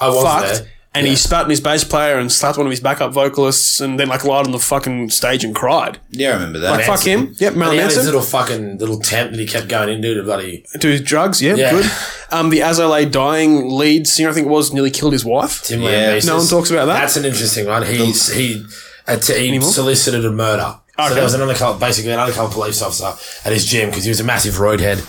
I 0.00 0.08
was 0.08 0.22
fucked, 0.24 0.54
there. 0.60 0.66
and 0.94 1.06
he 1.06 1.14
spat 1.14 1.44
on 1.44 1.50
his 1.50 1.60
bass 1.60 1.84
player 1.84 2.16
and 2.18 2.32
slapped 2.32 2.56
one 2.56 2.66
of 2.66 2.70
his 2.70 2.80
backup 2.80 3.12
vocalists, 3.12 3.80
and 3.80 4.00
then 4.00 4.08
like 4.08 4.24
lied 4.24 4.46
on 4.46 4.52
the 4.52 4.58
fucking 4.58 5.10
stage 5.10 5.44
and 5.44 5.54
cried. 5.54 5.98
Yeah, 6.10 6.30
I 6.30 6.32
remember 6.34 6.58
that. 6.60 6.70
Like, 6.70 6.86
fuck 6.86 7.02
him. 7.02 7.34
Yep, 7.38 7.50
And 7.52 7.58
Marilyn 7.58 7.76
he 7.76 7.82
had 7.82 7.86
his 7.88 7.96
Manson. 7.98 8.14
little 8.14 8.26
fucking 8.26 8.78
little 8.78 8.98
tent 8.98 9.32
that 9.32 9.40
he 9.40 9.46
kept 9.46 9.68
going 9.68 9.90
into 9.90 10.14
to 10.14 10.22
bloody 10.22 10.64
To 10.80 10.88
his 10.88 11.02
drugs, 11.02 11.42
yeah, 11.42 11.54
Yeah. 11.56 11.70
good. 11.72 11.90
Um, 12.32 12.48
the 12.48 12.62
As 12.62 12.80
I 12.80 12.86
Lay 12.86 13.04
Dying 13.04 13.68
lead 13.68 14.06
singer, 14.08 14.30
I 14.30 14.32
think 14.32 14.46
it 14.46 14.50
was, 14.50 14.72
nearly 14.72 14.90
killed 14.90 15.12
his 15.12 15.24
wife. 15.24 15.62
Tim 15.64 15.82
Yeah. 15.82 16.18
No 16.24 16.38
one 16.38 16.46
talks 16.46 16.70
about 16.70 16.86
that. 16.86 17.00
That's 17.00 17.16
an 17.16 17.24
interesting 17.26 17.66
one. 17.66 17.84
He's 17.84 18.32
he 18.32 18.64
att- 19.06 19.26
he 19.26 19.60
solicited 19.60 20.24
a 20.24 20.30
murder. 20.30 20.76
So 21.08 21.14
there 21.14 21.24
was 21.24 21.34
an 21.34 21.42
undercover, 21.42 21.78
basically 21.78 22.12
an 22.12 22.18
undercover 22.20 22.52
police 22.52 22.82
officer 22.82 23.12
at 23.46 23.52
his 23.52 23.64
gym 23.64 23.90
because 23.90 24.04
he 24.04 24.10
was 24.10 24.20
a 24.20 24.24
massive 24.24 24.54
roadhead, 24.54 25.00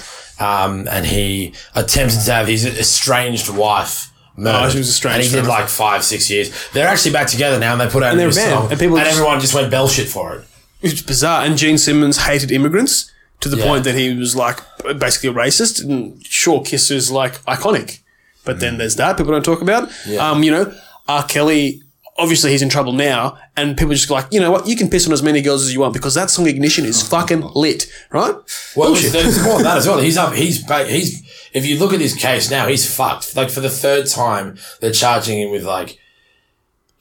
um, 0.42 0.88
and 0.90 1.06
he 1.06 1.54
attempted 1.76 2.22
to 2.26 2.32
have 2.32 2.48
his 2.48 2.66
estranged 2.66 3.50
wife. 3.50 4.08
Murdered. 4.38 4.66
Oh, 4.66 4.70
she 4.70 4.78
was 4.78 4.90
estranged 4.90 5.28
And 5.28 5.36
he 5.36 5.42
did 5.42 5.48
like 5.48 5.68
five, 5.68 6.04
six 6.06 6.30
years. 6.30 6.50
They're 6.72 6.88
actually 6.88 7.12
back 7.12 7.28
together 7.28 7.60
now, 7.60 7.74
and 7.74 7.82
they 7.82 7.88
put 7.88 8.02
out 8.02 8.14
And 8.14 8.22
a 8.22 8.26
new 8.26 8.32
they're 8.32 8.46
a 8.46 8.48
band, 8.50 8.60
song, 8.62 8.72
and 8.72 8.80
people 8.80 8.98
just- 8.98 9.12
everyone 9.12 9.40
just 9.42 9.54
went 9.54 9.70
bell 9.70 9.88
shit 9.90 10.08
for 10.08 10.36
it. 10.36 10.46
It's 10.82 11.02
bizarre. 11.02 11.46
And 11.46 11.58
Gene 11.58 11.78
Simmons 11.78 12.18
hated 12.20 12.52
immigrants 12.52 13.12
to 13.42 13.50
the 13.50 13.58
Yeah. 13.58 13.66
point 13.66 13.84
that 13.84 13.94
he 13.96 14.14
was 14.16 14.36
like 14.36 14.60
basically 14.98 15.30
a 15.30 15.34
racist. 15.34 15.84
And 15.84 16.26
sure, 16.26 16.62
Kiss 16.64 16.90
is 16.90 17.12
like 17.12 17.44
iconic, 17.46 18.00
but 18.46 18.60
then 18.62 18.78
there's 18.78 18.96
that 18.96 19.18
people 19.18 19.34
don't 19.34 19.44
talk 19.46 19.62
about. 19.62 19.90
Um, 20.18 20.44
you 20.44 20.52
know, 20.52 20.74
R. 21.08 21.24
Kelly. 21.26 21.84
Obviously, 22.18 22.52
he's 22.52 22.62
in 22.62 22.70
trouble 22.70 22.92
now, 22.92 23.38
and 23.56 23.78
people 23.78 23.92
are 23.92 23.96
just 23.96 24.10
like, 24.10 24.28
you 24.32 24.40
know 24.40 24.52
what? 24.52 24.68
You 24.68 24.76
can 24.76 24.90
piss 24.90 25.08
on 25.08 25.14
as 25.14 25.24
many 25.24 25.42
girls 25.42 25.64
as 25.64 25.74
you 25.74 25.80
want 25.80 25.94
because 25.94 26.14
that 26.16 26.30
song 26.30 26.48
"Ignition" 26.48 26.86
is 26.86 27.02
fucking 27.08 27.42
lit, 27.56 27.86
right? 28.12 28.36
Well, 28.76 28.90
Bullshit. 28.90 29.14
there's 29.14 29.42
more 29.44 29.56
than 29.56 29.64
that 29.64 29.78
as 29.78 29.88
well. 29.88 30.00
He's 30.02 30.18
up. 30.18 30.34
He's 30.34 30.64
he's. 30.88 31.50
If 31.54 31.66
you 31.66 31.78
look 31.80 31.94
at 31.94 32.00
his 32.00 32.16
case 32.16 32.50
now, 32.50 32.68
he's 32.68 32.94
fucked. 32.94 33.36
Like 33.36 33.50
for 33.50 33.60
the 33.60 33.70
third 33.70 34.08
time, 34.08 34.58
they're 34.80 34.92
charging 34.92 35.40
him 35.40 35.52
with 35.52 35.64
like. 35.64 35.98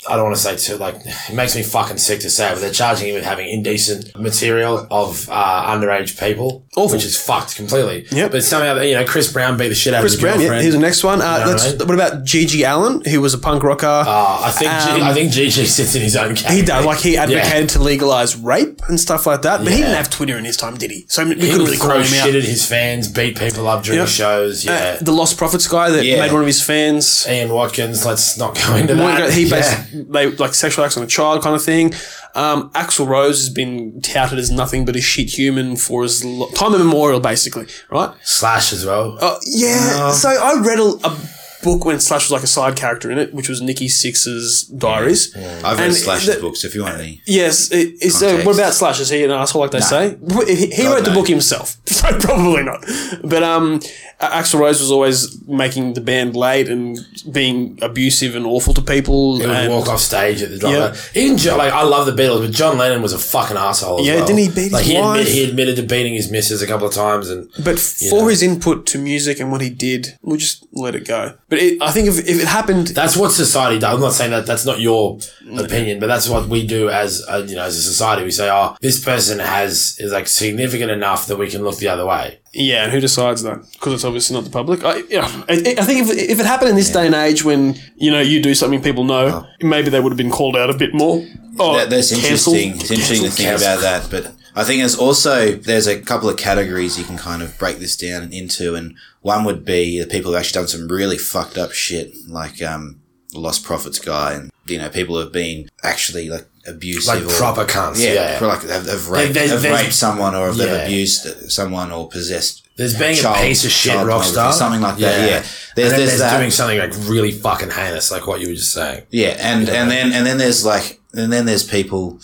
I 0.08 0.16
don't 0.16 0.24
want 0.24 0.36
to 0.36 0.42
say 0.42 0.56
too 0.56 0.76
like 0.78 0.94
it 1.04 1.34
makes 1.34 1.54
me 1.54 1.62
fucking 1.62 1.98
sick 1.98 2.20
to 2.20 2.30
say, 2.30 2.48
it, 2.48 2.54
but 2.54 2.60
they're 2.60 2.72
charging 2.72 3.08
him 3.08 3.14
with 3.16 3.24
having 3.24 3.48
indecent 3.48 4.16
material 4.18 4.86
of 4.90 5.28
uh, 5.30 5.66
underage 5.66 6.18
people, 6.18 6.64
Awful. 6.76 6.96
which 6.96 7.04
is 7.04 7.20
fucked 7.20 7.54
completely. 7.56 8.06
Yep. 8.10 8.30
But 8.32 8.42
somehow 8.42 8.80
you 8.80 8.94
know 8.94 9.04
Chris 9.04 9.30
Brown 9.32 9.58
beat 9.58 9.68
the 9.68 9.74
shit 9.74 9.92
out 9.92 10.00
Chris 10.00 10.14
of 10.14 10.20
his 10.20 10.22
Brown. 10.22 10.40
Yeah, 10.40 10.60
here's 10.62 10.74
the 10.74 10.80
next 10.80 11.04
one. 11.04 11.20
Uh, 11.20 11.24
know 11.24 11.38
what 11.40 11.48
let's, 11.48 11.66
I 11.66 11.68
mean? 11.70 11.78
what 11.86 11.94
about 11.94 12.24
GG 12.24 12.64
Allin, 12.66 13.02
who 13.04 13.20
was 13.20 13.34
a 13.34 13.38
punk 13.38 13.62
rocker? 13.62 13.86
Uh, 13.86 14.40
I 14.44 14.50
think 14.52 14.70
G- 14.70 15.02
Um, 15.02 15.02
I 15.02 15.12
think 15.12 15.32
Gigi 15.32 15.66
sits 15.66 15.94
in 15.94 16.02
his 16.02 16.16
own 16.16 16.34
category. 16.34 16.56
he 16.60 16.62
does. 16.64 16.86
Like 16.86 16.98
he 17.00 17.16
advocated 17.18 17.68
to 17.70 17.82
legalize 17.82 18.36
rape 18.36 18.80
and 18.88 18.98
stuff 18.98 19.26
like 19.26 19.42
that, 19.42 19.58
but 19.62 19.68
he 19.72 19.78
didn't 19.78 19.94
have 19.96 20.08
Twitter 20.10 20.38
in 20.38 20.44
his 20.46 20.56
time, 20.56 20.76
did 20.78 20.90
he? 20.90 21.04
So 21.08 21.24
we 21.24 21.34
He 21.34 21.40
couldn't 21.42 21.58
would 21.58 21.64
really 21.66 21.76
call 21.76 21.88
throw 21.90 21.98
him 21.98 22.04
shit 22.06 22.20
out. 22.22 22.34
at 22.36 22.44
his 22.44 22.64
fans, 22.66 23.06
beat 23.08 23.38
people 23.38 23.68
up 23.68 23.84
during 23.84 24.00
Yep. 24.00 24.08
shows. 24.08 24.66
Uh, 24.66 24.70
Yeah. 24.72 24.96
the 25.00 25.12
Lostprophets 25.12 25.68
guy 25.70 25.90
that 25.90 26.04
Yeah. 26.04 26.20
made 26.20 26.32
one 26.32 26.40
of 26.40 26.46
his 26.46 26.62
fans. 26.62 27.26
Ian 27.28 27.50
Watkins. 27.52 28.06
Let's 28.06 28.38
not 28.38 28.54
go 28.56 28.76
into 28.76 28.94
that. 28.94 29.32
he 29.32 29.44
Yeah. 29.44 29.84
Basically 29.92 30.12
they 30.12 30.30
like 30.30 30.54
sexual 30.54 30.84
acts 30.84 30.96
on 30.96 31.02
a 31.02 31.06
child 31.06 31.42
kind 31.42 31.54
of 31.56 31.62
thing. 31.62 31.92
Um, 32.34 32.70
Axl 32.70 33.06
Rose 33.06 33.38
has 33.38 33.50
been 33.50 34.00
touted 34.00 34.38
as 34.38 34.50
nothing 34.50 34.84
but 34.84 34.96
a 34.96 35.00
shit 35.00 35.30
human 35.30 35.76
for 35.76 36.02
his 36.02 36.24
lo- 36.24 36.50
time 36.50 36.74
immemorial, 36.74 37.20
basically, 37.20 37.66
right? 37.90 38.14
Slash 38.22 38.72
as 38.72 38.84
well. 38.86 39.18
Uh, 39.20 39.38
yeah. 39.46 40.12
So 40.12 40.28
I 40.28 40.60
read 40.62 40.78
a, 40.78 41.06
a 41.06 41.18
book 41.62 41.84
when 41.84 42.00
Slash 42.00 42.24
was 42.26 42.30
like 42.32 42.42
a 42.42 42.46
side 42.46 42.76
character 42.76 43.10
in 43.10 43.18
it, 43.18 43.34
which 43.34 43.48
was 43.48 43.60
Nikki 43.60 43.86
Sixx's 43.88 44.64
diaries. 44.64 45.34
I've 45.36 45.78
read 45.78 45.86
And 45.88 45.94
Slash's 45.94 46.36
the- 46.36 46.40
books 46.40 46.64
if 46.64 46.74
you 46.74 46.82
want 46.82 46.96
any. 46.98 47.22
Yes, 47.26 47.70
it, 47.70 47.94
it's, 48.00 48.22
uh, 48.22 48.42
what 48.44 48.54
about 48.56 48.72
Slash? 48.74 49.00
Is 49.00 49.10
he 49.10 49.24
an 49.24 49.30
asshole 49.30 49.62
like 49.62 49.70
they 49.70 49.80
say? 49.80 50.16
He, 50.46 50.66
he 50.66 50.82
God, 50.84 50.94
wrote 50.96 51.04
the 51.04 51.10
book 51.12 51.28
himself, 51.28 51.76
so 51.86 52.18
probably 52.18 52.62
not. 52.62 52.84
But 53.24 53.42
um, 53.42 53.80
Axl 54.20 54.58
Rose 54.60 54.80
was 54.80 54.90
always 54.90 55.46
making 55.48 55.94
the 55.94 56.00
band 56.00 56.36
late 56.36 56.68
and 56.68 56.98
being 57.30 57.78
abusive 57.82 58.34
and 58.36 58.46
awful 58.46 58.74
to 58.74 58.82
people. 58.82 59.38
He 59.40 59.46
would 59.46 59.54
and- 59.56 59.72
walk 59.72 59.88
off 59.88 60.00
stage 60.00 60.42
at 60.42 60.50
the 60.50 60.58
drama. 60.58 60.94
Yeah. 61.14 61.22
Even 61.22 61.36
John, 61.38 61.58
like 61.58 61.72
I 61.72 61.82
love 61.82 62.06
the 62.06 62.12
Beatles, 62.12 62.40
but 62.46 62.50
John 62.52 62.78
Lennon 62.78 63.02
was 63.02 63.12
a 63.12 63.18
fucking 63.18 63.56
asshole. 63.56 64.00
As 64.00 64.06
Yeah, 64.06 64.16
well. 64.16 64.26
didn't 64.26 64.38
he 64.40 64.48
beat 64.48 64.56
his 64.62 64.72
like 64.72 64.84
he, 64.84 64.98
wife? 64.98 65.26
he 65.28 65.44
admitted 65.44 65.76
to 65.76 65.82
beating 65.82 66.14
his 66.14 66.30
missus 66.30 66.62
a 66.62 66.66
couple 66.66 66.86
of 66.86 66.94
times, 66.94 67.28
and 67.30 67.50
But 67.64 67.78
for 67.78 68.20
know. 68.22 68.28
his 68.28 68.42
input 68.42 68.86
to 68.86 68.98
music 68.98 69.40
and 69.40 69.50
what 69.52 69.60
he 69.60 69.70
did, 69.70 70.18
we'll 70.22 70.36
just 70.36 70.66
let 70.72 70.94
it 70.94 71.06
go. 71.06 71.34
But 71.50 71.58
it, 71.58 71.82
I 71.82 71.90
think 71.90 72.08
if, 72.08 72.16
if 72.20 72.40
it 72.40 72.46
happened, 72.46 72.86
that's 72.88 73.16
what 73.16 73.32
society 73.32 73.78
does. 73.80 73.92
I'm 73.94 74.00
not 74.00 74.12
saying 74.12 74.30
that 74.30 74.46
that's 74.46 74.64
not 74.64 74.78
your 74.80 75.18
opinion, 75.58 75.98
but 76.00 76.06
that's 76.06 76.28
what 76.28 76.48
we 76.48 76.64
do 76.66 76.88
as 76.88 77.22
a, 77.28 77.44
you 77.44 77.56
know 77.56 77.64
as 77.64 77.76
a 77.76 77.82
society. 77.82 78.22
We 78.24 78.30
say, 78.30 78.48
oh, 78.50 78.76
this 78.80 79.04
person 79.04 79.40
has 79.40 79.96
is 79.98 80.12
like 80.12 80.28
significant 80.28 80.90
enough 80.92 81.26
that 81.26 81.36
we 81.36 81.50
can 81.50 81.62
look 81.64 81.78
the 81.78 81.88
other 81.88 82.06
way. 82.06 82.38
yeah, 82.54 82.84
and 82.84 82.92
who 82.92 83.00
decides 83.00 83.42
that? 83.42 83.58
Because 83.72 83.94
it's 83.94 84.04
obviously 84.04 84.34
not 84.36 84.44
the 84.44 84.50
public. 84.50 84.84
I, 84.84 85.02
yeah, 85.08 85.26
I, 85.48 85.74
I 85.78 85.84
think 85.84 86.08
if, 86.08 86.10
if 86.30 86.38
it 86.40 86.46
happened 86.46 86.70
in 86.70 86.76
this 86.76 86.90
day 86.90 87.06
and 87.06 87.14
age 87.16 87.44
when 87.44 87.76
you 87.96 88.10
know 88.12 88.20
you 88.20 88.40
do 88.40 88.54
something 88.54 88.80
people 88.80 89.02
know, 89.04 89.44
maybe 89.60 89.90
they 89.90 90.00
would 90.00 90.12
have 90.12 90.16
been 90.18 90.30
called 90.30 90.56
out 90.56 90.70
a 90.70 90.74
bit 90.78 90.94
more. 90.94 91.26
Oh, 91.58 91.76
That, 91.76 91.90
that's 91.90 92.10
cancelled. 92.10 92.56
interesting. 92.56 92.70
It's 92.80 92.90
interesting 92.92 93.24
to 93.24 93.30
think 93.30 93.48
Cancelled. 93.48 93.80
about 93.80 93.80
that, 93.82 94.10
but 94.10 94.34
I 94.54 94.64
think 94.64 94.80
there's 94.80 94.96
also 94.96 95.52
there's 95.52 95.86
a 95.86 96.00
couple 96.00 96.28
of 96.28 96.36
categories 96.36 96.98
you 96.98 97.04
can 97.04 97.16
kind 97.18 97.42
of 97.42 97.56
break 97.58 97.78
this 97.78 97.96
down 97.96 98.32
into, 98.32 98.74
and 98.74 98.96
one 99.22 99.44
would 99.44 99.64
be 99.64 100.00
the 100.00 100.06
people 100.06 100.32
who've 100.32 100.40
actually 100.40 100.60
done 100.60 100.68
some 100.68 100.88
really 100.88 101.18
fucked 101.18 101.56
up 101.58 101.72
shit, 101.72 102.12
like 102.28 102.60
um, 102.62 103.00
Lostprophets 103.34 104.04
guy, 104.04 104.32
and 104.34 104.50
you 104.66 104.78
know 104.78 104.88
people 104.88 105.14
who 105.16 105.20
have 105.22 105.32
been 105.32 105.68
actually 105.82 106.28
like 106.28 106.46
abusive 106.66 107.14
Like 107.14 107.24
or 107.24 107.36
proper 107.38 107.64
cunts. 107.64 108.02
yeah, 108.02 108.12
Yeah. 108.12 108.38
for 108.38 108.46
like 108.46 108.62
have, 108.62 108.86
have 108.86 109.08
raped, 109.08 109.34
have 109.36 109.62
there's- 109.62 109.82
raped 109.82 109.94
someone 109.94 110.34
or 110.34 110.48
if 110.50 110.56
Yeah. 110.56 110.66
they've 110.66 110.82
abused 110.86 111.50
someone 111.50 111.90
or 111.92 112.08
possessed. 112.08 112.66
There's 112.76 112.96
being 112.98 113.16
child- 113.16 113.38
a 113.44 113.48
piece 113.48 113.64
of 113.64 113.70
shit 113.70 113.94
rock 114.06 114.24
star. 114.24 114.52
something 114.52 114.80
like 114.80 114.96
that. 114.98 115.28
Yeah, 115.28 115.36
And 115.36 115.44
there's, 115.76 115.92
there's, 115.92 116.18
there's 116.18 116.32
doing 116.32 116.50
something 116.50 116.78
like 116.78 116.92
really 117.08 117.30
fucking 117.32 117.70
heinous, 117.70 118.10
like 118.10 118.26
what 118.26 118.40
you 118.40 118.48
were 118.48 118.54
just 118.54 118.72
saying. 118.72 119.02
Yeah, 119.10 119.36
and 119.38 119.68
and 119.68 119.90
then 119.90 120.12
and 120.12 120.26
then 120.26 120.38
there's 120.38 120.64
like 120.64 121.00
and 121.12 121.32
then 121.32 121.44
there's 121.46 121.64
people, 121.64 122.20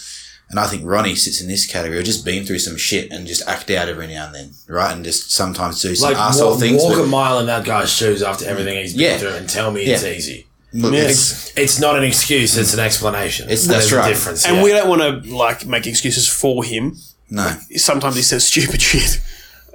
and 0.48 0.58
I 0.60 0.66
think 0.66 0.82
Ronnie 0.84 1.14
sits 1.16 1.40
in 1.40 1.48
this 1.48 1.66
category. 1.66 1.96
Who've 1.98 2.06
just 2.06 2.24
been 2.24 2.44
through 2.46 2.60
some 2.60 2.76
shit 2.76 3.10
and 3.10 3.26
just 3.26 3.46
act 3.48 3.70
out 3.70 3.88
every 3.88 4.06
now 4.06 4.26
and 4.26 4.34
then, 4.34 4.50
right? 4.68 4.94
And 4.94 5.04
just 5.04 5.30
sometimes 5.32 5.80
do 5.82 5.94
some 5.94 6.10
Like 6.12 6.18
asshole 6.18 6.50
walk, 6.52 6.60
things. 6.60 6.82
walk 6.82 6.94
but- 6.94 7.02
a 7.02 7.06
mile 7.06 7.38
in 7.40 7.46
that 7.46 7.64
guy's 7.64 7.90
shoes 7.92 8.22
after 8.22 8.46
everything 8.46 8.76
he's 8.78 8.92
been 8.92 9.02
Yeah. 9.02 9.18
through, 9.18 9.34
and 9.34 9.48
tell 9.48 9.70
me 9.70 9.84
Yeah. 9.84 9.94
it's 9.94 10.04
easy. 10.04 10.46
look, 10.72 10.92
Yeah. 10.92 11.00
it's- 11.04 11.52
It's 11.56 11.78
not 11.78 11.96
an 11.96 12.04
excuse; 12.04 12.56
it's 12.58 12.74
an 12.74 12.80
explanation. 12.80 13.46
It's- 13.46 13.66
There's 13.66 13.84
that's 13.88 13.92
a 13.92 13.96
right. 13.96 14.08
difference. 14.08 14.44
And 14.44 14.56
yeah. 14.56 14.62
we 14.62 14.70
don't 14.70 14.88
want 14.88 15.00
to 15.24 15.34
like 15.34 15.64
make 15.66 15.86
excuses 15.86 16.28
for 16.28 16.62
him. 16.64 16.98
no. 17.30 17.56
Sometimes 17.76 18.14
he 18.16 18.22
says 18.22 18.46
stupid 18.46 18.82
shit. 18.90 19.20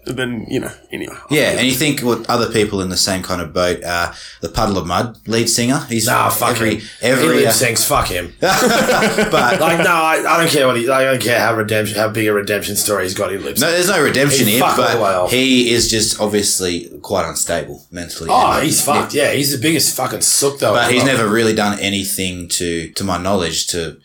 Then 0.04 0.46
you 0.50 0.60
know. 0.60 0.72
Anyway. 0.92 1.16
Yeah, 1.30 1.52
and 1.52 1.68
you 1.68 1.74
think 1.74 2.02
what 2.02 2.28
other 2.30 2.52
people 2.52 2.82
in 2.82 2.90
the 2.90 2.98
same 2.98 3.22
kind 3.22 3.40
of 3.40 3.54
boat? 3.54 3.84
Uh, 3.84 4.12
the 4.42 4.50
Puddle 4.50 4.80
of 4.80 4.88
Mudd 4.88 5.18
lead 5.28 5.48
singer. 5.48 5.80
He's 5.90 6.08
Nah, 6.08 6.30
fuck 6.30 6.52
every 6.56 6.76
him. 6.78 6.88
every. 7.02 7.24
he 7.38 7.46
uh, 7.46 7.50
lip 7.50 7.56
syncs. 7.56 7.88
Fuck 7.88 8.08
him. 8.08 8.34
but 8.40 9.60
Like 9.60 9.78
no, 9.80 9.92
I, 9.92 10.24
I 10.28 10.38
don't 10.42 10.50
care 10.50 10.66
what 10.68 10.78
he. 10.78 10.90
I 10.90 11.04
don't 11.04 11.22
care 11.22 11.40
how 11.40 11.56
redemption, 11.56 11.98
how 11.98 12.10
big 12.10 12.28
a 12.28 12.34
redemption 12.34 12.76
story 12.76 13.04
he's 13.04 13.14
got. 13.14 13.32
He 13.32 13.38
lives. 13.38 13.62
no, 13.62 13.70
there's 13.72 13.90
no 13.90 14.02
redemption 14.04 14.48
He 14.48 14.54
here. 14.54 14.62
fucked 14.62 14.78
the 14.78 14.82
way 14.82 14.94
But 14.96 15.16
off. 15.16 15.32
he 15.32 15.72
is 15.72 15.90
just 15.90 16.20
obviously 16.20 16.90
quite 17.02 17.28
unstable 17.30 17.84
mentally. 17.92 18.30
Oh, 18.32 18.54
And- 18.54 18.64
he's 18.66 18.84
fucked. 18.84 19.14
Yeah, 19.14 19.32
he's 19.34 19.52
the 19.56 19.62
biggest 19.62 19.96
fucking 19.96 20.22
sook 20.22 20.60
though. 20.60 20.74
But 20.74 20.92
he's 20.92 21.06
never 21.06 21.28
really 21.30 21.54
done 21.54 21.80
anything 21.80 22.48
to, 22.50 22.90
to 22.94 23.04
my 23.04 23.18
knowledge, 23.20 23.68
to 23.68 23.98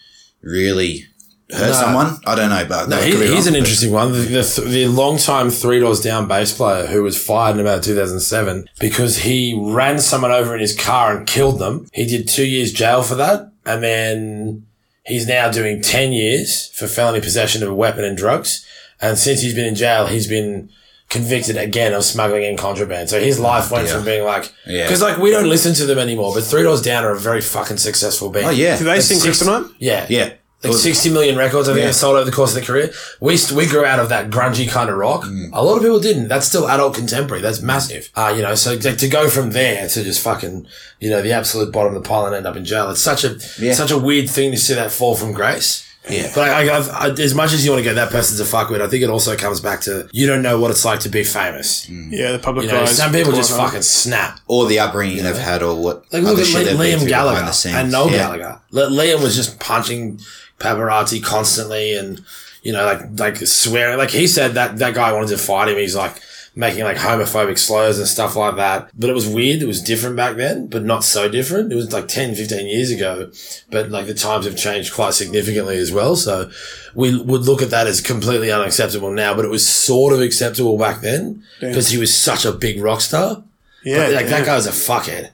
really 0.42 1.06
hurt 1.50 1.68
No. 1.68 1.72
someone. 1.72 2.16
I 2.26 2.34
don't 2.34 2.50
know, 2.50 2.64
but 2.68 2.88
No, 2.88 2.96
he, 2.98 3.12
he's 3.12 3.30
wrong. 3.30 3.48
an 3.48 3.54
interesting 3.56 3.92
one. 3.92 4.12
The, 4.12 4.18
the, 4.18 4.64
the 4.68 4.86
long-time 4.88 5.50
Three 5.50 5.78
Doors 5.80 6.00
Down 6.00 6.26
bass 6.26 6.52
player 6.56 6.86
who 6.86 7.02
was 7.02 7.22
fired 7.22 7.54
in 7.54 7.60
about 7.60 7.82
2007 7.84 8.68
because 8.80 9.18
he 9.18 9.58
ran 9.62 9.98
someone 9.98 10.32
over 10.32 10.54
in 10.54 10.60
his 10.60 10.74
car 10.76 11.16
and 11.16 11.26
killed 11.26 11.58
them. 11.58 11.86
He 11.92 12.04
did 12.06 12.28
two 12.28 12.46
years 12.46 12.72
jail 12.72 13.02
for 13.02 13.14
that. 13.16 13.52
And 13.64 13.82
then 13.82 14.66
he's 15.04 15.26
now 15.26 15.50
doing 15.50 15.82
10 15.82 16.12
years 16.12 16.68
for 16.74 16.86
felony 16.86 17.20
possession 17.20 17.62
of 17.62 17.68
a 17.68 17.74
weapon 17.74 18.04
and 18.04 18.16
drugs. 18.16 18.64
And 19.00 19.16
since 19.18 19.40
he's 19.42 19.54
been 19.54 19.66
in 19.66 19.74
jail, 19.74 20.06
he's 20.06 20.26
been 20.26 20.70
convicted 21.08 21.56
again 21.56 21.92
of 21.94 22.02
smuggling 22.02 22.42
in 22.42 22.56
contraband. 22.56 23.08
So 23.08 23.20
his 23.20 23.38
life 23.38 23.70
went 23.70 23.86
Yeah. 23.86 23.94
from 23.94 24.04
being 24.04 24.24
like, 24.24 24.52
Yeah. 24.66 24.84
because 24.84 25.00
like 25.02 25.18
we 25.18 25.30
don't 25.30 25.48
listen 25.48 25.74
to 25.74 25.86
them 25.86 25.98
anymore, 25.98 26.32
but 26.34 26.42
Three 26.42 26.62
Doors 26.64 26.82
Down 26.82 27.04
are 27.04 27.12
a 27.12 27.18
very 27.18 27.40
fucking 27.40 27.76
successful 27.76 28.30
band. 28.30 28.46
Oh 28.46 28.50
yeah, 28.50 28.76
Do 28.76 28.84
they 28.84 29.00
sing 29.00 29.18
six- 29.20 29.40
Kryptonite? 29.42 29.72
Yeah. 29.78 30.06
yeah. 30.08 30.30
Like 30.70 30.78
60 30.78 31.10
million 31.10 31.36
records, 31.36 31.68
I 31.68 31.72
think 31.72 31.80
Yeah. 31.82 31.86
they 31.88 31.92
sold 31.92 32.16
over 32.16 32.24
the 32.28 32.34
course 32.36 32.50
of 32.50 32.56
their 32.56 32.64
career. 32.64 32.92
We, 33.20 33.38
we 33.54 33.66
grew 33.66 33.84
out 33.84 33.98
of 33.98 34.08
that 34.10 34.30
grungy 34.30 34.68
kind 34.68 34.90
of 34.90 34.96
rock. 34.96 35.24
Mm. 35.24 35.50
A 35.52 35.62
lot 35.64 35.76
of 35.76 35.82
people 35.82 36.00
didn't. 36.00 36.28
That's 36.28 36.46
still 36.46 36.68
adult 36.68 36.94
contemporary. 36.94 37.42
That's 37.42 37.60
massive. 37.62 38.10
Uh, 38.14 38.32
you 38.36 38.42
know, 38.42 38.54
so 38.54 38.74
like, 38.74 38.98
to 38.98 39.08
go 39.08 39.28
from 39.28 39.50
there 39.50 39.88
to 39.88 40.02
just 40.04 40.22
fucking, 40.22 40.66
you 41.00 41.10
know, 41.10 41.22
the 41.22 41.32
absolute 41.32 41.72
bottom 41.72 41.94
of 41.96 42.02
the 42.02 42.08
pile 42.08 42.26
and 42.26 42.34
end 42.34 42.46
up 42.46 42.56
in 42.56 42.64
jail. 42.64 42.90
It's 42.90 43.00
such 43.02 43.24
a, 43.24 43.38
Yeah. 43.58 43.74
such 43.74 43.90
a 43.90 43.98
weird 43.98 44.28
thing 44.30 44.50
to 44.52 44.58
see 44.58 44.74
that 44.74 44.90
fall 44.92 45.14
from 45.16 45.32
grace. 45.32 45.84
Yeah. 46.08 46.30
But 46.36 46.48
I, 46.48 46.68
I, 46.68 47.06
I, 47.08 47.10
as 47.18 47.34
much 47.34 47.52
as 47.52 47.64
you 47.64 47.72
want 47.72 47.80
to 47.80 47.82
get 47.84 47.94
that 47.94 48.10
person 48.12 48.38
to 48.38 48.44
fuck 48.48 48.70
with, 48.70 48.80
I 48.80 48.86
think 48.86 49.02
it 49.02 49.10
also 49.10 49.36
comes 49.36 49.60
back 49.60 49.80
to 49.82 50.08
you 50.12 50.28
don't 50.28 50.40
know 50.40 50.60
what 50.60 50.70
it's 50.70 50.84
like 50.84 51.00
to 51.00 51.08
be 51.08 51.24
famous. 51.24 51.88
Yeah, 51.90 52.30
the 52.30 52.38
public 52.38 52.66
You 52.66 52.70
know, 52.72 52.78
guys. 52.84 52.96
some 52.96 53.10
people 53.10 53.32
just 53.32 53.50
quite 53.50 53.58
hard. 53.58 53.70
fucking 53.70 53.82
snap. 53.82 54.38
Or 54.46 54.66
the 54.68 54.78
upbringing 54.78 55.24
they've 55.24 55.36
had, 55.36 55.64
or 55.64 55.74
what 55.74 56.04
Like 56.12 56.22
look 56.22 56.38
at 56.38 56.46
shit 56.46 56.58
Li- 56.58 56.64
they've 56.76 56.78
been 57.00 57.06
Liam 57.06 57.08
Gallagher 57.08 57.32
behind 57.38 57.48
the 57.48 57.52
scenes. 57.52 57.74
and 57.74 57.90
Noel 57.90 58.10
Yeah. 58.12 58.16
Gallagher. 58.18 58.60
Liam 58.72 59.20
was 59.20 59.34
just 59.34 59.58
punching 59.58 60.20
paparazzi 60.58 61.22
constantly 61.22 61.94
and 61.96 62.24
you 62.62 62.72
know 62.72 62.84
like 62.84 63.02
like 63.18 63.36
swearing. 63.46 63.98
Like 63.98 64.10
he 64.10 64.26
said 64.26 64.54
that 64.54 64.78
that 64.78 64.94
guy 64.94 65.12
wanted 65.12 65.28
to 65.28 65.38
fight 65.38 65.68
him. 65.68 65.76
He's 65.78 65.94
like 65.96 66.20
making 66.58 66.84
like 66.84 66.96
homophobic 66.96 67.58
slurs 67.58 67.98
and 67.98 68.08
stuff 68.08 68.34
like 68.34 68.56
that. 68.56 68.90
But 68.98 69.10
it 69.10 69.12
was 69.12 69.28
weird. 69.28 69.60
It 69.60 69.66
was 69.66 69.82
different 69.82 70.16
back 70.16 70.36
then, 70.36 70.68
but 70.68 70.82
not 70.84 71.04
so 71.04 71.28
different. 71.28 71.70
It 71.70 71.76
was 71.76 71.92
like 71.92 72.08
10, 72.08 72.34
15 72.34 72.66
years 72.66 72.90
ago. 72.90 73.30
But 73.70 73.90
like 73.90 74.06
the 74.06 74.14
times 74.14 74.46
have 74.46 74.56
changed 74.56 74.94
quite 74.94 75.12
significantly 75.12 75.76
as 75.76 75.92
well. 75.92 76.16
So 76.16 76.50
we 76.94 77.14
would 77.14 77.42
look 77.42 77.60
at 77.60 77.68
that 77.70 77.86
as 77.86 78.00
completely 78.00 78.50
unacceptable 78.50 79.10
now, 79.12 79.34
but 79.34 79.44
it 79.44 79.50
was 79.50 79.68
sort 79.68 80.14
of 80.14 80.20
acceptable 80.22 80.78
back 80.78 81.02
then 81.02 81.44
because 81.60 81.90
he 81.90 81.98
was 81.98 82.14
such 82.16 82.46
a 82.46 82.52
big 82.52 82.80
rock 82.80 83.02
star. 83.02 83.42
Yeah, 83.84 84.06
But, 84.06 84.14
like 84.14 84.24
yeah. 84.24 84.30
that 84.38 84.46
guy's 84.46 84.66
a 84.66 84.70
fuckkead. 84.70 85.30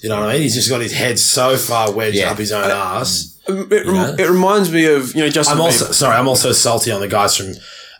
You 0.00 0.08
know 0.08 0.20
what 0.20 0.30
I 0.30 0.32
mean? 0.32 0.42
He's 0.42 0.54
just 0.54 0.70
got 0.70 0.80
his 0.80 0.92
head 0.94 1.18
so 1.18 1.56
far 1.58 1.92
wedged 1.92 2.16
Yeah. 2.16 2.30
up 2.30 2.38
his 2.38 2.50
own 2.50 2.70
ass. 2.70 3.31
It, 3.48 3.86
rem- 3.86 3.94
know? 3.94 4.14
it 4.18 4.28
reminds 4.28 4.70
me 4.72 4.86
of 4.86 5.14
you 5.14 5.22
know 5.22 5.28
Justin 5.28 5.56
I'm 5.56 5.62
also 5.62 5.86
Bieber. 5.86 5.94
sorry. 5.94 6.16
I'm 6.16 6.28
also 6.28 6.52
salty 6.52 6.90
on 6.92 7.00
the 7.00 7.08
guys 7.08 7.36
from 7.36 7.48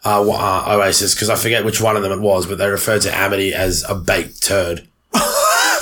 uh, 0.04 0.20
uh, 0.22 0.64
Oasis 0.76 1.14
because 1.14 1.30
I 1.30 1.36
forget 1.36 1.64
which 1.64 1.80
one 1.80 1.96
of 1.96 2.02
them 2.02 2.12
it 2.12 2.20
was, 2.20 2.46
but 2.46 2.58
they 2.58 2.68
referred 2.68 3.02
to 3.02 3.14
Amity 3.14 3.52
as 3.54 3.84
a 3.88 3.94
baked 3.94 4.42
turd. 4.42 4.88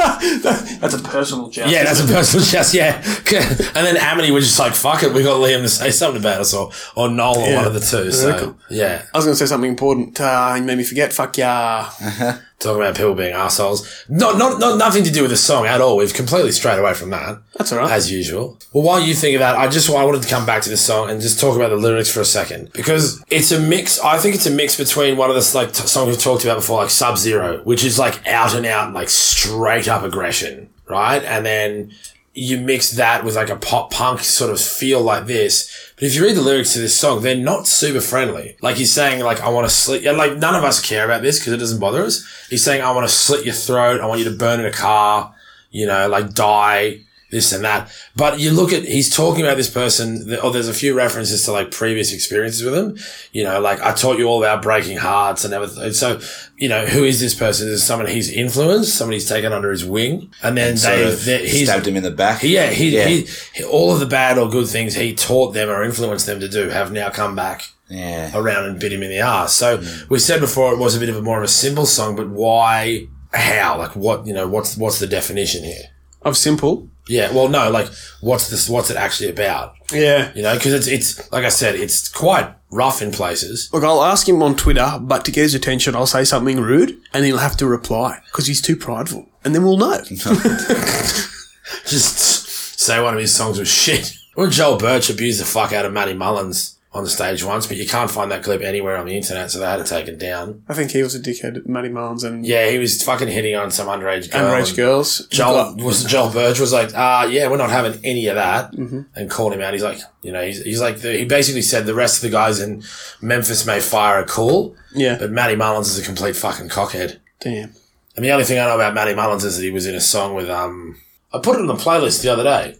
That's 0.01 0.95
a 0.95 0.99
personal 1.03 1.51
joust. 1.51 1.71
Yeah, 1.73 1.85
that's 1.85 2.01
a 2.01 2.07
personal 2.07 2.45
jest. 2.45 2.73
Yeah, 2.75 2.97
and 3.05 3.87
then 3.87 3.97
Amity 3.99 4.31
was 4.31 4.47
just 4.47 4.59
like, 4.59 4.75
"Fuck 4.75 5.03
it, 5.03 5.13
we 5.13 5.23
got 5.23 5.39
Liam 5.41 5.61
to 5.63 5.69
say 5.69 5.91
something 5.91 6.21
about 6.23 6.41
us," 6.41 6.55
or 6.55 6.71
or 6.97 7.09
Noel, 7.11 7.39
or 7.39 7.47
Yeah. 7.49 7.57
one 7.57 7.67
of 7.67 7.75
the 7.75 7.81
two. 7.81 8.11
So 8.11 8.39
cool. 8.39 8.57
yeah, 8.71 9.03
I 9.13 9.19
was 9.19 9.27
going 9.27 9.35
to 9.35 9.39
say 9.39 9.47
something 9.47 9.71
important. 9.71 10.19
Uh, 10.21 10.55
you 10.57 10.63
made 10.63 10.79
me 10.79 10.85
forget. 10.85 11.13
Fuck 11.13 11.37
yeah. 11.39 11.91
talking 12.61 12.81
about 12.81 12.95
people 12.95 13.15
being 13.15 13.33
assholes. 13.33 14.05
Not 14.09 14.39
not 14.39 14.61
not 14.61 14.79
nothing 14.79 15.03
to 15.05 15.11
do 15.11 15.23
with 15.23 15.31
the 15.31 15.37
song 15.37 15.67
at 15.67 15.81
all. 15.81 15.97
We've 15.97 16.15
completely 16.15 16.53
strayed 16.53 16.79
away 16.79 16.95
from 16.95 17.11
that. 17.11 17.41
That's 17.57 17.73
all 17.73 17.79
right. 17.79 17.91
as 17.91 18.13
usual. 18.13 18.59
Well, 18.73 18.85
while 18.85 19.01
you 19.01 19.15
think 19.15 19.35
of 19.35 19.41
that, 19.41 19.57
I 19.57 19.69
just 19.69 19.91
I 19.91 20.05
wanted 20.05 20.23
to 20.23 20.29
come 20.29 20.47
back 20.47 20.63
to 20.63 20.69
this 20.69 20.85
song 20.85 21.11
and 21.11 21.21
just 21.21 21.41
talk 21.41 21.57
about 21.57 21.71
the 21.71 21.77
lyrics 21.77 22.11
for 22.13 22.21
a 22.21 22.25
second 22.25 22.73
because 22.73 23.25
it's 23.29 23.51
a 23.51 23.59
mix. 23.59 23.99
I 24.01 24.19
think 24.19 24.35
it's 24.37 24.47
a 24.47 24.51
mix 24.51 24.77
between 24.77 25.17
one 25.17 25.31
of 25.31 25.37
the 25.37 25.51
like 25.55 25.73
t- 25.73 25.87
songs 25.87 26.09
we've 26.09 26.23
talked 26.23 26.45
about 26.45 26.57
before, 26.57 26.83
like 26.83 26.91
Sub 26.91 27.17
Zero, 27.19 27.63
which 27.65 27.83
is 27.85 27.99
like 27.99 28.27
out 28.27 28.55
and 28.55 28.67
out, 28.67 28.93
like 28.93 29.09
straight 29.09 29.89
up 29.89 30.05
aggression, 30.05 30.69
right? 30.87 31.23
And 31.25 31.45
then 31.45 31.93
you 32.33 32.59
mix 32.59 32.93
that 32.93 33.24
with 33.24 33.35
like 33.35 33.51
a 33.51 33.57
pop 33.57 33.91
punk 33.91 34.20
sort 34.20 34.51
of 34.51 34.61
feel 34.61 35.01
like 35.01 35.26
this. 35.26 35.93
But 35.97 36.05
if 36.05 36.14
you 36.14 36.22
read 36.22 36.37
the 36.37 36.43
lyrics 36.43 36.72
to 36.74 36.78
this 36.78 36.97
song, 36.97 37.22
they're 37.22 37.37
not 37.37 37.66
super 37.66 38.01
friendly. 38.01 38.57
Like 38.62 38.76
he's 38.76 38.93
saying, 38.93 39.22
like, 39.24 39.41
I 39.41 39.49
want 39.49 39.68
to 39.68 39.74
slit, 39.74 40.05
like 40.05 40.37
none 40.37 40.55
of 40.55 40.62
us 40.62 40.85
care 40.85 41.05
about 41.05 41.22
this 41.22 41.39
because 41.39 41.53
it 41.53 41.59
doesn't 41.59 41.81
bother 41.81 42.05
us. 42.05 42.24
He's 42.49 42.64
saying, 42.64 42.83
I 42.83 42.93
want 42.93 43.09
to 43.09 43.14
slit 43.14 43.45
your 43.45 43.55
throat. 43.55 44.01
I 44.01 44.07
want 44.07 44.20
you 44.20 44.31
to 44.31 44.37
burn 44.37 44.61
in 44.61 44.66
a 44.66 44.72
car, 44.72 45.35
you 45.70 45.87
know, 45.87 46.09
like 46.09 46.33
die, 46.33 47.01
this 47.31 47.53
and 47.53 47.64
that. 47.64 47.91
But 48.16 48.41
you 48.41 48.51
look 48.51 48.72
at, 48.72 48.85
he's 48.85 49.14
talking 49.14 49.45
about 49.45 49.57
this 49.57 49.70
person, 49.70 50.26
th- 50.26 50.41
oh, 50.43 50.51
there's 50.51 50.68
a 50.68 50.74
few 50.74 50.95
references 50.95 51.45
to 51.45 51.53
like 51.53 51.70
previous 51.70 52.12
experiences 52.12 52.64
with 52.64 52.74
him. 52.74 52.99
You 53.33 53.45
know, 53.45 53.61
like 53.61 53.81
I 53.81 53.93
taught 53.93 54.18
you 54.18 54.26
all 54.26 54.43
about 54.43 54.62
breaking 54.62 54.99
hearts 54.99 55.45
and 55.45 55.55
everything. 55.55 55.93
So, 55.93 56.20
you 56.57 56.68
know, 56.68 56.87
who 56.87 57.05
is 57.05 57.20
this 57.20 57.35
person? 57.35 57.68
Is 57.68 57.83
it 57.83 57.85
someone 57.85 58.09
he's 58.09 58.31
influenced, 58.31 58.95
somebody 58.95 59.16
he's 59.16 59.28
taken 59.28 59.53
under 59.53 59.70
his 59.70 59.85
wing. 59.85 60.33
And 60.43 60.57
then 60.57 60.76
Sort 60.76 60.97
they, 60.97 61.14
they 61.14 61.49
he's, 61.49 61.68
stabbed 61.68 61.87
him 61.87 61.97
in 61.97 62.03
the 62.03 62.11
back. 62.11 62.43
yeah, 62.43 62.70
he, 62.70 62.97
Yeah. 62.97 63.07
He, 63.07 63.28
he, 63.55 63.64
all 63.64 63.93
of 63.93 64.01
the 64.01 64.07
bad 64.07 64.39
or 64.39 64.49
good 64.49 64.68
things 64.68 64.95
he 64.95 65.14
taught 65.14 65.55
them 65.55 65.68
or 65.68 65.83
influenced 65.83 66.26
them 66.26 66.41
to 66.41 66.49
do 66.49 66.68
have 66.68 66.93
now 66.93 67.11
come 67.11 67.35
back 67.37 67.70
yeah. 67.89 68.31
around 68.35 68.64
and 68.64 68.81
bit 68.81 68.93
him 68.93 69.03
in 69.03 69.11
the 69.11 69.18
ass. 69.18 69.55
So 69.55 69.78
hmm. 69.78 70.05
we 70.09 70.18
said 70.18 70.41
before 70.41 70.72
it 70.72 70.78
was 70.78 70.97
a 70.97 71.01
bit 71.01 71.09
of 71.09 71.16
a 71.16 71.22
more 71.22 71.39
of 71.39 71.45
a 71.45 71.49
simple 71.49 71.87
song, 71.87 72.16
but 72.16 72.28
why, 72.28 73.09
how, 73.33 73.78
like 73.78 73.95
what, 73.97 74.26
you 74.26 74.33
know, 74.35 74.49
what's, 74.49 74.76
what's 74.76 74.99
the 74.99 75.07
definition 75.07 75.64
here? 75.64 75.85
Of 76.22 76.37
simple. 76.37 76.89
Yeah, 77.11 77.33
well, 77.33 77.49
no, 77.49 77.71
like 77.71 77.89
what's 78.21 78.49
this, 78.49 78.69
what's 78.69 78.89
it 78.91 78.97
actually 78.97 79.31
about? 79.31 79.75
Yeah. 79.93 80.33
You 80.35 80.43
know, 80.43 80.55
because 80.55 80.73
it's, 80.73 80.87
it's, 80.87 81.33
like 81.33 81.45
I 81.45 81.49
said, 81.49 81.75
it's 81.75 82.09
quite 82.09 82.55
rough 82.71 83.03
in 83.03 83.11
places. 83.11 83.69
Look, 83.73 83.83
I'll 83.83 84.05
ask 84.05 84.29
him 84.29 84.43
on 84.43 84.55
Twitter, 84.55 84.99
but 85.01 85.25
to 85.25 85.33
get 85.33 85.43
his 85.43 85.55
attention, 85.55 85.97
I'll 85.97 86.07
say 86.07 86.23
something 86.25 86.61
rude, 86.61 87.01
and 87.13 87.25
he'll 87.25 87.39
have 87.39 87.57
to 87.59 87.67
reply 87.67 88.21
because 88.27 88.47
he's 88.47 88.63
too 88.63 88.77
prideful, 88.77 89.29
and 89.45 89.55
then 89.55 89.65
we'll 89.65 89.77
know. 89.77 90.01
Just 91.87 92.79
say 92.79 93.03
one 93.03 93.15
of 93.15 93.21
his 93.21 93.35
songs 93.35 93.59
was 93.59 93.69
shit. 93.69 94.15
Well, 94.37 94.49
Joel 94.49 94.79
Birch 94.79 95.11
abused 95.11 95.41
the 95.41 95.45
fuck 95.45 95.73
out 95.73 95.85
of 95.85 95.93
Matty 95.93 96.15
Mullins 96.15 96.79
on 96.93 97.05
the 97.05 97.11
stage 97.11 97.45
once, 97.45 97.68
but 97.68 97.76
you 97.76 97.86
can't 97.86 98.11
find 98.11 98.32
that 98.32 98.43
clip 98.43 98.62
anywhere 98.62 98.97
on 98.97 99.07
the 99.07 99.16
internet, 99.16 99.49
so 99.49 99.61
they 99.61 99.64
had 99.64 99.76
to 99.76 99.84
take 99.84 100.09
it 100.09 100.18
down. 100.18 100.64
I 100.68 100.74
think 100.74 100.91
he 100.91 101.05
was 101.05 101.14
a 101.14 101.20
dickhead, 101.20 101.64
Matty 101.66 101.88
Mullins, 101.88 102.24
and 102.24 102.45
Yeah, 102.45 102.68
he 102.68 102.78
was 102.80 103.01
fucking 103.01 103.28
hitting 103.28 103.55
on 103.55 103.70
some 103.70 103.86
underage 103.86 104.28
girl. 104.28 104.43
underage 104.51 104.74
girls. 104.76 105.24
Joel 105.28 105.76
was 105.76 106.03
Joel 106.03 106.30
Birch 106.32 106.59
was 106.59 106.72
like, 106.72 106.93
uh, 106.93 107.28
yeah, 107.30 107.49
we're 107.49 107.59
not 107.59 107.70
having 107.70 108.01
any 108.05 108.26
of 108.26 108.34
that, 108.34 108.72
and 108.74 109.30
called 109.30 109.53
him 109.53 109.61
out. 109.61 109.72
He's 109.72 109.84
like, 109.84 110.01
you 110.22 110.32
know, 110.32 110.43
he's, 110.45 110.64
he's 110.64 110.80
like, 110.80 110.99
the, 110.99 111.16
he 111.16 111.24
basically 111.24 111.62
said 111.62 111.86
the 111.86 111.95
rest 111.95 112.16
of 112.16 112.22
the 112.22 112.36
guys 112.36 112.61
in 112.61 112.82
Memphis 113.20 113.64
May 113.64 113.78
Fire 113.78 114.18
a 114.18 114.26
call, 114.26 114.74
Yeah. 114.93 115.16
but 115.16 115.30
Matty 115.30 115.55
Mullins 115.55 115.88
is 115.91 115.99
a 115.99 116.05
complete 116.05 116.34
fucking 116.34 116.70
cockhead. 116.70 117.18
Damn. 117.38 117.72
And 118.16 118.24
the 118.24 118.32
only 118.32 118.45
thing 118.45 118.59
I 118.59 118.64
know 118.66 118.74
about 118.74 118.95
Matty 118.95 119.14
Mullins 119.14 119.45
is 119.45 119.57
that 119.57 119.62
he 119.62 119.70
was 119.70 119.86
in 119.86 119.95
a 119.95 120.01
song 120.01 120.34
with 120.34 120.51
um, 120.51 120.97
I 121.32 121.38
put 121.38 121.55
it 121.55 121.61
on 121.61 121.68
the 121.68 121.74
playlist 121.74 122.22
the 122.22 122.30
other 122.32 122.43
day. 122.43 122.76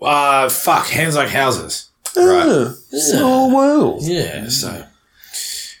Uh, 0.00 0.48
fuck, 0.48 0.86
hands 0.88 1.14
like 1.14 1.28
houses. 1.28 1.90
Right. 2.16 2.46
Oh, 2.46 2.74
so 2.90 3.46
well. 3.54 3.98
Yeah, 4.00 4.48
so 4.48 4.86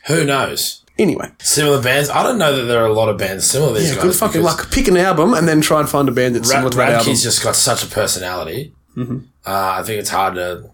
who 0.06 0.24
knows? 0.24 0.82
Anyway, 0.98 1.30
Similar 1.40 1.82
bands. 1.82 2.10
I 2.10 2.22
don't 2.22 2.38
know 2.38 2.54
that 2.54 2.64
there 2.64 2.82
are 2.82 2.86
a 2.86 2.92
lot 2.92 3.08
of 3.08 3.16
bands 3.16 3.46
similar 3.46 3.72
to 3.74 3.78
these 3.80 3.88
yeah, 3.90 3.94
guys. 3.96 4.04
good 4.04 4.14
fucking 4.14 4.42
luck. 4.42 4.70
Pick 4.70 4.88
an 4.88 4.96
album 4.96 5.32
and 5.34 5.48
then 5.48 5.60
try 5.60 5.80
and 5.80 5.88
find 5.88 6.08
a 6.08 6.12
band 6.12 6.36
that's 6.36 6.48
similar 6.48 6.66
Rad, 6.66 6.70
to 6.72 6.76
that 6.76 6.88
album. 6.90 7.06
Radke's 7.08 7.22
just 7.22 7.42
got 7.42 7.56
such 7.56 7.82
a 7.82 7.86
personality. 7.86 8.74
Mm-hmm. 8.96 9.18
Uh, 9.46 9.76
I 9.78 9.82
think 9.82 10.00
it's 10.00 10.10
hard 10.10 10.34
to. 10.34 10.70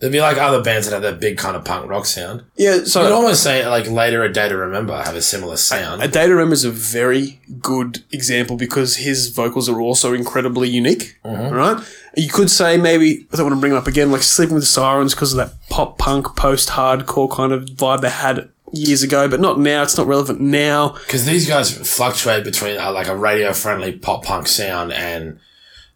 There'd 0.00 0.12
be 0.12 0.20
like 0.20 0.38
other 0.38 0.62
bands 0.62 0.86
that 0.88 0.94
have 0.94 1.02
that 1.02 1.20
big 1.20 1.36
kind 1.36 1.56
of 1.56 1.64
punk 1.64 1.88
rock 1.88 2.06
sound. 2.06 2.42
yeah, 2.56 2.84
so 2.84 3.02
You'd 3.02 3.12
almost 3.12 3.42
say 3.42 3.66
like 3.68 3.86
later 3.86 4.24
a 4.24 4.32
day 4.32 4.48
to 4.48 4.56
remember 4.56 4.96
have 4.96 5.14
a 5.14 5.20
similar 5.22 5.56
sound. 5.58 6.02
a 6.02 6.08
Data 6.08 6.34
Rem 6.34 6.52
is 6.52 6.64
a 6.64 6.70
very 6.70 7.40
good 7.60 8.02
example 8.10 8.56
because 8.56 8.96
his 8.96 9.28
vocals 9.28 9.68
are 9.68 9.80
also 9.80 10.14
incredibly 10.14 10.68
unique, 10.70 11.18
Mm-hmm. 11.24 11.54
right? 11.54 11.84
You 12.16 12.28
could 12.30 12.50
say 12.50 12.76
maybe 12.76 13.26
I 13.32 13.36
don't 13.36 13.46
want 13.46 13.56
to 13.56 13.60
bring 13.60 13.72
it 13.72 13.76
up 13.76 13.86
again, 13.86 14.10
like 14.10 14.22
Sleeping 14.22 14.54
with 14.54 14.62
the 14.64 14.66
Sirens 14.68 15.14
because 15.14 15.32
of 15.32 15.36
that 15.36 15.52
pop 15.68 15.98
punk 15.98 16.34
post 16.34 16.70
hardcore 16.70 17.30
kind 17.30 17.52
of 17.52 17.66
vibe 17.66 18.00
they 18.00 18.10
had 18.10 18.48
years 18.72 19.02
ago, 19.02 19.28
but 19.28 19.38
not 19.40 19.60
now. 19.60 19.82
It's 19.82 19.96
not 19.98 20.06
relevant 20.06 20.40
now. 20.40 20.90
Because 21.06 21.26
these 21.26 21.46
guys 21.46 21.70
fluctuate 21.76 22.42
between 22.44 22.78
uh, 22.78 22.90
like 22.92 23.06
a 23.08 23.16
radio 23.16 23.52
friendly 23.52 23.92
pop 23.92 24.24
punk 24.24 24.46
sound 24.48 24.92
and 24.92 25.38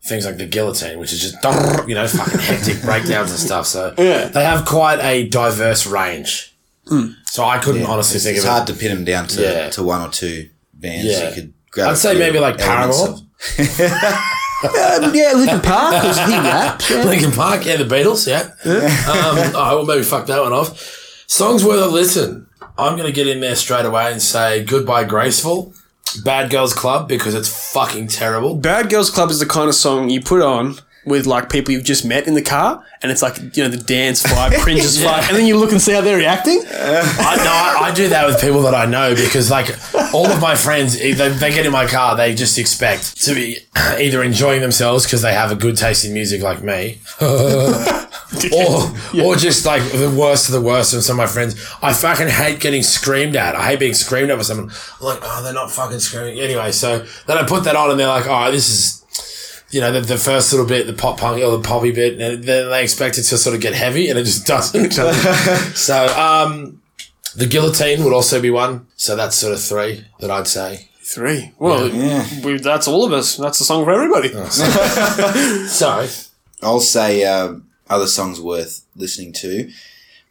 things 0.07 0.25
like 0.27 0.37
the 0.37 0.47
guillotine, 0.47 0.99
which 0.99 1.13
is 1.13 1.21
just 1.21 1.35
you 1.89 1.95
know 1.95 2.07
fucking 2.07 2.41
hectic 2.41 2.83
breakdowns 2.83 3.31
and 3.31 3.41
stuff. 3.41 3.67
So 3.67 3.95
Yeah. 3.99 4.29
they 4.29 4.45
have 4.45 4.65
quite 4.67 5.01
a 5.01 5.29
diverse 5.29 5.87
range. 5.87 6.51
So 7.27 7.43
I 7.45 7.59
couldn't 7.59 7.87
honestly 7.87 8.17
It's, 8.17 8.25
think 8.25 8.37
it's 8.37 8.45
of 8.45 8.51
hard 8.51 8.69
it. 8.69 8.73
to 8.75 8.79
pin 8.79 8.95
them 8.95 9.05
down 9.05 9.27
to, 9.29 9.43
Yeah. 9.43 9.71
to 9.71 9.83
one 9.83 10.03
or 10.03 10.11
two 10.11 10.51
bands. 10.75 11.07
Yeah. 11.07 11.29
You 11.31 11.35
could 11.35 11.55
grab 11.71 11.89
I'd 11.91 11.99
say 11.99 12.19
maybe 12.19 12.39
like 12.39 12.61
elements 12.61 13.01
Paramore. 13.01 13.19
of- 13.19 13.21
Uh, 14.65 15.11
yeah, 15.15 15.33
Linkin 15.35 15.61
Park 15.61 15.95
because 15.95 16.19
he 16.19 16.33
raps. 16.33 16.91
Yeah. 16.91 17.05
Linkin 17.05 17.33
Park, 17.33 17.67
yeah, 17.67 17.77
the 17.77 17.85
Beatles, 17.85 18.27
yeah. 18.27 18.43
um, 19.11 19.53
oh, 19.55 19.77
well, 19.79 19.87
maybe 19.87 20.03
fuck 20.03 20.27
that 20.27 20.41
one 20.43 20.53
off. 20.53 21.25
Songs 21.27 21.65
worth 21.65 21.83
a 21.83 21.87
listen. 21.87 22.47
I'm 22.79 22.97
going 22.97 23.07
to 23.07 23.13
get 23.13 23.27
in 23.27 23.41
there 23.41 23.57
straight 23.57 23.85
away 23.85 24.11
and 24.13 24.23
say 24.23 24.65
Goodbye 24.65 25.05
Graceland, 25.05 25.75
Bad 26.25 26.51
Girls 26.51 26.73
Club, 26.73 27.09
because 27.09 27.35
it's 27.35 27.73
fucking 27.73 28.09
terrible. 28.09 28.55
Bad 28.55 28.91
Girls 28.91 29.11
Club 29.11 29.31
is 29.31 29.39
the 29.41 29.47
kind 29.47 29.69
of 29.69 29.75
song 29.75 30.09
you 30.11 30.21
put 30.21 30.43
on 30.43 30.77
with 31.07 31.27
like 31.27 31.51
people 31.51 31.73
you've 31.73 31.85
just 31.85 32.05
met 32.05 32.27
in 32.27 32.35
the 32.35 32.43
car, 32.43 32.85
and 33.03 33.13
it's 33.13 33.21
like 33.23 33.37
you 33.57 33.63
know 33.63 33.69
the 33.69 33.77
dance 33.77 34.23
vibe, 34.23 34.59
cringe 34.61 34.81
as 34.81 35.03
fuck, 35.03 35.29
and 35.29 35.37
then 35.37 35.47
you 35.47 35.57
look 35.57 35.71
and 35.73 35.81
see 35.81 35.93
how 35.93 36.01
they're 36.01 36.17
reacting. 36.17 36.63
I, 36.67 37.37
no, 37.37 37.51
I, 37.51 37.91
I 37.91 37.95
do 37.95 38.09
that 38.09 38.27
with 38.27 38.41
people 38.41 38.63
that 38.63 38.75
I 38.75 38.87
know 38.87 39.15
because, 39.15 39.51
like, 39.51 39.69
all 40.15 40.27
of 40.31 40.41
my 40.41 40.55
friends, 40.55 40.99
they, 40.99 41.13
they 41.13 41.53
get 41.53 41.67
in 41.67 41.73
my 41.73 41.87
car, 41.87 42.17
they 42.17 42.35
just 42.35 42.59
expect 42.59 43.21
to 43.23 43.35
be 43.35 43.59
either 43.99 44.23
enjoying 44.23 44.61
themselves 44.63 45.05
because 45.05 45.23
they 45.23 45.35
have 45.35 45.53
a 45.53 45.57
good 45.57 45.77
taste 45.77 46.05
in 46.05 46.15
music 46.15 46.43
like 46.43 46.63
me, 46.63 47.01
or 48.53 48.93
or 49.23 49.37
just 49.37 49.67
like 49.67 49.83
the 49.93 50.15
worst 50.17 50.49
of 50.49 50.55
the 50.55 50.61
worst. 50.61 50.95
And 50.95 51.03
some 51.03 51.15
of 51.15 51.27
my 51.27 51.27
friends, 51.27 51.55
I 51.83 51.93
fucking 51.93 52.29
hate 52.29 52.61
getting 52.61 52.83
screamed 52.83 53.37
at. 53.37 53.55
I 53.55 53.67
hate 53.67 53.81
being 53.81 53.95
screamed 53.95 54.31
at 54.31 54.37
by 54.37 54.43
someone. 54.43 54.71
I'm 55.01 55.07
like, 55.07 55.21
oh, 55.23 55.43
they're 55.43 55.53
not 55.53 55.71
fucking 55.71 56.01
screaming 56.01 56.41
anyway. 56.41 56.73
So 56.73 57.05
then 57.27 57.39
I 57.39 57.45
put 57.47 57.65
that 57.65 57.77
on, 57.77 57.91
and 57.91 58.01
they're 58.01 58.09
like, 58.09 58.27
oh, 58.27 58.51
this 58.51 58.69
is. 58.69 59.01
You 59.71 59.81
know, 59.81 59.91
the, 59.91 60.03
the 60.03 60.19
first 60.19 60.53
little 60.53 60.69
bit, 60.69 60.87
the 60.87 60.93
pop 60.93 61.19
punk 61.19 61.43
or 61.43 61.51
the 61.57 61.63
poppy 61.67 61.91
bit, 61.91 62.21
and 62.21 62.45
then 62.45 62.71
they 62.71 62.83
expect 62.85 63.19
it 63.19 63.25
to 63.25 63.37
sort 63.37 63.57
of 63.57 63.61
get 63.61 63.75
heavy, 63.75 64.09
and 64.09 64.17
it 64.17 64.23
just 64.23 64.47
doesn't. 64.47 64.93
so, 65.75 66.07
um, 66.17 66.81
the 67.35 67.47
guillotine 67.47 68.05
would 68.05 68.13
also 68.13 68.41
be 68.41 68.51
one. 68.51 68.87
So 68.95 69.17
that's 69.17 69.35
sort 69.35 69.53
of 69.53 69.61
three 69.61 70.05
that 70.21 70.31
I'd 70.31 70.47
say. 70.47 70.91
Three. 71.01 71.53
Well, 71.59 71.91
we, 72.45 72.59
that's 72.59 72.89
all 72.89 73.05
of 73.05 73.13
us. 73.13 73.37
That's 73.37 73.59
the 73.59 73.65
song 73.65 73.85
for 73.85 73.91
everybody. 73.93 74.29
Sorry. 75.67 76.09
I'll 76.63 76.81
say 76.81 77.25
um, 77.25 77.64
other 77.89 78.07
songs 78.07 78.41
worth 78.41 78.85
listening 78.97 79.33
to. 79.35 79.71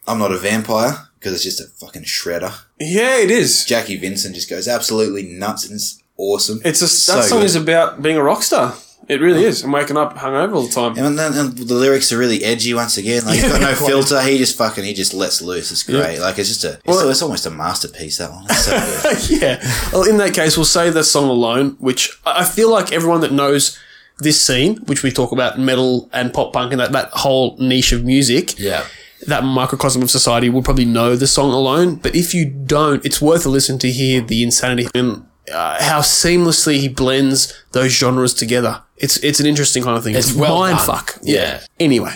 I'm 0.08 0.20
not 0.20 0.32
a 0.32 0.38
vampire 0.38 1.08
because 1.20 1.34
it's 1.34 1.44
just 1.44 1.62
a 1.62 1.66
fucking 1.66 2.04
shredder. 2.04 2.54
Yeah, 2.80 3.18
it 3.20 3.32
is. 3.32 3.64
Jacky 3.66 3.96
Vincent 3.98 4.36
just 4.36 4.50
goes 4.50 4.68
absolutely 4.68 5.24
nuts 5.24 5.66
and 5.66 5.76
it's 5.76 6.02
awesome. 6.18 6.60
It's 6.66 6.82
a 6.82 6.88
So 6.88 7.16
that 7.16 7.24
song 7.24 7.40
good. 7.40 7.46
is 7.46 7.56
about 7.56 8.02
being 8.02 8.18
a 8.18 8.24
rock 8.24 8.44
star. 8.44 8.76
It 9.10 9.20
really 9.20 9.44
is, 9.44 9.64
I'm 9.64 9.72
waking 9.74 9.98
up 9.98 10.16
hungover 10.16 10.56
all 10.56 10.62
the 10.64 10.72
time. 10.72 10.98
And 10.98 11.20
then 11.20 11.34
and 11.34 11.58
the 11.58 11.74
lyrics 11.74 12.14
are 12.14 12.18
really 12.18 12.42
edgy 12.42 12.74
once 12.74 12.96
again. 12.98 13.26
Like 13.26 13.36
he's 13.40 13.52
got 13.52 13.60
no 13.60 13.76
filter. 13.88 14.22
He 14.22 14.38
just 14.38 14.58
fucking 14.58 14.86
he 14.86 14.94
just 14.94 15.14
lets 15.14 15.42
loose. 15.42 15.72
It's 15.74 15.84
great. 15.84 16.20
Like 16.20 16.40
it's 16.40 16.48
just 16.48 16.64
a 16.64 16.80
it's, 16.86 17.02
it's 17.02 17.22
almost 17.22 17.46
a 17.46 17.50
masterpiece. 17.50 18.18
That 18.20 18.32
one. 18.32 18.48
So 18.48 18.72
yeah. 19.36 19.62
Well, 19.92 20.08
in 20.10 20.16
that 20.18 20.34
case, 20.34 20.56
we'll 20.56 20.66
say 20.66 20.90
the 20.90 21.04
song 21.04 21.28
alone, 21.28 21.76
which 21.80 22.18
I 22.26 22.46
feel 22.46 22.72
like 22.72 22.94
everyone 22.94 23.20
that 23.22 23.34
knows 23.34 23.78
this 24.20 24.40
scene, 24.42 24.78
which 24.86 25.04
we 25.04 25.12
talk 25.12 25.32
about 25.32 25.60
metal 25.60 26.10
and 26.14 26.34
pop 26.34 26.54
punk 26.54 26.72
and 26.72 26.80
that, 26.80 26.92
that 26.92 27.10
whole 27.12 27.56
niche 27.60 27.92
of 27.92 28.04
music, 28.06 28.58
Yeah. 28.60 28.86
that 29.28 29.44
microcosm 29.44 30.02
of 30.02 30.10
society 30.12 30.50
will 30.50 30.64
probably 30.64 30.86
know 30.86 31.16
the 31.16 31.28
song 31.28 31.52
alone. 31.52 31.96
But 31.96 32.16
if 32.16 32.34
you 32.34 32.46
don't, 32.46 33.04
it's 33.06 33.22
worth 33.22 33.46
a 33.46 33.50
listen 33.50 33.78
to 33.80 33.92
hear 33.92 34.22
the 34.22 34.44
insanity 34.44 34.88
and 34.96 35.26
uh, 35.54 35.84
how 35.84 36.00
seamlessly 36.02 36.80
he 36.80 36.88
blends 36.88 37.54
those 37.74 37.92
genres 37.92 38.34
together. 38.34 38.82
It's 38.98 39.18
it's 39.18 39.40
an 39.42 39.46
interesting 39.46 39.84
kind 39.84 39.98
of 39.98 40.04
thing. 40.04 40.16
It's, 40.16 40.30
It's 40.30 40.38
well 40.38 40.60
mind 40.60 40.78
done. 40.78 40.86
fuck. 40.86 41.18
Yeah. 41.22 41.60
Anyway, 41.80 42.16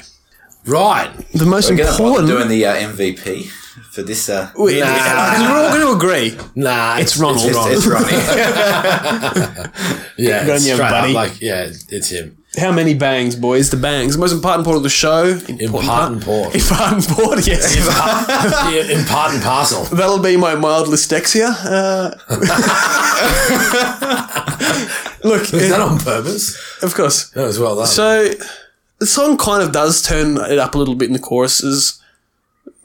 Right. 0.65 1.11
the 1.33 1.45
most 1.45 1.69
We're 1.69 1.81
important. 1.87 2.27
doing 2.27 2.47
the 2.47 2.65
uh, 2.65 2.75
MVP 2.75 3.49
for 3.91 4.01
this. 4.03 4.29
Uh, 4.29 4.49
Wait, 4.55 4.79
Nah. 4.79 5.39
we're 5.39 5.55
all 5.55 5.69
going 5.69 5.81
to 5.81 5.91
agree. 5.93 6.37
Nah. 6.55 6.97
It's 6.99 7.17
Ronald. 7.17 7.45
it's, 7.45 7.55
Ronald. 7.55 7.71
it's 7.77 7.85
Ronnie. 7.85 8.01
Yeah. 10.17 10.41
Good 10.45 10.49
on 10.49 10.55
It's 10.57 10.67
you, 10.67 10.73
straight 10.73 10.89
buddy. 10.89 11.09
up 11.11 11.15
like, 11.15 11.41
yeah, 11.41 11.69
it's 11.89 12.09
him. 12.09 12.37
How 12.57 12.71
many 12.71 12.95
bangs, 12.95 13.35
boys? 13.35 13.69
The 13.69 13.77
bangs. 13.77 14.13
The 14.15 14.19
most 14.19 14.31
important 14.33 14.65
part 14.65 14.77
of 14.77 14.83
the 14.83 14.89
show. 14.89 15.25
Important 15.47 16.23
part. 16.23 16.55
Important 16.55 17.07
part, 17.09 17.45
yes. 17.47 17.75
Yeah, 18.73 18.97
in 18.99 19.05
part 19.13 19.33
and 19.33 19.43
parcel. 19.43 19.83
That'll 19.95 20.17
be 20.19 20.37
my 20.37 20.55
mild 20.55 20.87
dyslexia. 20.87 21.49
Uh, 21.65 22.11
look, 25.23 25.41
Is 25.53 25.69
that 25.69 25.79
on 25.81 25.99
purpose? 25.99 26.57
of 26.83 26.93
course. 26.95 27.29
That 27.31 27.43
was 27.45 27.59
well 27.59 27.75
done. 27.75 27.87
So 27.87 28.29
the 28.99 29.05
song 29.05 29.37
kind 29.37 29.61
of 29.61 29.71
does 29.71 30.01
turn 30.01 30.37
it 30.37 30.57
up 30.57 30.75
a 30.75 30.77
little 30.77 30.95
bit 30.95 31.07
in 31.07 31.13
the 31.13 31.19
choruses. 31.19 32.01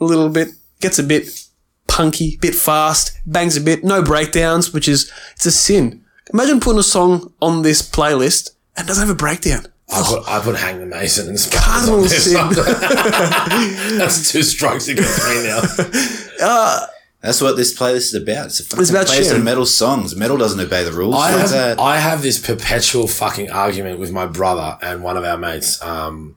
A 0.00 0.04
little 0.04 0.28
bit. 0.28 0.48
Gets 0.80 0.98
a 0.98 1.02
bit 1.04 1.46
punky, 1.86 2.36
bit 2.40 2.54
fast, 2.54 3.18
bangs 3.26 3.56
a 3.56 3.60
bit, 3.60 3.84
no 3.84 4.02
breakdowns, 4.02 4.72
which 4.72 4.88
is, 4.88 5.12
it's 5.36 5.46
a 5.46 5.50
sin. 5.52 6.01
Imagine 6.32 6.60
putting 6.60 6.78
a 6.78 6.82
song 6.82 7.32
on 7.40 7.62
this 7.62 7.82
playlist 7.82 8.50
and 8.76 8.86
doesn't 8.86 9.06
have 9.06 9.14
a 9.14 9.18
breakdown. 9.18 9.66
I 9.92 10.02
put, 10.06 10.26
I 10.28 10.40
put 10.40 10.56
Hang 10.56 10.78
the 10.80 10.86
Mason 10.86 11.28
and 11.28 11.38
Cardinal 11.52 12.04
sin. 12.08 12.34
That's 13.98 14.30
two 14.32 14.42
strikes 14.42 14.88
against 14.88 15.18
me 15.28 15.42
now. 15.44 15.60
That's 17.20 17.40
what 17.40 17.56
this 17.56 17.76
playlist 17.78 17.96
is 17.96 18.14
about. 18.14 18.46
It's 18.46 18.60
a 18.60 18.64
fucking 18.64 18.80
It's 18.80 18.90
about 18.90 19.06
playlist 19.06 19.24
sharing. 19.24 19.38
of 19.40 19.44
metal 19.44 19.66
songs. 19.66 20.16
Metal 20.16 20.36
doesn't 20.38 20.58
obey 20.58 20.82
the 20.82 20.92
rules. 20.92 21.14
I 21.14 21.36
What's 21.36 21.52
have, 21.52 21.76
that? 21.76 21.78
I 21.78 21.98
have 21.98 22.22
this 22.22 22.38
perpetual 22.44 23.06
fucking 23.06 23.50
argument 23.50 24.00
with 24.00 24.10
my 24.10 24.26
brother 24.26 24.76
and 24.82 25.02
one 25.04 25.16
of 25.16 25.24
our 25.24 25.36
mates. 25.38 25.80
Um, 25.82 26.36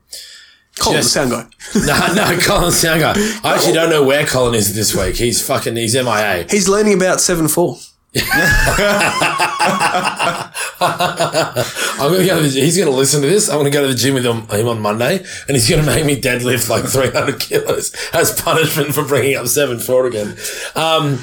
Colin, 0.78 0.98
Just- 1.02 1.14
the 1.16 1.28
sound 1.28 1.32
guy. 1.32 1.48
no, 1.88 2.14
no, 2.14 2.40
Colin 2.42 2.72
Soundguy. 2.72 3.40
I 3.46 3.56
actually 3.56 3.74
don't 3.74 3.90
know 3.90 4.04
where 4.04 4.26
Colin 4.28 4.54
is 4.54 4.76
this 4.76 4.94
week. 4.94 5.16
He's 5.16 5.42
fucking, 5.46 5.76
he's 5.78 5.96
MIA. 5.96 6.46
He's 6.50 6.68
learning 6.68 6.94
about 6.96 7.22
7 7.22 7.48
4. 7.48 7.78
I'm 10.80 12.12
gonna 12.12 12.26
go. 12.26 12.38
To 12.38 12.42
the, 12.44 12.50
gym. 12.54 12.64
he's 12.64 12.78
gonna 12.78 12.92
listen 12.92 13.22
to 13.22 13.28
this. 13.28 13.50
I'm 13.50 13.58
gonna 13.58 13.70
go 13.70 13.82
to 13.82 13.88
the 13.90 13.94
gym 13.96 14.14
with 14.16 14.26
him, 14.26 14.48
him 14.48 14.68
on 14.68 14.82
Monday, 14.82 15.18
and 15.20 15.50
he's 15.50 15.70
gonna 15.70 15.86
make 15.86 16.06
me 16.06 16.20
deadlift 16.20 16.70
like 16.70 16.86
300 16.86 17.40
kilos 17.40 17.96
as 18.14 18.40
punishment 18.42 18.94
for 18.94 19.04
bringing 19.06 19.36
up 19.36 19.48
seven 19.48 19.80
four 19.80 20.06
again. 20.08 20.36
Um, 20.76 21.20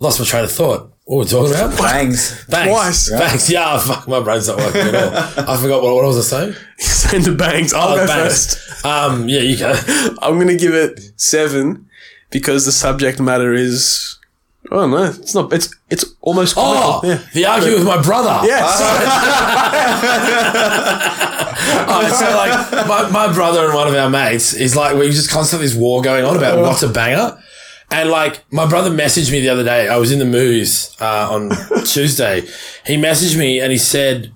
lost 0.00 0.20
my 0.20 0.26
train 0.26 0.44
of 0.44 0.52
thought. 0.52 0.90
What 1.06 1.16
were 1.18 1.24
we 1.24 1.30
talking 1.30 1.52
about? 1.54 1.78
Bangs. 1.78 2.44
Thanks. 2.44 2.72
Twice. 2.72 3.08
Thanks. 3.10 3.50
Yeah, 3.50 3.78
fuck, 3.84 4.08
my 4.08 4.20
brain's 4.20 4.48
not 4.48 4.56
working 4.56 4.80
at 4.80 4.94
all. 4.94 5.50
I 5.50 5.60
forgot 5.60 5.82
what, 5.82 5.94
what 5.96 6.04
was 6.06 6.32
I 6.32 6.44
saying? 6.46 6.54
Saying 6.78 7.24
the 7.24 7.34
bangs. 7.34 7.74
I'll 7.74 7.90
Oh, 7.90 7.96
go 7.96 8.06
thanks. 8.06 8.54
first. 8.56 8.84
Um, 8.86 9.28
yeah, 9.28 9.40
you 9.40 9.58
go. 9.58 9.74
I'm 10.22 10.36
going 10.36 10.48
to 10.48 10.56
give 10.56 10.72
it 10.72 11.12
7 11.20 11.86
because 12.30 12.64
the 12.64 12.72
subject 12.72 13.20
matter 13.20 13.52
is. 13.52 14.18
Oh 14.70 14.86
no, 14.88 15.04
it's 15.04 15.34
not. 15.34 15.52
It's 15.52 15.74
it's 15.90 16.04
almost 16.20 16.54
Oh, 16.56 17.00
yeah. 17.04 17.20
the 17.34 17.44
argument 17.46 17.78
with 17.80 17.86
my 17.86 18.00
brother. 18.02 18.40
Yes. 18.46 18.80
Oh, 21.86 22.08
so 22.18 22.24
like 22.36 22.86
my, 22.88 23.08
my 23.10 23.32
brother 23.32 23.64
and 23.66 23.74
one 23.74 23.88
of 23.88 23.94
our 23.94 24.10
mates 24.10 24.54
is 24.54 24.74
like 24.76 24.96
we 24.96 25.06
just 25.10 25.30
constantly 25.30 25.66
this 25.66 25.76
war 25.76 26.02
going 26.02 26.24
on 26.24 26.36
about 26.36 26.58
what's 26.60 26.82
a 26.82 26.88
banger. 26.88 27.38
And 27.90 28.10
like 28.10 28.44
my 28.52 28.66
brother 28.68 28.90
messaged 28.90 29.30
me 29.32 29.40
the 29.40 29.48
other 29.50 29.64
day. 29.64 29.88
I 29.88 29.96
was 29.96 30.10
in 30.12 30.18
the 30.18 30.24
movies 30.24 30.94
uh, 31.00 31.28
on 31.30 31.50
Tuesday. 31.84 32.42
He 32.86 32.96
messaged 32.96 33.36
me 33.38 33.60
and 33.60 33.70
he 33.72 33.78
said, 33.78 34.32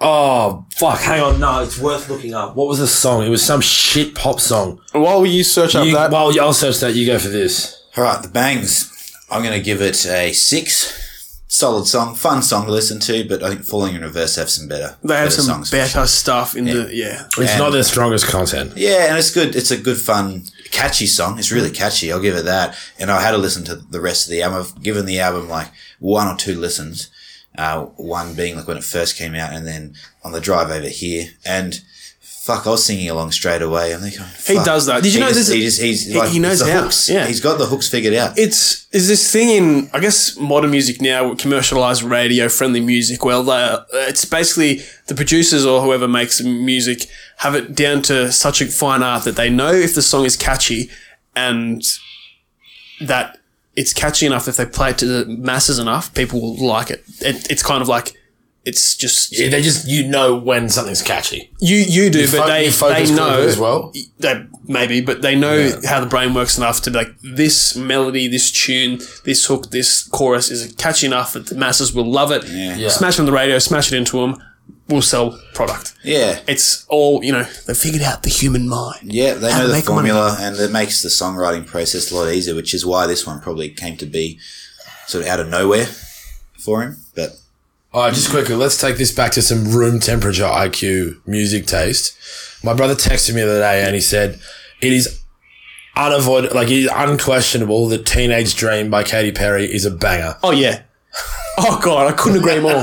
"Oh 0.00 0.66
fuck, 0.76 1.00
hang 1.00 1.22
on, 1.22 1.40
no, 1.40 1.62
it's 1.62 1.78
worth 1.78 2.08
looking 2.08 2.34
up. 2.34 2.54
What 2.56 2.68
was 2.68 2.78
the 2.78 2.86
song? 2.86 3.24
It 3.24 3.28
was 3.30 3.42
some 3.44 3.60
shit 3.60 4.14
pop 4.14 4.40
song. 4.40 4.80
While 4.92 5.24
you 5.26 5.42
search 5.44 5.74
up 5.74 5.86
You, 5.86 5.92
that, 5.94 6.10
well, 6.10 6.38
I'll 6.40 6.52
search 6.52 6.78
that. 6.80 6.94
You 6.94 7.06
go 7.06 7.18
for 7.18 7.28
this. 7.28 7.81
All 7.96 8.04
right, 8.04 8.22
the 8.22 8.28
bangs. 8.28 8.88
I'm 9.30 9.42
going 9.42 9.54
to 9.54 9.64
give 9.64 9.80
it 9.80 10.04
a 10.06 10.32
six. 10.32 11.00
solid 11.48 11.86
song, 11.86 12.14
fun 12.14 12.42
song 12.42 12.64
to 12.64 12.72
listen 12.72 12.98
to. 13.00 13.28
But 13.28 13.42
I 13.42 13.50
think 13.50 13.64
Falling 13.64 13.94
in 13.94 14.00
Reverse 14.02 14.36
have 14.36 14.48
some 14.48 14.68
better. 14.68 14.96
They 15.02 15.14
have 15.14 15.26
better 15.26 15.30
some 15.30 15.44
songs 15.44 15.70
better 15.70 15.90
sure. 15.90 16.06
stuff 16.06 16.56
in 16.56 16.64
the 16.64 16.88
yeah. 16.92 17.26
It's 17.38 17.50
And- 17.52 17.58
not 17.58 17.70
their 17.70 17.82
strongest 17.82 18.26
content. 18.26 18.72
Yeah, 18.76 19.08
and 19.08 19.18
it's 19.18 19.30
good. 19.30 19.54
It's 19.54 19.70
a 19.70 19.76
good, 19.76 19.98
fun, 19.98 20.44
catchy 20.70 21.06
song. 21.06 21.38
It's 21.38 21.52
really 21.52 21.70
catchy. 21.70 22.10
I'll 22.10 22.20
give 22.20 22.36
it 22.36 22.46
that. 22.46 22.74
And 22.98 23.10
I 23.10 23.20
had 23.20 23.32
to 23.32 23.38
listen 23.38 23.64
to 23.64 23.76
the 23.76 24.00
rest 24.00 24.26
of 24.26 24.30
the 24.30 24.42
album. 24.42 24.60
I've 24.60 24.82
given 24.82 25.04
the 25.04 25.20
album 25.20 25.48
like 25.50 25.68
one 25.98 26.26
or 26.28 26.36
two 26.36 26.58
listens. 26.58 27.10
Uh, 27.58 27.82
one 27.96 28.34
being 28.34 28.56
like 28.56 28.66
when 28.66 28.78
it 28.78 28.84
first 28.84 29.18
came 29.18 29.34
out, 29.34 29.52
and 29.52 29.66
then 29.66 29.94
on 30.24 30.32
the 30.32 30.40
drive 30.40 30.70
over 30.70 30.88
here. 30.88 31.26
And 31.44 31.82
fuck, 32.44 32.66
I 32.66 32.70
was 32.70 32.84
singing 32.84 33.08
along 33.08 33.30
straight 33.30 33.62
away. 33.62 33.94
I'm 33.94 34.00
thinking, 34.00 34.20
oh, 34.22 34.34
He 34.46 34.54
does 34.64 34.86
that. 34.86 35.02
Did 35.02 35.14
you 35.14 35.20
He 35.20 35.24
know 35.24 35.32
just, 35.32 35.48
this- 35.48 35.56
he 35.56 35.62
just 35.62 35.80
he's 35.80 36.06
he- 36.06 36.18
like 36.18 36.30
he 36.30 36.38
knows 36.40 36.58
the 36.58 36.72
how. 36.72 36.82
hooks. 36.82 37.08
Yeah. 37.08 37.26
he's 37.26 37.40
got 37.40 37.58
the 37.58 37.66
hooks 37.66 37.88
figured 37.88 38.14
out. 38.14 38.36
It's 38.38 38.86
is 38.92 39.06
this 39.08 39.30
thing 39.32 39.48
in 39.48 39.90
I 39.94 40.00
guess 40.00 40.36
modern 40.36 40.70
music 40.72 41.00
now, 41.00 41.34
commercialized 41.34 42.02
radio 42.02 42.48
friendly 42.48 42.80
music. 42.80 43.24
Well, 43.24 43.44
it's 43.92 44.24
basically 44.24 44.82
the 45.06 45.14
producers 45.14 45.64
or 45.64 45.80
whoever 45.82 46.08
makes 46.08 46.40
music 46.42 47.06
have 47.38 47.54
it 47.54 47.74
down 47.74 48.02
to 48.02 48.30
such 48.32 48.60
a 48.60 48.66
fine 48.66 49.02
art 49.02 49.24
that 49.24 49.36
they 49.36 49.48
know 49.50 49.72
if 49.72 49.94
the 49.94 50.02
song 50.02 50.24
is 50.24 50.36
catchy 50.36 50.90
and 51.36 51.82
that 53.00 53.38
it's 53.74 53.92
catchy 53.92 54.26
enough. 54.26 54.48
If 54.48 54.56
they 54.56 54.66
play 54.66 54.90
it 54.90 54.98
to 54.98 55.06
the 55.06 55.24
masses 55.26 55.78
enough, 55.78 56.12
people 56.14 56.40
will 56.40 56.66
like 56.66 56.90
it. 56.90 57.04
it 57.20 57.50
it's 57.50 57.62
kind 57.62 57.80
of 57.82 57.88
like 57.88 58.14
it's 58.64 58.96
just 58.96 59.36
Yeah, 59.36 59.48
they 59.48 59.60
just 59.62 59.88
you 59.88 60.06
know 60.06 60.34
when 60.36 60.68
something's 60.68 61.02
catchy. 61.02 61.50
you 61.60 61.76
you 61.76 62.10
do, 62.10 62.26
fo- 62.26 62.38
but 62.38 62.46
they 62.46 62.64
you 62.66 62.70
focus 62.72 63.10
they 63.10 63.16
know 63.16 63.40
as 63.42 63.58
well? 63.58 63.92
They 64.18 64.46
maybe, 64.68 65.00
but 65.00 65.22
they 65.22 65.34
know 65.34 65.70
how 65.84 66.00
the 66.00 66.06
brain 66.06 66.32
works 66.34 66.56
enough 66.56 66.80
to 66.82 66.90
be 66.90 66.98
like 66.98 67.14
this 67.22 67.74
melody, 67.76 68.28
this 68.28 68.50
tune, 68.52 69.00
this 69.24 69.46
hook, 69.46 69.70
this 69.70 70.04
chorus 70.04 70.50
is 70.50 70.72
catchy 70.74 71.06
enough 71.06 71.32
that 71.32 71.46
the 71.46 71.54
masses 71.56 71.92
will 71.92 72.10
love 72.10 72.30
it. 72.30 72.44
Yeah. 72.48 72.88
Smash 72.88 73.14
it 73.14 73.20
on 73.20 73.26
the 73.26 73.32
radio, 73.32 73.58
smash 73.58 73.92
it 73.92 73.96
into 73.96 74.20
them, 74.20 74.40
we'll 74.88 75.02
sell 75.02 75.38
product. 75.54 75.94
yeah, 76.04 76.38
It's 76.46 76.86
all 76.88 77.24
you 77.24 77.32
know. 77.32 77.42
They 77.66 77.74
figured 77.74 78.02
out 78.02 78.22
the 78.22 78.30
human 78.30 78.68
mind. 78.68 79.12
Yeah, 79.12 79.34
they 79.34 79.50
know 79.50 79.66
the 79.66 79.72
make 79.72 79.86
money. 79.88 80.08
formula 80.10 80.36
and 80.38 80.56
it 80.56 80.70
makes 80.70 81.02
the 81.02 81.08
songwriting 81.08 81.66
process 81.66 82.12
a 82.12 82.14
lot 82.14 82.32
easier, 82.32 82.54
which 82.54 82.74
is 82.74 82.86
why 82.86 83.06
this 83.08 83.26
one 83.26 83.40
probably 83.40 83.70
came 83.70 83.96
to 83.96 84.06
be 84.06 84.38
sort 85.08 85.24
of 85.24 85.30
out 85.30 85.40
of 85.40 85.48
nowhere 85.48 85.86
for 86.58 86.82
him. 86.82 86.98
But 87.16 87.30
All 87.94 88.04
right, 88.04 88.14
just 88.14 88.30
quickly, 88.30 88.54
let's 88.54 88.80
take 88.80 88.96
this 88.96 89.12
back 89.12 89.32
to 89.32 89.42
some 89.42 89.70
room 89.70 90.00
temperature 90.00 90.44
IQ 90.44 91.26
music 91.26 91.66
taste. 91.66 92.16
My 92.64 92.72
brother 92.72 92.94
texted 92.94 93.34
me 93.34 93.42
the 93.42 93.50
other 93.50 93.60
day 93.60 93.84
and 93.84 93.94
he 93.94 94.00
said 94.00 94.40
it 94.80 94.94
is 94.94 95.20
unavoidable, 95.94 96.54
like 96.54 96.70
it 96.70 96.84
is 96.84 96.90
unquestionable 96.94 97.88
that 97.88 98.06
"Teenage 98.06 98.54
Dream" 98.54 98.90
by 98.90 99.02
Katy 99.02 99.32
Perry 99.32 99.66
is 99.66 99.84
a 99.84 99.90
banger. 99.90 100.36
Oh 100.42 100.52
yeah. 100.52 100.82
Oh 101.58 101.78
god, 101.82 102.10
I 102.10 102.16
couldn't 102.16 102.38
agree 102.38 102.60
more. 102.60 102.82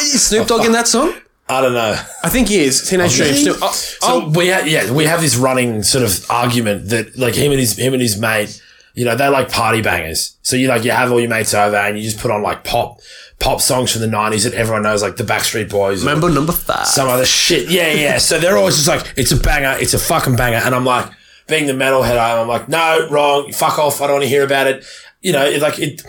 Is 0.00 0.22
Snoop 0.22 0.48
Dogg 0.48 0.64
in 0.64 0.72
that 0.72 0.88
song? 0.88 1.12
I 1.50 1.60
don't 1.60 1.74
know. 1.74 1.94
I 2.24 2.30
think 2.30 2.48
he 2.48 2.60
is. 2.60 2.88
Teenage 2.88 3.12
oh, 3.12 3.16
Dream. 3.16 3.28
Really? 3.28 3.42
Snoop. 3.42 3.56
Oh, 3.60 3.72
So 3.72 3.98
oh, 4.02 4.28
we 4.30 4.48
ha- 4.48 4.64
yeah 4.64 4.90
we 4.90 5.04
have 5.04 5.20
this 5.20 5.36
running 5.36 5.82
sort 5.82 6.02
of 6.02 6.30
argument 6.30 6.88
that 6.88 7.18
like 7.18 7.34
him 7.34 7.52
and 7.52 7.60
his 7.60 7.76
him 7.76 7.92
and 7.92 8.00
his 8.00 8.18
mate, 8.18 8.62
you 8.94 9.04
know, 9.04 9.16
they're 9.16 9.28
like 9.30 9.50
party 9.52 9.82
bangers. 9.82 10.38
So 10.40 10.56
you 10.56 10.68
like 10.68 10.82
you 10.82 10.92
have 10.92 11.12
all 11.12 11.20
your 11.20 11.28
mates 11.28 11.52
over 11.52 11.76
and 11.76 11.98
you 11.98 12.04
just 12.04 12.18
put 12.18 12.30
on 12.30 12.42
like 12.42 12.64
pop 12.64 13.00
pop 13.38 13.60
songs 13.60 13.92
from 13.92 14.00
the 14.00 14.06
nineties 14.06 14.44
that 14.44 14.54
everyone 14.54 14.82
knows, 14.82 15.02
like 15.02 15.16
the 15.16 15.24
Backstreet 15.24 15.70
Boys. 15.70 16.02
or 16.02 16.06
Member 16.06 16.30
number 16.30 16.52
five. 16.52 16.86
some 16.86 17.08
other 17.08 17.26
shit. 17.26 17.68
Yeah, 17.70 17.92
yeah. 17.92 18.18
So 18.18 18.38
they're 18.38 18.56
always 18.56 18.76
just 18.76 18.88
like, 18.88 19.12
it's 19.16 19.32
a 19.32 19.36
banger, 19.36 19.76
it's 19.80 19.94
a 19.94 19.98
fucking 19.98 20.36
banger. 20.36 20.58
And 20.58 20.74
I'm 20.74 20.84
like, 20.84 21.10
being 21.46 21.66
the 21.66 21.72
metalhead, 21.72 22.18
I'm 22.18 22.48
like, 22.48 22.68
no, 22.68 23.08
wrong, 23.10 23.52
fuck 23.52 23.78
off, 23.78 24.00
I 24.00 24.06
don't 24.06 24.14
want 24.16 24.24
to 24.24 24.28
hear 24.28 24.44
about 24.44 24.66
it. 24.66 24.84
You 25.20 25.32
know, 25.32 25.44
it, 25.44 25.60
like 25.62 25.78
it, 25.78 26.00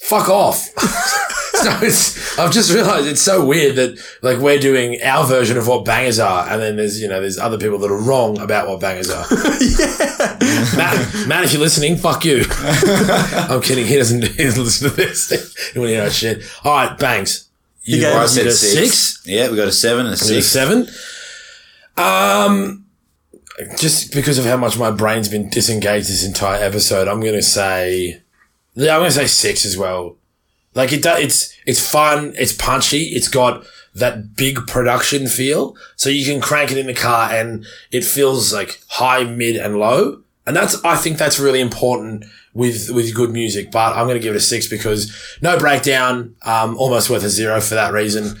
fuck 0.00 0.28
off. 0.28 0.68
so 1.62 1.78
it's, 1.82 2.38
I've 2.38 2.52
just 2.52 2.72
realized 2.72 3.06
it's 3.06 3.20
so 3.20 3.44
weird 3.44 3.76
that 3.76 3.98
like 4.22 4.38
we're 4.38 4.58
doing 4.58 5.00
our 5.02 5.26
version 5.26 5.58
of 5.58 5.66
what 5.66 5.84
bangers 5.84 6.18
are, 6.18 6.48
and 6.48 6.60
then 6.62 6.76
there's 6.76 7.00
you 7.00 7.08
know 7.08 7.20
there's 7.20 7.38
other 7.38 7.58
people 7.58 7.78
that 7.78 7.90
are 7.90 8.00
wrong 8.00 8.38
about 8.38 8.68
what 8.68 8.80
bangers 8.80 9.10
are. 9.10 9.26
yeah, 9.30 10.38
Matt, 10.76 11.26
Matt, 11.26 11.44
if 11.44 11.52
you're 11.52 11.60
listening, 11.60 11.96
fuck 11.96 12.24
you. 12.24 12.44
I'm 12.50 13.60
kidding. 13.60 13.86
He 13.86 13.96
doesn't. 13.96 14.24
He 14.24 14.44
doesn't 14.44 14.62
listen 14.64 14.90
to 14.90 14.96
this. 14.96 15.72
he 15.72 15.78
won't 15.78 15.90
hear 15.90 16.02
our 16.02 16.10
shit. 16.10 16.42
All 16.64 16.72
right, 16.72 16.96
bangs. 16.98 17.48
You, 17.82 18.06
I 18.06 18.10
us 18.22 18.34
said 18.34 18.44
got 18.44 18.52
six. 18.52 18.90
six? 18.90 19.26
Yeah, 19.26 19.50
we 19.50 19.56
got 19.56 19.68
a 19.68 19.72
seven 19.72 20.06
and 20.06 20.14
a 20.14 20.18
six. 20.18 20.46
seven. 20.46 20.86
Um, 21.96 22.86
just 23.78 24.14
because 24.14 24.38
of 24.38 24.44
how 24.44 24.56
much 24.56 24.78
my 24.78 24.90
brain's 24.90 25.28
been 25.28 25.50
disengaged 25.50 26.08
this 26.08 26.24
entire 26.24 26.62
episode, 26.62 27.08
I'm 27.08 27.20
going 27.20 27.34
to 27.34 27.42
say, 27.42 28.22
yeah, 28.74 28.94
I'm 28.94 29.00
going 29.00 29.10
to 29.10 29.16
say 29.16 29.26
six 29.26 29.66
as 29.66 29.76
well. 29.76 30.16
Like 30.74 30.92
it, 30.92 31.02
does, 31.02 31.20
it's 31.20 31.56
it's 31.66 31.80
fun, 31.90 32.32
it's 32.38 32.52
punchy, 32.52 33.06
it's 33.06 33.28
got 33.28 33.64
that 33.94 34.36
big 34.36 34.66
production 34.68 35.26
feel, 35.26 35.76
so 35.96 36.08
you 36.10 36.24
can 36.24 36.40
crank 36.40 36.70
it 36.70 36.78
in 36.78 36.86
the 36.86 36.94
car 36.94 37.28
and 37.32 37.66
it 37.90 38.04
feels 38.04 38.52
like 38.52 38.80
high, 38.88 39.24
mid, 39.24 39.56
and 39.56 39.78
low, 39.80 40.22
and 40.46 40.54
that's 40.54 40.82
I 40.84 40.94
think 40.96 41.18
that's 41.18 41.40
really 41.40 41.60
important 41.60 42.24
with 42.54 42.88
with 42.90 43.12
good 43.14 43.30
music. 43.30 43.72
But 43.72 43.96
I'm 43.96 44.06
going 44.06 44.16
to 44.18 44.22
give 44.22 44.34
it 44.34 44.38
a 44.38 44.40
six 44.40 44.68
because 44.68 45.12
no 45.42 45.58
breakdown, 45.58 46.36
um, 46.42 46.76
almost 46.78 47.10
worth 47.10 47.24
a 47.24 47.28
zero 47.30 47.60
for 47.60 47.74
that 47.74 47.92
reason. 47.92 48.36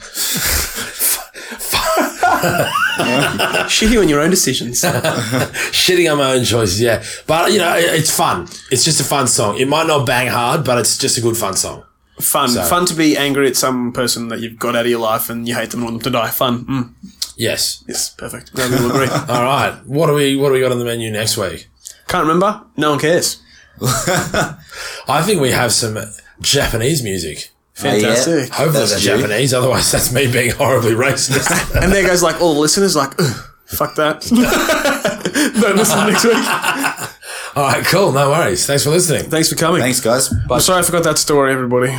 Shitting 3.68 4.00
on 4.00 4.08
your 4.08 4.20
own 4.20 4.30
decisions. 4.30 4.82
shitting 4.82 6.10
on 6.10 6.18
my 6.18 6.32
own 6.34 6.44
choices, 6.44 6.80
yeah. 6.80 7.02
But 7.26 7.52
you 7.52 7.58
know, 7.58 7.76
it- 7.76 7.94
it's 7.98 8.10
fun. 8.14 8.48
It's 8.70 8.84
just 8.84 9.00
a 9.00 9.04
fun 9.04 9.26
song. 9.26 9.58
It 9.58 9.68
might 9.68 9.86
not 9.86 10.06
bang 10.06 10.28
hard, 10.28 10.64
but 10.64 10.78
it's 10.78 10.96
just 10.98 11.18
a 11.18 11.20
good 11.20 11.36
fun 11.36 11.56
song. 11.56 11.84
Fun. 12.20 12.50
Fun 12.50 12.86
to 12.86 12.94
be 12.94 13.16
angry 13.16 13.46
at 13.48 13.56
some 13.56 13.92
person 13.92 14.28
that 14.28 14.40
you've 14.40 14.58
got 14.58 14.76
out 14.76 14.84
of 14.84 14.90
your 14.90 15.00
life 15.00 15.30
and 15.30 15.46
you 15.48 15.54
hate 15.54 15.70
them 15.70 15.80
and 15.80 15.90
want 15.90 16.02
them 16.02 16.12
to 16.12 16.18
die. 16.18 16.30
Fun. 16.30 16.64
Mm. 16.64 16.92
Yes. 17.36 17.84
Yes, 17.88 18.10
perfect. 18.10 18.54
No, 18.54 18.68
we'll 18.68 18.90
agree. 18.90 19.08
All 19.34 19.42
right. 19.42 19.80
What 19.86 20.06
do 20.08 20.14
we 20.14 20.36
What 20.36 20.48
do 20.48 20.54
we 20.54 20.60
got 20.60 20.72
on 20.72 20.78
the 20.78 20.84
menu 20.84 21.10
next 21.10 21.36
week? 21.36 21.68
Can't 22.08 22.22
remember? 22.22 22.62
No 22.76 22.90
one 22.90 22.98
cares. 22.98 23.42
I 23.82 25.22
think 25.24 25.40
we 25.40 25.50
have 25.50 25.72
some 25.72 25.98
Japanese 26.40 27.02
music. 27.02 27.50
Fantastic. 27.74 28.50
Hopefully 28.52 28.72
That's 28.86 29.04
they're. 29.04 29.16
Japanese. 29.16 29.54
Otherwise, 29.54 29.90
that's 29.90 30.12
me 30.12 30.30
being 30.30 30.50
horribly 30.50 30.92
racist. 30.92 31.48
And 31.82 31.90
there 31.92 32.06
goes 32.06 32.22
like 32.22 32.40
all 32.42 32.52
the 32.54 32.60
listeners 32.60 32.94
like, 32.94 33.14
"Ugh, 33.18 33.50
fuck 33.66 33.94
that. 33.94 34.20
Don't 35.60 35.76
listen 35.76 36.06
next 36.06 36.24
week. 36.24 36.34
All 37.56 37.64
right. 37.64 37.84
Cool. 37.84 38.12
No 38.12 38.30
worries. 38.30 38.66
Thanks 38.66 38.84
for 38.84 38.90
listening. 38.90 39.28
Thanks 39.30 39.48
for 39.48 39.56
coming. 39.56 39.80
Thanks, 39.80 40.00
guys. 40.00 40.32
I'm 40.50 40.60
sorry 40.60 40.80
I 40.80 40.82
forgot 40.82 41.04
that 41.04 41.18
story, 41.18 41.52
everybody. 41.52 41.96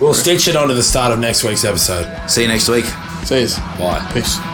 We'll 0.00 0.14
stitch 0.14 0.48
it 0.48 0.56
onto 0.56 0.74
the 0.74 0.82
start 0.82 1.12
of 1.12 1.18
next 1.18 1.44
week's 1.44 1.64
episode. 1.64 2.28
See 2.28 2.42
you 2.42 2.48
next 2.48 2.68
week. 2.68 2.84
See 3.24 3.40
you. 3.42 3.48
Bye. 3.78 4.10
Peace. 4.12 4.51